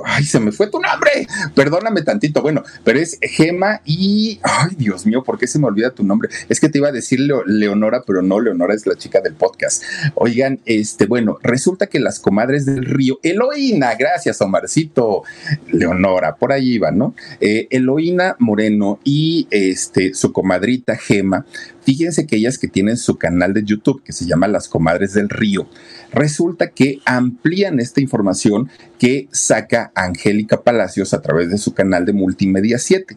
ay, 0.05 0.23
se 0.23 0.39
me 0.39 0.51
fue 0.51 0.67
tu 0.67 0.79
nombre, 0.79 1.27
perdóname 1.55 2.01
tantito, 2.01 2.41
bueno, 2.41 2.63
pero 2.83 2.99
es 2.99 3.17
Gema 3.21 3.81
y, 3.85 4.39
ay, 4.43 4.75
Dios 4.77 5.05
mío, 5.05 5.23
¿por 5.23 5.37
qué 5.37 5.47
se 5.47 5.59
me 5.59 5.67
olvida 5.67 5.91
tu 5.91 6.03
nombre? 6.03 6.29
Es 6.49 6.59
que 6.59 6.69
te 6.69 6.77
iba 6.77 6.89
a 6.89 6.91
decir 6.91 7.19
Leonora, 7.19 8.03
pero 8.05 8.21
no, 8.21 8.39
Leonora 8.39 8.73
es 8.73 8.85
la 8.85 8.95
chica 8.95 9.21
del 9.21 9.33
podcast. 9.33 9.83
Oigan, 10.15 10.59
este, 10.65 11.05
bueno, 11.05 11.37
resulta 11.41 11.87
que 11.87 11.99
las 11.99 12.19
comadres 12.19 12.65
del 12.65 12.85
río, 12.85 13.19
Eloína, 13.23 13.95
gracias, 13.95 14.41
Omarcito, 14.41 15.23
Leonora, 15.71 16.35
por 16.35 16.51
ahí 16.51 16.73
iba, 16.73 16.91
¿no? 16.91 17.15
Eh, 17.39 17.67
Eloína 17.69 18.35
Moreno 18.39 18.99
y 19.03 19.47
este, 19.51 20.13
su 20.13 20.31
comadrita 20.31 20.95
Gema, 20.95 21.45
fíjense 21.87 22.27
que 22.27 22.35
ellas 22.35 22.57
que 22.57 22.67
tienen 22.67 22.97
su 22.97 23.17
canal 23.17 23.53
de 23.53 23.63
YouTube 23.63 24.03
que 24.03 24.11
se 24.11 24.25
llama 24.25 24.49
Las 24.49 24.67
Comadres 24.67 25.13
del 25.13 25.29
Río, 25.29 25.69
resulta 26.11 26.71
que 26.71 26.99
amplían 27.05 27.79
esta 27.79 28.01
información 28.01 28.69
que 28.99 29.29
saca 29.31 29.93
Angélica 29.95 30.63
Palacios 30.63 31.13
a 31.13 31.21
través 31.21 31.49
de 31.49 31.57
su 31.57 31.73
canal 31.73 32.05
de 32.05 32.11
Multimedia 32.11 32.77
7. 32.77 33.15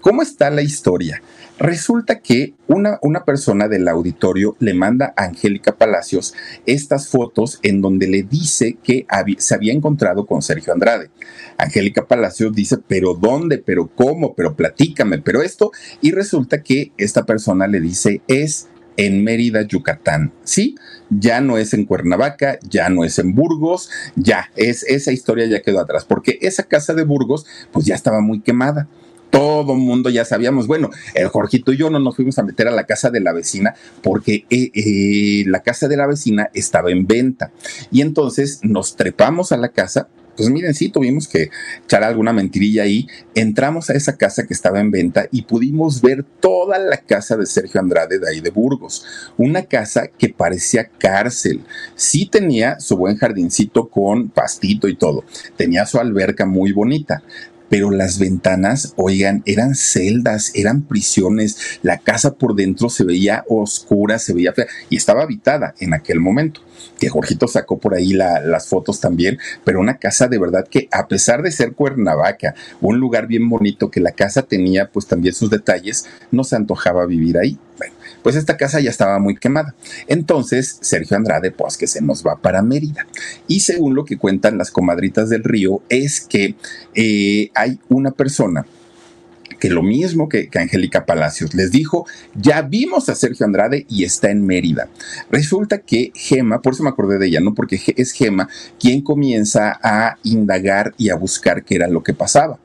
¿Cómo 0.00 0.22
está 0.22 0.48
la 0.48 0.62
historia? 0.62 1.20
Resulta 1.58 2.20
que 2.20 2.54
una, 2.68 2.98
una, 3.02 3.24
persona 3.24 3.66
del 3.66 3.88
auditorio 3.88 4.56
le 4.60 4.74
manda 4.74 5.12
a 5.16 5.24
Angélica 5.24 5.76
Palacios 5.76 6.34
estas 6.66 7.08
fotos 7.08 7.58
en 7.62 7.80
donde 7.80 8.06
le 8.06 8.22
dice 8.22 8.78
que 8.82 9.06
se 9.38 9.54
había 9.54 9.72
encontrado 9.72 10.24
con 10.24 10.40
Sergio 10.40 10.72
Andrade. 10.72 11.10
Angélica 11.56 12.06
Palacios 12.06 12.54
dice, 12.54 12.78
pero 12.86 13.14
¿dónde? 13.14 13.58
¿Pero 13.58 13.88
cómo? 13.88 14.34
¿Pero 14.36 14.54
platícame? 14.54 15.18
¿Pero 15.18 15.42
esto? 15.42 15.72
Y 16.00 16.12
resulta 16.12 16.62
que 16.62 16.92
esta 16.96 17.26
persona 17.26 17.66
le 17.66 17.80
dice, 17.80 18.22
es 18.28 18.68
en 18.96 19.24
Mérida, 19.24 19.62
Yucatán. 19.62 20.32
Sí, 20.44 20.76
ya 21.10 21.40
no 21.40 21.58
es 21.58 21.74
en 21.74 21.86
Cuernavaca, 21.86 22.58
ya 22.68 22.88
no 22.88 23.04
es 23.04 23.18
en 23.18 23.34
Burgos, 23.34 23.90
ya 24.14 24.50
es 24.54 24.84
esa 24.84 25.10
historia 25.10 25.46
ya 25.46 25.62
quedó 25.62 25.80
atrás, 25.80 26.04
porque 26.04 26.38
esa 26.40 26.64
casa 26.64 26.94
de 26.94 27.04
Burgos 27.04 27.46
pues 27.72 27.84
ya 27.84 27.96
estaba 27.96 28.20
muy 28.20 28.42
quemada 28.42 28.88
todo 29.30 29.74
mundo 29.74 30.10
ya 30.10 30.24
sabíamos. 30.24 30.66
Bueno, 30.66 30.90
el 31.14 31.28
Jorgito 31.28 31.72
y 31.72 31.76
yo 31.76 31.90
no 31.90 31.98
nos 31.98 32.16
fuimos 32.16 32.38
a 32.38 32.42
meter 32.42 32.68
a 32.68 32.72
la 32.72 32.84
casa 32.84 33.10
de 33.10 33.20
la 33.20 33.32
vecina 33.32 33.74
porque 34.02 34.46
eh, 34.50 34.70
eh, 34.74 35.44
la 35.46 35.60
casa 35.60 35.88
de 35.88 35.96
la 35.96 36.06
vecina 36.06 36.50
estaba 36.54 36.90
en 36.90 37.06
venta. 37.06 37.50
Y 37.90 38.00
entonces 38.00 38.60
nos 38.62 38.96
trepamos 38.96 39.52
a 39.52 39.56
la 39.56 39.68
casa 39.68 40.08
pues 40.38 40.50
miren, 40.50 40.72
sí, 40.72 40.88
tuvimos 40.88 41.26
que 41.26 41.50
echar 41.82 42.04
alguna 42.04 42.32
mentirilla 42.32 42.84
ahí. 42.84 43.08
Entramos 43.34 43.90
a 43.90 43.94
esa 43.94 44.16
casa 44.16 44.46
que 44.46 44.54
estaba 44.54 44.78
en 44.78 44.92
venta 44.92 45.26
y 45.32 45.42
pudimos 45.42 46.00
ver 46.00 46.22
toda 46.22 46.78
la 46.78 46.98
casa 46.98 47.36
de 47.36 47.44
Sergio 47.44 47.80
Andrade 47.80 48.20
de 48.20 48.30
ahí 48.30 48.40
de 48.40 48.50
Burgos. 48.50 49.04
Una 49.36 49.64
casa 49.64 50.06
que 50.06 50.28
parecía 50.28 50.90
cárcel. 50.96 51.62
Sí 51.96 52.26
tenía 52.26 52.78
su 52.78 52.96
buen 52.96 53.16
jardincito 53.16 53.88
con 53.88 54.28
pastito 54.28 54.86
y 54.86 54.94
todo. 54.94 55.24
Tenía 55.56 55.84
su 55.86 55.98
alberca 55.98 56.46
muy 56.46 56.70
bonita 56.70 57.24
pero 57.68 57.90
las 57.90 58.18
ventanas, 58.18 58.94
oigan, 58.96 59.42
eran 59.46 59.74
celdas, 59.74 60.52
eran 60.54 60.82
prisiones, 60.82 61.78
la 61.82 61.98
casa 61.98 62.34
por 62.34 62.54
dentro 62.54 62.88
se 62.88 63.04
veía 63.04 63.44
oscura, 63.48 64.18
se 64.18 64.34
veía 64.34 64.52
fea 64.52 64.66
y 64.90 64.96
estaba 64.96 65.22
habitada 65.22 65.74
en 65.80 65.94
aquel 65.94 66.20
momento. 66.20 66.60
Que 66.98 67.08
Jorgito 67.08 67.48
sacó 67.48 67.78
por 67.78 67.94
ahí 67.94 68.12
las 68.12 68.68
fotos 68.68 69.00
también, 69.00 69.38
pero 69.64 69.80
una 69.80 69.98
casa 69.98 70.28
de 70.28 70.38
verdad 70.38 70.66
que 70.68 70.88
a 70.90 71.08
pesar 71.08 71.42
de 71.42 71.50
ser 71.50 71.72
Cuernavaca, 71.72 72.54
un 72.80 72.98
lugar 72.98 73.26
bien 73.26 73.48
bonito 73.48 73.90
que 73.90 74.00
la 74.00 74.12
casa 74.12 74.42
tenía 74.42 74.90
pues 74.90 75.06
también 75.06 75.34
sus 75.34 75.50
detalles, 75.50 76.06
no 76.30 76.44
se 76.44 76.56
antojaba 76.56 77.06
vivir 77.06 77.38
ahí. 77.38 77.58
Bueno, 77.76 77.94
pues 78.22 78.36
esta 78.36 78.56
casa 78.56 78.80
ya 78.80 78.90
estaba 78.90 79.18
muy 79.18 79.36
quemada. 79.36 79.74
Entonces, 80.06 80.78
Sergio 80.80 81.16
Andrade, 81.16 81.50
pues 81.50 81.76
que 81.76 81.86
se 81.86 82.02
nos 82.02 82.26
va 82.26 82.36
para 82.36 82.62
Mérida. 82.62 83.06
Y 83.46 83.60
según 83.60 83.94
lo 83.94 84.04
que 84.04 84.18
cuentan 84.18 84.58
las 84.58 84.70
comadritas 84.70 85.28
del 85.28 85.44
río, 85.44 85.82
es 85.88 86.20
que 86.20 86.54
eh, 86.94 87.50
hay 87.54 87.78
una 87.88 88.10
persona 88.10 88.66
que 89.58 89.70
lo 89.70 89.82
mismo 89.82 90.28
que, 90.28 90.48
que, 90.48 90.58
Angélica 90.58 91.04
Palacios 91.04 91.54
les 91.54 91.70
dijo, 91.70 92.06
ya 92.34 92.62
vimos 92.62 93.08
a 93.08 93.14
Sergio 93.14 93.46
Andrade 93.46 93.86
y 93.88 94.04
está 94.04 94.30
en 94.30 94.46
Mérida. 94.46 94.88
Resulta 95.30 95.78
que 95.78 96.12
Gema, 96.14 96.62
por 96.62 96.74
eso 96.74 96.82
me 96.82 96.90
acordé 96.90 97.18
de 97.18 97.26
ella, 97.26 97.40
¿no? 97.40 97.54
Porque 97.54 97.80
es 97.96 98.12
Gema 98.12 98.48
quien 98.78 99.02
comienza 99.02 99.78
a 99.82 100.16
indagar 100.22 100.94
y 100.96 101.10
a 101.10 101.16
buscar 101.16 101.64
qué 101.64 101.76
era 101.76 101.88
lo 101.88 102.02
que 102.02 102.14
pasaba. 102.14 102.58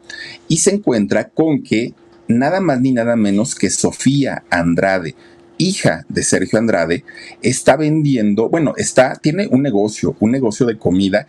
Y 0.48 0.58
se 0.58 0.76
encuentra 0.76 1.30
con 1.30 1.64
que 1.64 1.94
nada 2.28 2.60
más 2.62 2.80
ni 2.82 2.92
nada 2.92 3.16
menos 3.16 3.56
que 3.56 3.70
Sofía 3.70 4.44
Andrade, 4.50 5.16
hija 5.64 6.06
de 6.10 6.24
Sergio 6.24 6.60
Andrade, 6.60 7.04
está 7.42 7.76
vendiendo, 7.76 8.50
bueno, 8.50 8.74
está, 8.78 9.16
tiene 9.16 9.48
un 9.48 9.62
negocio, 9.62 10.16
un 10.20 10.32
negocio 10.32 10.66
de 10.66 10.78
comida 10.78 11.28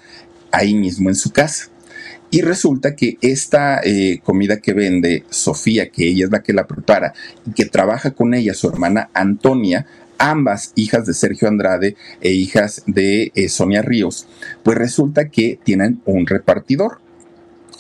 ahí 0.53 0.75
mismo 0.75 1.09
en 1.09 1.15
su 1.15 1.31
casa. 1.31 1.71
Y 2.31 2.41
resulta 2.41 2.97
que 2.97 3.17
esta 3.21 3.81
eh, 3.85 4.21
comida 4.25 4.61
que 4.61 4.73
vende 4.73 5.25
Sofía, 5.31 5.91
que 5.91 6.09
ella 6.09 6.25
es 6.25 6.31
la 6.33 6.43
que 6.43 6.53
la 6.53 6.67
prepara 6.67 7.15
y 7.47 7.53
que 7.53 7.65
trabaja 7.65 8.11
con 8.11 8.35
ella, 8.35 8.55
su 8.55 8.69
hermana 8.69 9.09
Antonia, 9.15 9.87
ambas 10.19 10.73
hijas 10.75 11.07
de 11.07 11.15
Sergio 11.15 11.49
Andrade 11.49 11.97
e 12.21 12.33
hijas 12.33 12.83
de 12.87 13.31
eh, 13.35 13.49
Sonia 13.49 13.83
Ríos, 13.83 14.27
pues 14.63 14.77
resulta 14.77 15.29
que 15.29 15.59
tienen 15.63 16.01
un 16.07 16.27
repartidor 16.27 17.04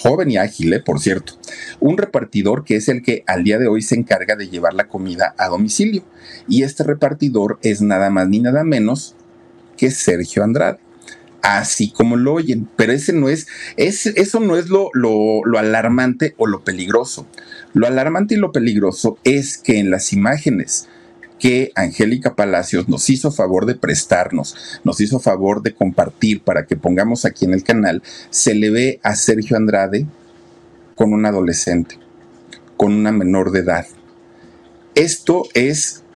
joven 0.05 0.30
y 0.30 0.36
ágil, 0.36 0.70
¿eh? 0.74 0.80
por 0.80 1.00
cierto. 1.00 1.32
Un 1.80 1.96
repartidor 1.96 2.62
que 2.64 2.76
es 2.76 2.88
el 2.88 3.02
que 3.02 3.24
al 3.26 3.42
día 3.42 3.59
de 3.59 3.68
hoy 3.68 3.80
se 3.80 3.94
encarga 3.94 4.36
de 4.36 4.48
llevar 4.48 4.74
la 4.74 4.86
comida 4.86 5.34
a 5.38 5.48
domicilio. 5.48 6.05
Y 6.46 6.62
este 6.62 6.84
repartidor 6.84 7.59
es 7.62 7.80
nada 7.80 8.11
más 8.11 8.28
ni 8.28 8.40
nada 8.40 8.64
menos 8.64 9.16
que 9.78 9.90
Sergio 9.90 10.44
Andrade. 10.44 10.78
Así 11.40 11.90
como 11.90 12.16
lo 12.16 12.34
oyen, 12.34 12.68
pero 12.76 12.92
ese 12.92 13.14
no 13.14 13.30
es, 13.30 13.46
es 13.76 14.07
eso 14.07 14.40
no 14.40 14.57
es 14.57 14.68
lo, 14.68 14.90
lo, 14.92 15.40
lo 15.44 15.59
alarmante 15.59 16.34
o 16.36 16.46
lo 16.46 16.64
peligroso. 16.64 17.26
Lo 17.72 17.86
alarmante 17.86 18.34
y 18.34 18.38
lo 18.38 18.52
peligroso 18.52 19.18
es 19.24 19.57
que 19.57 19.78
en 19.78 19.90
las 19.90 20.12
imágenes 20.12 20.86
que 21.45 21.72
Angélica 21.74 22.34
Palacios 22.34 22.88
nos 22.88 23.11
hizo 23.11 23.30
favor 23.30 23.66
de 23.66 23.74
prestarnos, 23.74 24.57
nos 24.82 24.99
hizo 25.03 25.20
favor 25.20 25.62
de 25.62 25.74
compartir 25.74 26.40
para 26.40 26.64
que 26.64 26.74
pongamos 26.74 27.26
aquí 27.26 27.45
en 27.45 27.53
el 27.53 27.62
canal, 27.62 28.03
se 28.30 28.55
le 28.55 28.70
ve 28.70 28.99
a 29.03 29.14
Sergio 29.14 29.59
Andrade 29.59 30.07
con 30.95 31.12
un 31.12 31.26
adolescente, 31.26 31.99
con 32.78 32.95
una 32.95 33.12
menor 33.12 33.51
de 33.51 33.59
edad. 33.59 33.84
Esto 34.95 35.42
es 35.53 36.03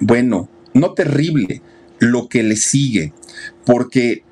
Bueno, 0.00 0.48
no 0.74 0.92
terrible, 0.94 1.62
lo 1.98 2.28
que 2.28 2.42
le 2.42 2.56
sigue, 2.56 3.12
porque 3.64 4.22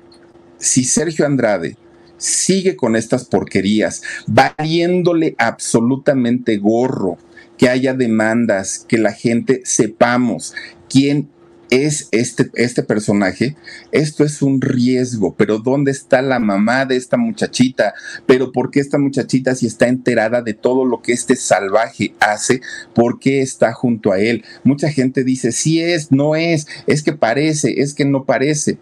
si 0.57 0.83
Sergio 0.83 1.25
Andrade 1.25 1.77
sigue 2.17 2.75
con 2.75 2.95
estas 2.95 3.25
porquerías, 3.25 4.01
valiéndole 4.27 5.35
absolutamente 5.37 6.57
gorro 6.57 7.17
que 7.57 7.69
haya 7.69 7.93
demandas, 7.93 8.85
que 8.87 8.97
la 8.97 9.11
gente 9.11 9.61
sepamos 9.65 10.53
quién 10.89 11.29
es 11.69 12.07
este, 12.11 12.49
este 12.53 12.83
personaje, 12.83 13.55
esto 13.91 14.23
es 14.23 14.41
un 14.41 14.61
riesgo, 14.61 15.35
pero 15.35 15.59
¿dónde 15.59 15.91
está 15.91 16.21
la 16.21 16.39
mamá 16.39 16.85
de 16.85 16.95
esta 16.95 17.17
muchachita? 17.17 17.93
Pero 18.25 18.51
¿por 18.51 18.71
qué 18.71 18.79
esta 18.79 18.97
muchachita 18.97 19.55
si 19.55 19.67
está 19.67 19.87
enterada 19.87 20.41
de 20.41 20.53
todo 20.53 20.85
lo 20.85 21.01
que 21.01 21.13
este 21.13 21.35
salvaje 21.35 22.13
hace? 22.19 22.61
¿Por 22.93 23.19
qué 23.19 23.41
está 23.41 23.73
junto 23.73 24.11
a 24.11 24.19
él? 24.19 24.43
Mucha 24.63 24.89
gente 24.89 25.23
dice, 25.23 25.51
sí 25.51 25.81
es, 25.81 26.11
no 26.11 26.35
es, 26.35 26.67
es 26.87 27.03
que 27.03 27.13
parece, 27.13 27.81
es 27.81 27.93
que 27.93 28.05
no 28.05 28.25
parece. 28.25 28.77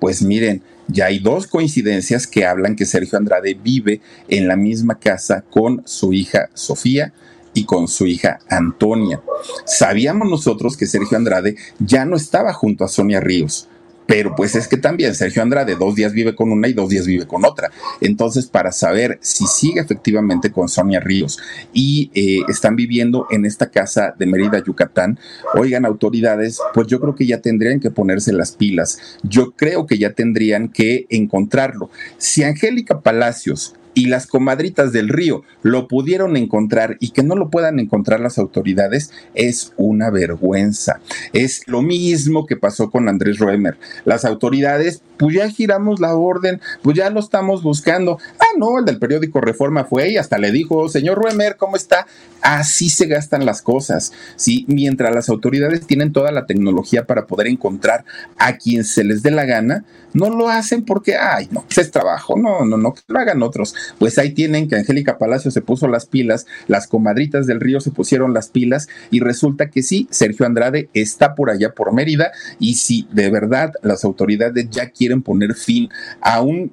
Pues 0.00 0.22
miren, 0.22 0.62
ya 0.88 1.06
hay 1.06 1.18
dos 1.18 1.46
coincidencias 1.46 2.26
que 2.26 2.44
hablan 2.44 2.76
que 2.76 2.84
Sergio 2.84 3.16
Andrade 3.16 3.54
vive 3.54 4.00
en 4.28 4.48
la 4.48 4.56
misma 4.56 4.98
casa 4.98 5.42
con 5.50 5.82
su 5.86 6.12
hija 6.12 6.50
Sofía 6.52 7.12
y 7.54 7.64
con 7.64 7.88
su 7.88 8.06
hija 8.06 8.40
Antonia. 8.48 9.22
Sabíamos 9.64 10.28
nosotros 10.28 10.76
que 10.76 10.86
Sergio 10.86 11.16
Andrade 11.16 11.56
ya 11.78 12.04
no 12.04 12.16
estaba 12.16 12.52
junto 12.52 12.84
a 12.84 12.88
Sonia 12.88 13.20
Ríos, 13.20 13.68
pero 14.06 14.34
pues 14.34 14.54
es 14.54 14.68
que 14.68 14.76
también 14.76 15.14
Sergio 15.14 15.42
Andrade 15.42 15.76
dos 15.76 15.94
días 15.94 16.12
vive 16.12 16.34
con 16.34 16.52
una 16.52 16.68
y 16.68 16.72
dos 16.72 16.90
días 16.90 17.06
vive 17.06 17.26
con 17.26 17.44
otra. 17.44 17.70
Entonces, 18.00 18.46
para 18.46 18.72
saber 18.72 19.18
si 19.22 19.46
sigue 19.46 19.80
efectivamente 19.80 20.52
con 20.52 20.68
Sonia 20.68 21.00
Ríos 21.00 21.38
y 21.72 22.10
eh, 22.14 22.40
están 22.48 22.76
viviendo 22.76 23.26
en 23.30 23.44
esta 23.46 23.70
casa 23.70 24.14
de 24.18 24.26
Mérida, 24.26 24.62
Yucatán, 24.64 25.18
oigan 25.54 25.86
autoridades, 25.86 26.60
pues 26.74 26.86
yo 26.86 27.00
creo 27.00 27.14
que 27.14 27.26
ya 27.26 27.40
tendrían 27.40 27.80
que 27.80 27.90
ponerse 27.90 28.32
las 28.32 28.52
pilas. 28.52 28.98
Yo 29.22 29.52
creo 29.52 29.86
que 29.86 29.98
ya 29.98 30.12
tendrían 30.12 30.68
que 30.68 31.06
encontrarlo. 31.08 31.90
Si 32.18 32.42
Angélica 32.42 33.00
Palacios 33.00 33.74
y 33.94 34.06
las 34.06 34.26
comadritas 34.26 34.92
del 34.92 35.08
río 35.08 35.42
lo 35.62 35.88
pudieron 35.88 36.36
encontrar 36.36 36.96
y 37.00 37.10
que 37.10 37.22
no 37.22 37.36
lo 37.36 37.48
puedan 37.48 37.78
encontrar 37.78 38.20
las 38.20 38.38
autoridades 38.38 39.10
es 39.34 39.72
una 39.76 40.10
vergüenza. 40.10 41.00
Es 41.32 41.62
lo 41.66 41.82
mismo 41.82 42.46
que 42.46 42.56
pasó 42.56 42.90
con 42.90 43.08
Andrés 43.08 43.38
Roemer. 43.38 43.76
Las 44.04 44.24
autoridades, 44.24 45.02
pues 45.16 45.36
ya 45.36 45.48
giramos 45.48 46.00
la 46.00 46.14
orden, 46.14 46.60
pues 46.82 46.96
ya 46.96 47.10
lo 47.10 47.20
estamos 47.20 47.62
buscando. 47.62 48.18
Ah, 48.38 48.58
no, 48.58 48.78
el 48.78 48.84
del 48.84 48.98
periódico 48.98 49.40
Reforma 49.40 49.84
fue 49.84 50.10
y 50.10 50.16
hasta 50.16 50.38
le 50.38 50.50
dijo, 50.50 50.88
señor 50.88 51.18
Roemer, 51.18 51.56
¿cómo 51.56 51.76
está? 51.76 52.06
Así 52.42 52.90
se 52.90 53.06
gastan 53.06 53.46
las 53.46 53.62
cosas, 53.62 54.12
¿sí? 54.36 54.64
Mientras 54.68 55.14
las 55.14 55.28
autoridades 55.28 55.86
tienen 55.86 56.12
toda 56.12 56.30
la 56.30 56.46
tecnología 56.46 57.06
para 57.06 57.26
poder 57.26 57.46
encontrar 57.46 58.04
a 58.38 58.58
quien 58.58 58.84
se 58.84 59.04
les 59.04 59.22
dé 59.22 59.30
la 59.30 59.44
gana, 59.44 59.84
no 60.12 60.30
lo 60.30 60.48
hacen 60.48 60.84
porque, 60.84 61.16
ay, 61.16 61.48
no, 61.50 61.62
pues 61.62 61.78
es 61.78 61.90
trabajo, 61.90 62.36
no, 62.36 62.64
no, 62.64 62.76
no, 62.76 62.94
que 62.94 63.02
lo 63.08 63.18
hagan 63.18 63.42
otros. 63.42 63.74
Pues 63.98 64.18
ahí 64.18 64.32
tienen 64.32 64.68
que 64.68 64.76
Angélica 64.76 65.18
Palacio 65.18 65.50
se 65.50 65.62
puso 65.62 65.88
las 65.88 66.06
pilas, 66.06 66.46
las 66.66 66.86
comadritas 66.86 67.46
del 67.46 67.60
río 67.60 67.80
se 67.80 67.90
pusieron 67.90 68.34
las 68.34 68.48
pilas 68.48 68.88
y 69.10 69.20
resulta 69.20 69.70
que 69.70 69.82
sí, 69.82 70.06
Sergio 70.10 70.46
Andrade 70.46 70.88
está 70.94 71.34
por 71.34 71.50
allá 71.50 71.72
por 71.72 71.92
Mérida 71.92 72.32
y 72.58 72.74
si 72.74 73.06
de 73.12 73.30
verdad 73.30 73.72
las 73.82 74.04
autoridades 74.04 74.68
ya 74.70 74.90
quieren 74.90 75.22
poner 75.22 75.54
fin 75.54 75.88
a 76.20 76.40
un 76.40 76.72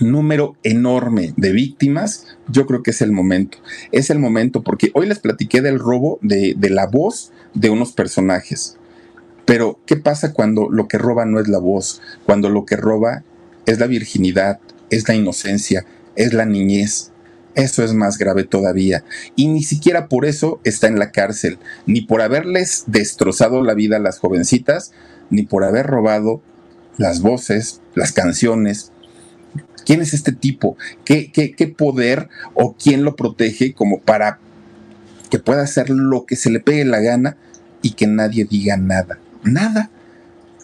número 0.00 0.56
enorme 0.62 1.34
de 1.36 1.52
víctimas, 1.52 2.26
yo 2.48 2.66
creo 2.66 2.82
que 2.82 2.90
es 2.90 3.02
el 3.02 3.12
momento. 3.12 3.58
Es 3.92 4.10
el 4.10 4.18
momento 4.18 4.62
porque 4.62 4.90
hoy 4.94 5.06
les 5.06 5.18
platiqué 5.18 5.60
del 5.60 5.78
robo 5.78 6.18
de, 6.22 6.54
de 6.56 6.70
la 6.70 6.86
voz 6.86 7.32
de 7.54 7.70
unos 7.70 7.92
personajes. 7.92 8.78
Pero, 9.44 9.80
¿qué 9.86 9.96
pasa 9.96 10.32
cuando 10.32 10.68
lo 10.70 10.88
que 10.88 10.98
roba 10.98 11.24
no 11.24 11.40
es 11.40 11.48
la 11.48 11.58
voz? 11.58 12.00
Cuando 12.24 12.48
lo 12.50 12.64
que 12.64 12.76
roba 12.76 13.24
es 13.66 13.78
la 13.78 13.86
virginidad, 13.86 14.60
es 14.90 15.08
la 15.08 15.14
inocencia, 15.14 15.86
es 16.16 16.32
la 16.32 16.44
niñez. 16.44 17.12
Eso 17.54 17.82
es 17.82 17.92
más 17.92 18.16
grave 18.16 18.44
todavía. 18.44 19.04
Y 19.34 19.48
ni 19.48 19.62
siquiera 19.62 20.08
por 20.08 20.24
eso 20.24 20.60
está 20.64 20.86
en 20.86 20.98
la 20.98 21.10
cárcel, 21.10 21.58
ni 21.86 22.00
por 22.00 22.22
haberles 22.22 22.84
destrozado 22.86 23.62
la 23.62 23.74
vida 23.74 23.96
a 23.96 24.00
las 24.00 24.18
jovencitas, 24.18 24.92
ni 25.30 25.42
por 25.42 25.64
haber 25.64 25.86
robado 25.86 26.42
las 26.96 27.20
voces, 27.20 27.80
las 27.94 28.12
canciones. 28.12 28.92
¿Quién 29.84 30.00
es 30.00 30.14
este 30.14 30.32
tipo? 30.32 30.76
¿Qué, 31.04 31.32
qué, 31.32 31.52
qué 31.52 31.66
poder 31.66 32.28
o 32.54 32.74
quién 32.74 33.02
lo 33.02 33.16
protege 33.16 33.72
como 33.72 34.00
para 34.00 34.38
que 35.30 35.38
pueda 35.38 35.62
hacer 35.62 35.90
lo 35.90 36.26
que 36.26 36.36
se 36.36 36.50
le 36.50 36.60
pegue 36.60 36.84
la 36.84 37.00
gana 37.00 37.36
y 37.82 37.92
que 37.92 38.06
nadie 38.06 38.44
diga 38.44 38.76
nada? 38.76 39.18
Nada. 39.42 39.90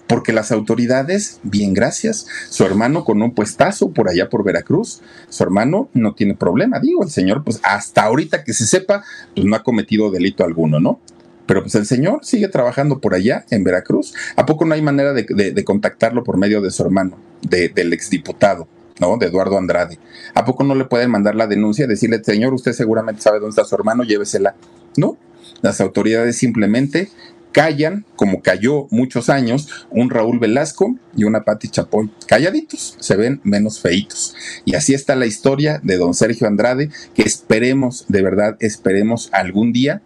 Porque 0.06 0.32
las 0.32 0.52
autoridades, 0.52 1.40
bien 1.42 1.74
gracias, 1.74 2.26
su 2.48 2.64
hermano 2.64 3.04
con 3.04 3.22
un 3.22 3.34
puestazo 3.34 3.90
por 3.90 4.08
allá 4.08 4.28
por 4.28 4.44
Veracruz, 4.44 5.00
su 5.28 5.42
hermano 5.42 5.88
no 5.94 6.14
tiene 6.14 6.34
problema, 6.34 6.78
digo, 6.78 7.02
el 7.02 7.10
señor 7.10 7.42
pues 7.42 7.60
hasta 7.64 8.04
ahorita 8.04 8.44
que 8.44 8.52
se 8.52 8.66
sepa, 8.66 9.02
pues 9.34 9.46
no 9.46 9.56
ha 9.56 9.62
cometido 9.62 10.10
delito 10.10 10.44
alguno, 10.44 10.78
¿no? 10.78 11.00
Pero 11.46 11.62
pues 11.62 11.74
el 11.76 11.86
señor 11.86 12.20
sigue 12.24 12.48
trabajando 12.48 13.00
por 13.00 13.14
allá 13.14 13.46
en 13.50 13.64
Veracruz. 13.64 14.14
¿A 14.34 14.46
poco 14.46 14.64
no 14.64 14.74
hay 14.74 14.82
manera 14.82 15.12
de, 15.12 15.64
contactarlo 15.64 16.24
por 16.24 16.36
medio 16.36 16.60
de 16.60 16.70
su 16.70 16.82
hermano, 16.82 17.16
del 17.42 17.92
exdiputado? 17.92 18.68
¿no? 18.98 19.16
De 19.16 19.26
Eduardo 19.26 19.56
Andrade. 19.56 19.98
¿A 20.34 20.44
poco 20.44 20.64
no 20.64 20.74
le 20.74 20.86
pueden 20.86 21.10
mandar 21.10 21.34
la 21.34 21.46
denuncia 21.46 21.84
y 21.84 21.88
decirle, 21.88 22.22
señor, 22.24 22.54
usted 22.54 22.72
seguramente 22.72 23.22
sabe 23.22 23.38
dónde 23.38 23.50
está 23.50 23.64
su 23.64 23.74
hermano, 23.74 24.02
llévesela? 24.02 24.54
No, 24.96 25.16
las 25.62 25.80
autoridades 25.80 26.36
simplemente 26.36 27.10
callan, 27.56 28.04
como 28.16 28.42
cayó 28.42 28.86
muchos 28.90 29.30
años, 29.30 29.86
un 29.90 30.10
Raúl 30.10 30.38
Velasco 30.38 30.94
y 31.16 31.24
una 31.24 31.44
Patti 31.44 31.68
Chapoy. 31.68 32.10
Calladitos, 32.26 32.98
se 33.00 33.16
ven 33.16 33.40
menos 33.44 33.80
feitos. 33.80 34.34
Y 34.66 34.74
así 34.74 34.92
está 34.92 35.16
la 35.16 35.24
historia 35.24 35.80
de 35.82 35.96
don 35.96 36.12
Sergio 36.12 36.46
Andrade, 36.46 36.90
que 37.14 37.22
esperemos, 37.22 38.04
de 38.08 38.20
verdad, 38.20 38.58
esperemos 38.60 39.30
algún 39.32 39.72
día 39.72 40.02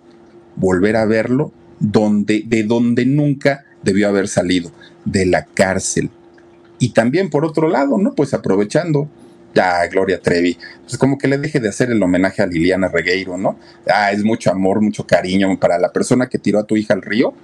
volver 0.55 0.95
a 0.95 1.07
verlo 1.07 1.51
donde, 1.81 2.45
de 2.47 2.63
donde 2.63 3.05
nunca 3.05 3.65
debió 3.83 4.07
haber 4.07 4.29
salido, 4.29 4.71
de 5.05 5.27
la 5.27 5.45
cárcel. 5.45 6.09
Y 6.79 6.91
también 6.91 7.31
por 7.31 7.45
otro 7.45 7.69
lado, 7.69 7.99
¿no? 7.99 8.15
Pues 8.15 8.33
aprovechando 8.33 9.11
ya 9.55 9.87
Gloria 9.87 10.21
Trevi, 10.21 10.57
pues 10.83 10.97
como 10.99 11.19
que 11.19 11.29
le 11.29 11.39
deje 11.39 11.61
de 11.61 11.69
hacer 11.69 11.91
el 11.91 12.03
homenaje 12.03 12.43
a 12.43 12.47
Liliana 12.47 12.89
Regueiro, 12.89 13.37
¿no? 13.37 13.59
Ah, 13.87 14.13
es 14.13 14.23
mucho 14.25 14.51
amor, 14.51 14.81
mucho 14.81 15.07
cariño 15.07 15.59
para 15.59 15.79
la 15.79 15.93
persona 15.93 16.29
que 16.29 16.39
tiró 16.39 16.61
a 16.61 16.65
tu 16.65 16.77
hija 16.77 16.95
al 16.95 17.03
río, 17.03 17.35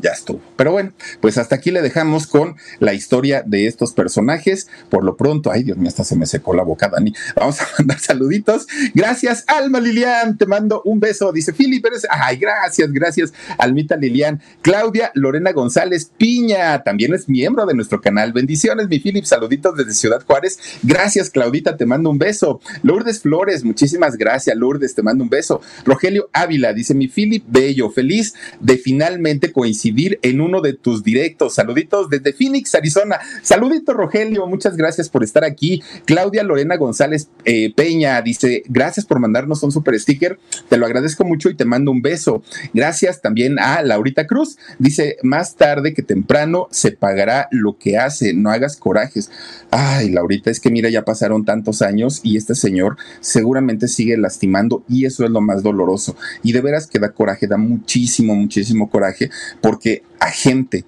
ya 0.00 0.10
estuvo. 0.10 0.40
Pero 0.56 0.72
bueno, 0.72 0.92
pues 1.20 1.38
hasta 1.38 1.56
aquí 1.56 1.70
le 1.70 1.82
dejamos 1.82 2.26
con 2.26 2.56
la 2.78 2.94
historia 2.94 3.42
de 3.44 3.66
estos 3.66 3.92
personajes. 3.92 4.68
Por 4.90 5.04
lo 5.04 5.16
pronto, 5.16 5.50
ay 5.50 5.62
Dios 5.62 5.76
mío, 5.78 5.88
hasta 5.88 6.04
se 6.04 6.16
me 6.16 6.26
secó 6.26 6.54
la 6.54 6.62
boca, 6.62 6.88
Dani. 6.88 7.12
Vamos 7.34 7.60
a 7.62 7.66
mandar 7.78 7.98
saluditos. 7.98 8.66
Gracias, 8.94 9.44
Alma 9.46 9.80
Lilian, 9.80 10.36
te 10.38 10.46
mando 10.46 10.82
un 10.84 11.00
beso. 11.00 11.32
Dice 11.32 11.52
Philip 11.52 11.82
Pérez, 11.82 12.06
ay, 12.10 12.36
gracias, 12.36 12.92
gracias, 12.92 13.32
Almita 13.58 13.96
Lilian. 13.96 14.40
Claudia 14.62 15.10
Lorena 15.14 15.52
González 15.52 16.10
Piña, 16.16 16.82
también 16.82 17.14
es 17.14 17.28
miembro 17.28 17.66
de 17.66 17.74
nuestro 17.74 18.00
canal. 18.00 18.32
Bendiciones, 18.32 18.88
mi 18.88 18.98
Philip, 18.98 19.24
saluditos 19.24 19.76
desde 19.76 19.94
Ciudad 19.94 20.24
Juárez. 20.24 20.58
Gracias, 20.82 21.30
Claudita, 21.30 21.76
te 21.76 21.86
mando 21.86 22.10
un 22.10 22.18
beso. 22.18 22.60
Lourdes 22.82 23.20
Flores, 23.20 23.64
muchísimas 23.64 24.16
gracias, 24.16 24.56
Lourdes, 24.56 24.94
te 24.94 25.02
mando 25.02 25.24
un 25.24 25.30
beso. 25.30 25.60
Rogelio 25.84 26.28
Ávila, 26.32 26.72
dice 26.72 26.94
mi 26.94 27.08
Philip 27.08 27.44
Bello, 27.46 27.90
feliz 27.90 28.34
de 28.60 28.76
finalmente 28.76 29.52
coincidir 29.52 29.85
en 30.22 30.40
uno 30.40 30.60
de 30.60 30.72
tus 30.72 31.02
directos. 31.02 31.54
Saluditos 31.54 32.08
desde 32.10 32.32
Phoenix, 32.32 32.74
Arizona. 32.74 33.18
Saludito, 33.42 33.92
Rogelio. 33.92 34.46
Muchas 34.46 34.76
gracias 34.76 35.08
por 35.08 35.22
estar 35.22 35.44
aquí. 35.44 35.82
Claudia 36.04 36.42
Lorena 36.42 36.76
González 36.76 37.28
eh, 37.44 37.72
Peña 37.74 38.20
dice: 38.22 38.62
Gracias 38.66 39.06
por 39.06 39.20
mandarnos 39.20 39.62
un 39.62 39.72
super 39.72 39.98
sticker. 39.98 40.38
Te 40.68 40.76
lo 40.76 40.86
agradezco 40.86 41.24
mucho 41.24 41.50
y 41.50 41.54
te 41.54 41.64
mando 41.64 41.90
un 41.90 42.02
beso. 42.02 42.42
Gracias 42.74 43.22
también 43.22 43.58
a 43.58 43.82
Laurita 43.82 44.26
Cruz. 44.26 44.58
Dice: 44.78 45.16
Más 45.22 45.56
tarde 45.56 45.94
que 45.94 46.02
temprano 46.02 46.68
se 46.70 46.92
pagará 46.92 47.48
lo 47.50 47.78
que 47.78 47.98
hace. 47.98 48.34
No 48.34 48.50
hagas 48.50 48.76
corajes. 48.76 49.30
Ay, 49.70 50.10
Laurita, 50.10 50.50
es 50.50 50.60
que 50.60 50.70
mira, 50.70 50.90
ya 50.90 51.04
pasaron 51.04 51.44
tantos 51.44 51.82
años 51.82 52.20
y 52.22 52.36
este 52.36 52.54
señor 52.54 52.96
seguramente 53.20 53.88
sigue 53.88 54.16
lastimando 54.16 54.84
y 54.88 55.04
eso 55.06 55.24
es 55.24 55.30
lo 55.30 55.40
más 55.40 55.62
doloroso. 55.62 56.16
Y 56.42 56.52
de 56.52 56.60
veras 56.60 56.86
que 56.86 56.98
da 56.98 57.12
coraje, 57.12 57.46
da 57.46 57.56
muchísimo, 57.56 58.34
muchísimo 58.34 58.90
coraje 58.90 59.30
porque 59.66 60.04
a 60.20 60.30
gente 60.30 60.84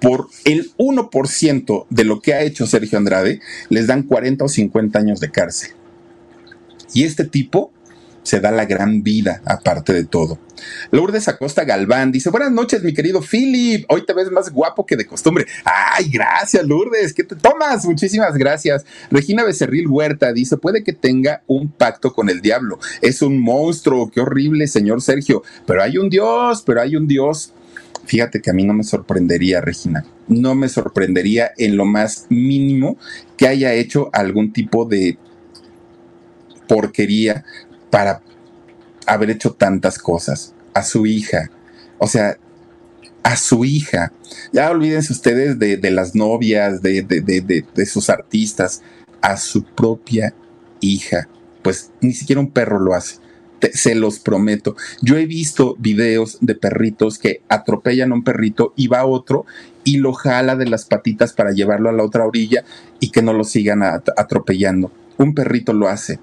por 0.00 0.30
el 0.46 0.72
1% 0.78 1.86
de 1.90 2.04
lo 2.04 2.22
que 2.22 2.32
ha 2.32 2.40
hecho 2.40 2.66
Sergio 2.66 2.96
Andrade, 2.96 3.40
les 3.68 3.86
dan 3.86 4.02
40 4.02 4.46
o 4.46 4.48
50 4.48 4.98
años 4.98 5.20
de 5.20 5.30
cárcel. 5.30 5.72
Y 6.94 7.04
este 7.04 7.24
tipo 7.26 7.70
se 8.22 8.40
da 8.40 8.50
la 8.50 8.64
gran 8.64 9.02
vida, 9.02 9.42
aparte 9.44 9.92
de 9.92 10.04
todo. 10.04 10.38
Lourdes 10.90 11.28
Acosta 11.28 11.64
Galván 11.64 12.12
dice: 12.12 12.30
Buenas 12.30 12.50
noches, 12.50 12.82
mi 12.82 12.94
querido 12.94 13.20
Philip. 13.20 13.84
Hoy 13.90 14.06
te 14.06 14.14
ves 14.14 14.30
más 14.30 14.50
guapo 14.50 14.86
que 14.86 14.96
de 14.96 15.06
costumbre. 15.06 15.44
Ay, 15.62 16.08
gracias, 16.08 16.64
Lourdes. 16.64 17.12
¿Qué 17.12 17.24
te 17.24 17.36
tomas? 17.36 17.84
Muchísimas 17.84 18.38
gracias. 18.38 18.86
Regina 19.10 19.44
Becerril 19.44 19.86
Huerta 19.86 20.32
dice: 20.32 20.56
Puede 20.56 20.82
que 20.82 20.94
tenga 20.94 21.42
un 21.46 21.70
pacto 21.70 22.14
con 22.14 22.30
el 22.30 22.40
diablo. 22.40 22.78
Es 23.02 23.20
un 23.20 23.38
monstruo. 23.38 24.10
Qué 24.10 24.22
horrible, 24.22 24.66
señor 24.66 25.02
Sergio. 25.02 25.42
Pero 25.66 25.82
hay 25.82 25.98
un 25.98 26.08
Dios, 26.08 26.62
pero 26.64 26.80
hay 26.80 26.96
un 26.96 27.06
Dios. 27.06 27.52
Fíjate 28.06 28.40
que 28.40 28.50
a 28.50 28.54
mí 28.54 28.64
no 28.64 28.74
me 28.74 28.84
sorprendería, 28.84 29.60
Regina. 29.60 30.04
No 30.28 30.54
me 30.54 30.68
sorprendería 30.68 31.52
en 31.56 31.76
lo 31.76 31.84
más 31.84 32.26
mínimo 32.28 32.96
que 33.36 33.48
haya 33.48 33.72
hecho 33.74 34.10
algún 34.12 34.52
tipo 34.52 34.84
de 34.84 35.18
porquería 36.68 37.44
para 37.90 38.22
haber 39.06 39.30
hecho 39.30 39.52
tantas 39.52 39.98
cosas. 39.98 40.54
A 40.74 40.82
su 40.82 41.06
hija. 41.06 41.50
O 41.98 42.06
sea, 42.06 42.36
a 43.22 43.36
su 43.36 43.64
hija. 43.64 44.12
Ya 44.52 44.70
olvídense 44.70 45.12
ustedes 45.12 45.58
de, 45.58 45.90
las 45.90 46.14
novias, 46.14 46.82
de, 46.82 47.02
de, 47.02 47.86
sus 47.86 48.10
artistas. 48.10 48.82
A 49.20 49.36
su 49.36 49.64
propia 49.64 50.34
hija. 50.80 51.28
Pues 51.62 51.90
ni 52.00 52.12
siquiera 52.12 52.40
un 52.40 52.50
perro 52.50 52.78
lo 52.78 52.94
hace 52.94 53.23
se 53.72 53.94
los 53.94 54.18
prometo. 54.18 54.76
Yo 55.00 55.16
he 55.16 55.26
visto 55.26 55.76
videos 55.78 56.38
de 56.40 56.54
perritos 56.54 57.18
que 57.18 57.42
atropellan 57.48 58.12
a 58.12 58.14
un 58.14 58.24
perrito 58.24 58.72
y 58.76 58.88
va 58.88 59.06
otro 59.06 59.46
y 59.84 59.98
lo 59.98 60.12
jala 60.12 60.56
de 60.56 60.66
las 60.66 60.84
patitas 60.84 61.32
para 61.32 61.52
llevarlo 61.52 61.88
a 61.88 61.92
la 61.92 62.04
otra 62.04 62.26
orilla 62.26 62.64
y 63.00 63.10
que 63.10 63.22
no 63.22 63.32
lo 63.32 63.44
sigan 63.44 63.82
atropellando. 63.82 64.92
Un 65.18 65.34
perrito 65.34 65.72
lo 65.72 65.88
hace. 65.88 66.18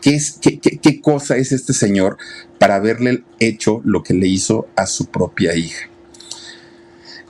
¿Qué, 0.00 0.14
es, 0.14 0.38
qué, 0.40 0.58
qué 0.58 1.00
cosa 1.00 1.36
es 1.36 1.52
este 1.52 1.72
señor 1.72 2.18
para 2.58 2.76
haberle 2.76 3.22
hecho 3.38 3.80
lo 3.84 4.02
que 4.02 4.12
le 4.12 4.28
hizo 4.28 4.66
a 4.76 4.86
su 4.86 5.06
propia 5.06 5.56
hija? 5.56 5.88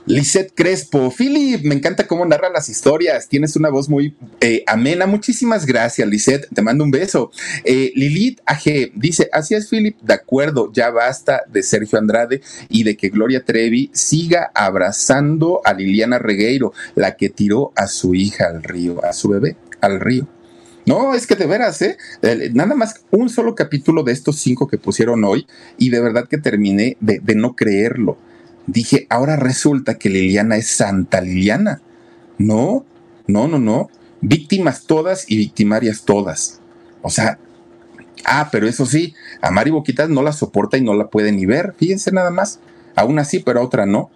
Lisette 0.07 0.53
Crespo, 0.53 1.09
Philip, 1.09 1.63
me 1.63 1.73
encanta 1.73 2.05
cómo 2.05 2.25
narra 2.27 2.49
las 2.49 2.69
historias. 2.69 3.27
Tienes 3.27 3.55
una 3.55 3.69
voz 3.69 3.89
muy 3.89 4.15
eh, 4.39 4.63
amena. 4.67 5.07
Muchísimas 5.07 5.65
gracias, 5.65 6.07
Lisette. 6.07 6.47
Te 6.53 6.61
mando 6.61 6.83
un 6.83 6.91
beso. 6.91 7.31
Eh, 7.63 7.91
Lilith 7.95 8.39
AG 8.45 8.91
dice: 8.93 9.29
Así 9.33 9.55
es, 9.55 9.67
Philip. 9.67 9.99
De 10.01 10.13
acuerdo, 10.13 10.71
ya 10.71 10.91
basta 10.91 11.41
de 11.51 11.63
Sergio 11.63 11.97
Andrade 11.97 12.41
y 12.69 12.83
de 12.83 12.95
que 12.95 13.09
Gloria 13.09 13.43
Trevi 13.43 13.89
siga 13.93 14.51
abrazando 14.53 15.61
a 15.65 15.73
Liliana 15.73 16.19
Regueiro, 16.19 16.71
la 16.93 17.15
que 17.15 17.29
tiró 17.29 17.73
a 17.75 17.87
su 17.87 18.13
hija 18.13 18.45
al 18.45 18.61
río, 18.61 19.03
a 19.03 19.11
su 19.11 19.29
bebé 19.29 19.57
al 19.81 19.99
río. 19.99 20.27
No, 20.85 21.15
es 21.15 21.25
que 21.25 21.35
de 21.35 21.47
veras, 21.47 21.81
¿eh? 21.81 21.97
Nada 22.53 22.75
más 22.75 23.01
un 23.09 23.29
solo 23.29 23.55
capítulo 23.55 24.03
de 24.03 24.11
estos 24.11 24.35
cinco 24.35 24.67
que 24.67 24.77
pusieron 24.77 25.23
hoy 25.23 25.47
y 25.79 25.89
de 25.89 25.99
verdad 25.99 26.27
que 26.27 26.37
terminé 26.37 26.95
de, 26.99 27.19
de 27.23 27.33
no 27.33 27.55
creerlo 27.55 28.19
dije, 28.67 29.07
ahora 29.09 29.35
resulta 29.35 29.97
que 29.97 30.09
Liliana 30.09 30.57
es 30.57 30.67
Santa 30.67 31.21
Liliana. 31.21 31.81
No, 32.37 32.85
no, 33.27 33.47
no, 33.47 33.59
no. 33.59 33.89
Víctimas 34.21 34.85
todas 34.85 35.29
y 35.29 35.37
victimarias 35.37 36.03
todas. 36.03 36.59
O 37.01 37.09
sea, 37.09 37.39
ah, 38.25 38.49
pero 38.51 38.67
eso 38.67 38.85
sí, 38.85 39.13
a 39.41 39.51
Mari 39.51 39.71
Boquitas 39.71 40.09
no 40.09 40.21
la 40.21 40.31
soporta 40.31 40.77
y 40.77 40.81
no 40.81 40.93
la 40.93 41.09
puede 41.09 41.31
ni 41.31 41.45
ver. 41.45 41.73
Fíjense 41.77 42.11
nada 42.11 42.31
más. 42.31 42.59
Aún 42.95 43.19
así, 43.19 43.39
pero 43.39 43.59
a 43.59 43.63
otra 43.63 43.85
no. 43.85 44.09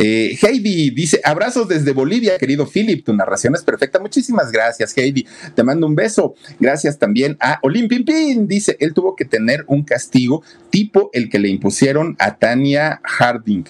Eh, 0.00 0.38
Heidi 0.40 0.90
dice, 0.90 1.20
abrazos 1.24 1.66
desde 1.66 1.90
Bolivia, 1.90 2.38
querido 2.38 2.68
Philip, 2.68 3.04
tu 3.04 3.12
narración 3.12 3.56
es 3.56 3.62
perfecta. 3.62 3.98
Muchísimas 3.98 4.52
gracias, 4.52 4.96
Heidi. 4.96 5.26
Te 5.56 5.64
mando 5.64 5.88
un 5.88 5.96
beso. 5.96 6.36
Gracias 6.60 7.00
también 7.00 7.36
a 7.40 7.58
Olimpimpin. 7.62 8.46
Dice, 8.46 8.76
él 8.78 8.94
tuvo 8.94 9.16
que 9.16 9.24
tener 9.24 9.64
un 9.66 9.82
castigo 9.82 10.44
tipo 10.70 11.10
el 11.12 11.28
que 11.28 11.40
le 11.40 11.48
impusieron 11.48 12.14
a 12.20 12.36
Tania 12.36 13.00
Harding. 13.02 13.64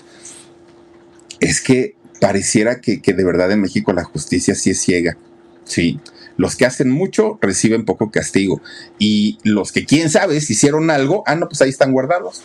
Es 1.41 1.63
que 1.63 1.95
pareciera 2.21 2.83
que, 2.83 3.01
que 3.01 3.15
de 3.15 3.25
verdad 3.25 3.51
en 3.51 3.63
México 3.63 3.95
la 3.95 4.05
justicia 4.05 4.55
sí 4.55 4.69
es 4.69 4.81
ciega. 4.81 5.17
Sí. 5.65 5.99
Los 6.37 6.57
que 6.57 6.67
hacen 6.67 6.91
mucho 6.91 7.39
reciben 7.41 7.87
poco 7.87 8.11
castigo. 8.11 8.61
Y 8.99 9.39
los 9.45 9.73
que 9.73 9.87
quién 9.87 10.11
sabe 10.11 10.43
si 10.43 10.53
hicieron 10.53 10.91
algo, 10.91 11.23
ah, 11.27 11.37
no, 11.37 11.49
pues 11.49 11.63
ahí 11.63 11.71
están 11.71 11.93
guardados. 11.93 12.43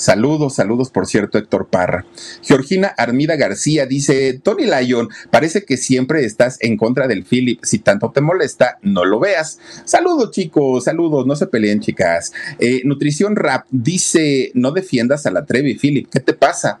Saludos, 0.00 0.54
saludos, 0.54 0.88
por 0.88 1.06
cierto, 1.06 1.36
Héctor 1.36 1.68
Parra. 1.68 2.06
Georgina 2.40 2.88
Armida 2.96 3.36
García 3.36 3.84
dice, 3.84 4.40
Tony 4.42 4.64
Lyon, 4.64 5.10
parece 5.30 5.66
que 5.66 5.76
siempre 5.76 6.24
estás 6.24 6.56
en 6.62 6.78
contra 6.78 7.06
del 7.06 7.26
Philip. 7.26 7.62
Si 7.62 7.80
tanto 7.80 8.10
te 8.10 8.22
molesta, 8.22 8.78
no 8.80 9.04
lo 9.04 9.20
veas. 9.20 9.58
Saludos, 9.84 10.30
chicos, 10.30 10.84
saludos, 10.84 11.26
no 11.26 11.36
se 11.36 11.48
peleen, 11.48 11.80
chicas. 11.80 12.32
Eh, 12.58 12.80
Nutrición 12.86 13.36
Rap 13.36 13.66
dice, 13.70 14.52
no 14.54 14.72
defiendas 14.72 15.26
a 15.26 15.32
la 15.32 15.44
Trevi, 15.44 15.74
Philip. 15.74 16.08
¿Qué 16.10 16.20
te 16.20 16.32
pasa? 16.32 16.80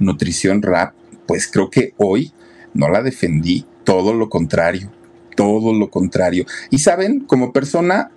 Nutrición 0.00 0.62
Rap, 0.62 0.94
pues 1.26 1.46
creo 1.46 1.70
que 1.70 1.94
hoy 1.96 2.32
no 2.74 2.88
la 2.88 3.04
defendí, 3.04 3.64
todo 3.84 4.14
lo 4.14 4.28
contrario 4.28 4.90
todo 5.34 5.72
lo 5.72 5.88
contrario. 5.88 6.44
Y 6.68 6.80
saben, 6.80 7.20
como 7.20 7.54
persona, 7.54 8.10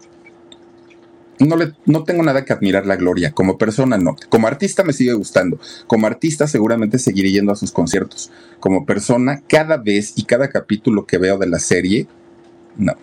no, 1.39 1.55
le, 1.55 1.73
no 1.86 2.03
tengo 2.03 2.23
nada 2.23 2.45
que 2.45 2.53
admirar 2.53 2.86
la 2.86 2.95
Gloria. 2.95 3.31
Como 3.31 3.57
persona, 3.57 3.97
no. 3.97 4.15
Como 4.29 4.47
artista 4.47 4.83
me 4.83 4.93
sigue 4.93 5.13
gustando. 5.13 5.59
Como 5.88 6.07
artista 6.07 6.47
seguramente 6.47 6.99
seguiré 6.99 7.31
yendo 7.31 7.51
a 7.51 7.55
sus 7.55 7.71
conciertos. 7.71 8.31
Como 8.59 8.86
persona, 8.86 9.41
cada 9.47 9.77
vez 9.77 10.13
y 10.15 10.23
cada 10.23 10.49
capítulo 10.49 11.05
que 11.05 11.17
veo 11.17 11.38
de 11.38 11.47
la 11.47 11.59
serie, 11.59 12.07
no. 12.77 12.93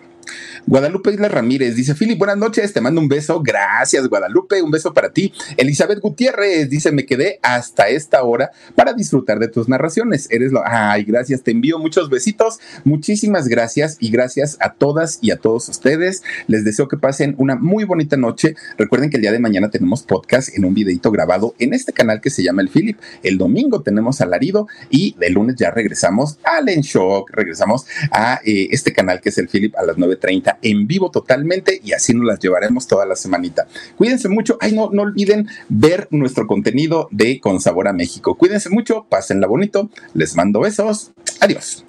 Guadalupe 0.65 1.11
Isla 1.11 1.27
Ramírez 1.27 1.75
dice, 1.75 1.95
Philip, 1.95 2.17
buenas 2.17 2.37
noches, 2.37 2.73
te 2.73 2.81
mando 2.81 3.01
un 3.01 3.07
beso. 3.07 3.41
Gracias, 3.41 4.07
Guadalupe, 4.07 4.61
un 4.61 4.71
beso 4.71 4.93
para 4.93 5.11
ti. 5.11 5.33
Elizabeth 5.57 5.99
Gutiérrez 5.99 6.69
dice, 6.69 6.91
me 6.91 7.05
quedé 7.05 7.39
hasta 7.41 7.89
esta 7.89 8.23
hora 8.23 8.51
para 8.75 8.93
disfrutar 8.93 9.39
de 9.39 9.47
tus 9.47 9.67
narraciones. 9.67 10.27
Eres 10.31 10.51
lo... 10.51 10.61
Ay, 10.65 11.03
gracias, 11.03 11.43
te 11.43 11.51
envío 11.51 11.79
muchos 11.79 12.09
besitos. 12.09 12.59
Muchísimas 12.83 13.47
gracias 13.47 13.97
y 13.99 14.09
gracias 14.09 14.57
a 14.59 14.73
todas 14.73 15.19
y 15.21 15.31
a 15.31 15.37
todos 15.37 15.69
ustedes. 15.69 16.23
Les 16.47 16.63
deseo 16.63 16.87
que 16.87 16.97
pasen 16.97 17.35
una 17.37 17.55
muy 17.55 17.83
bonita 17.83 18.17
noche. 18.17 18.55
Recuerden 18.77 19.09
que 19.09 19.17
el 19.17 19.21
día 19.21 19.31
de 19.31 19.39
mañana 19.39 19.69
tenemos 19.69 20.03
podcast 20.03 20.55
en 20.55 20.65
un 20.65 20.73
videito 20.73 21.11
grabado 21.11 21.55
en 21.59 21.73
este 21.73 21.93
canal 21.93 22.21
que 22.21 22.29
se 22.29 22.43
llama 22.43 22.61
El 22.61 22.69
Philip. 22.69 22.97
El 23.21 23.37
domingo 23.37 23.81
tenemos 23.81 24.21
Alarido 24.21 24.67
y 24.89 25.15
el 25.19 25.33
lunes 25.33 25.55
ya 25.57 25.71
regresamos 25.71 26.37
al 26.43 26.69
En 26.69 26.81
Shock, 26.81 27.31
regresamos 27.31 27.85
a 28.11 28.39
eh, 28.45 28.67
este 28.71 28.93
canal 28.93 29.21
que 29.21 29.29
es 29.29 29.37
El 29.37 29.47
Philip 29.47 29.75
a 29.77 29.83
las 29.83 29.97
9.30 30.19 30.57
en 30.61 30.87
vivo 30.87 31.11
totalmente 31.11 31.79
y 31.83 31.93
así 31.93 32.13
nos 32.13 32.25
las 32.25 32.39
llevaremos 32.39 32.87
toda 32.87 33.05
la 33.05 33.15
semanita. 33.15 33.67
Cuídense 33.97 34.29
mucho. 34.29 34.57
Ay, 34.61 34.73
no, 34.73 34.89
no 34.91 35.03
olviden 35.03 35.47
ver 35.69 36.07
nuestro 36.11 36.47
contenido 36.47 37.07
de 37.11 37.39
Con 37.39 37.59
Sabor 37.59 37.87
a 37.87 37.93
México. 37.93 38.35
Cuídense 38.35 38.69
mucho, 38.69 39.05
pásenla 39.09 39.47
bonito. 39.47 39.89
Les 40.13 40.35
mando 40.35 40.59
besos. 40.59 41.11
Adiós. 41.39 41.85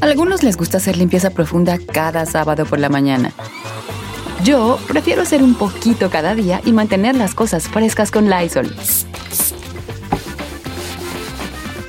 A 0.00 0.06
algunos 0.06 0.42
les 0.42 0.56
gusta 0.56 0.78
hacer 0.78 0.96
limpieza 0.96 1.30
profunda 1.30 1.78
cada 1.92 2.24
sábado 2.26 2.64
por 2.64 2.78
la 2.78 2.88
mañana. 2.88 3.32
Yo 4.42 4.78
prefiero 4.88 5.22
hacer 5.22 5.42
un 5.42 5.54
poquito 5.54 6.10
cada 6.10 6.34
día 6.34 6.60
y 6.64 6.72
mantener 6.72 7.16
las 7.16 7.34
cosas 7.34 7.68
frescas 7.68 8.10
con 8.10 8.28
Lysol. 8.28 8.74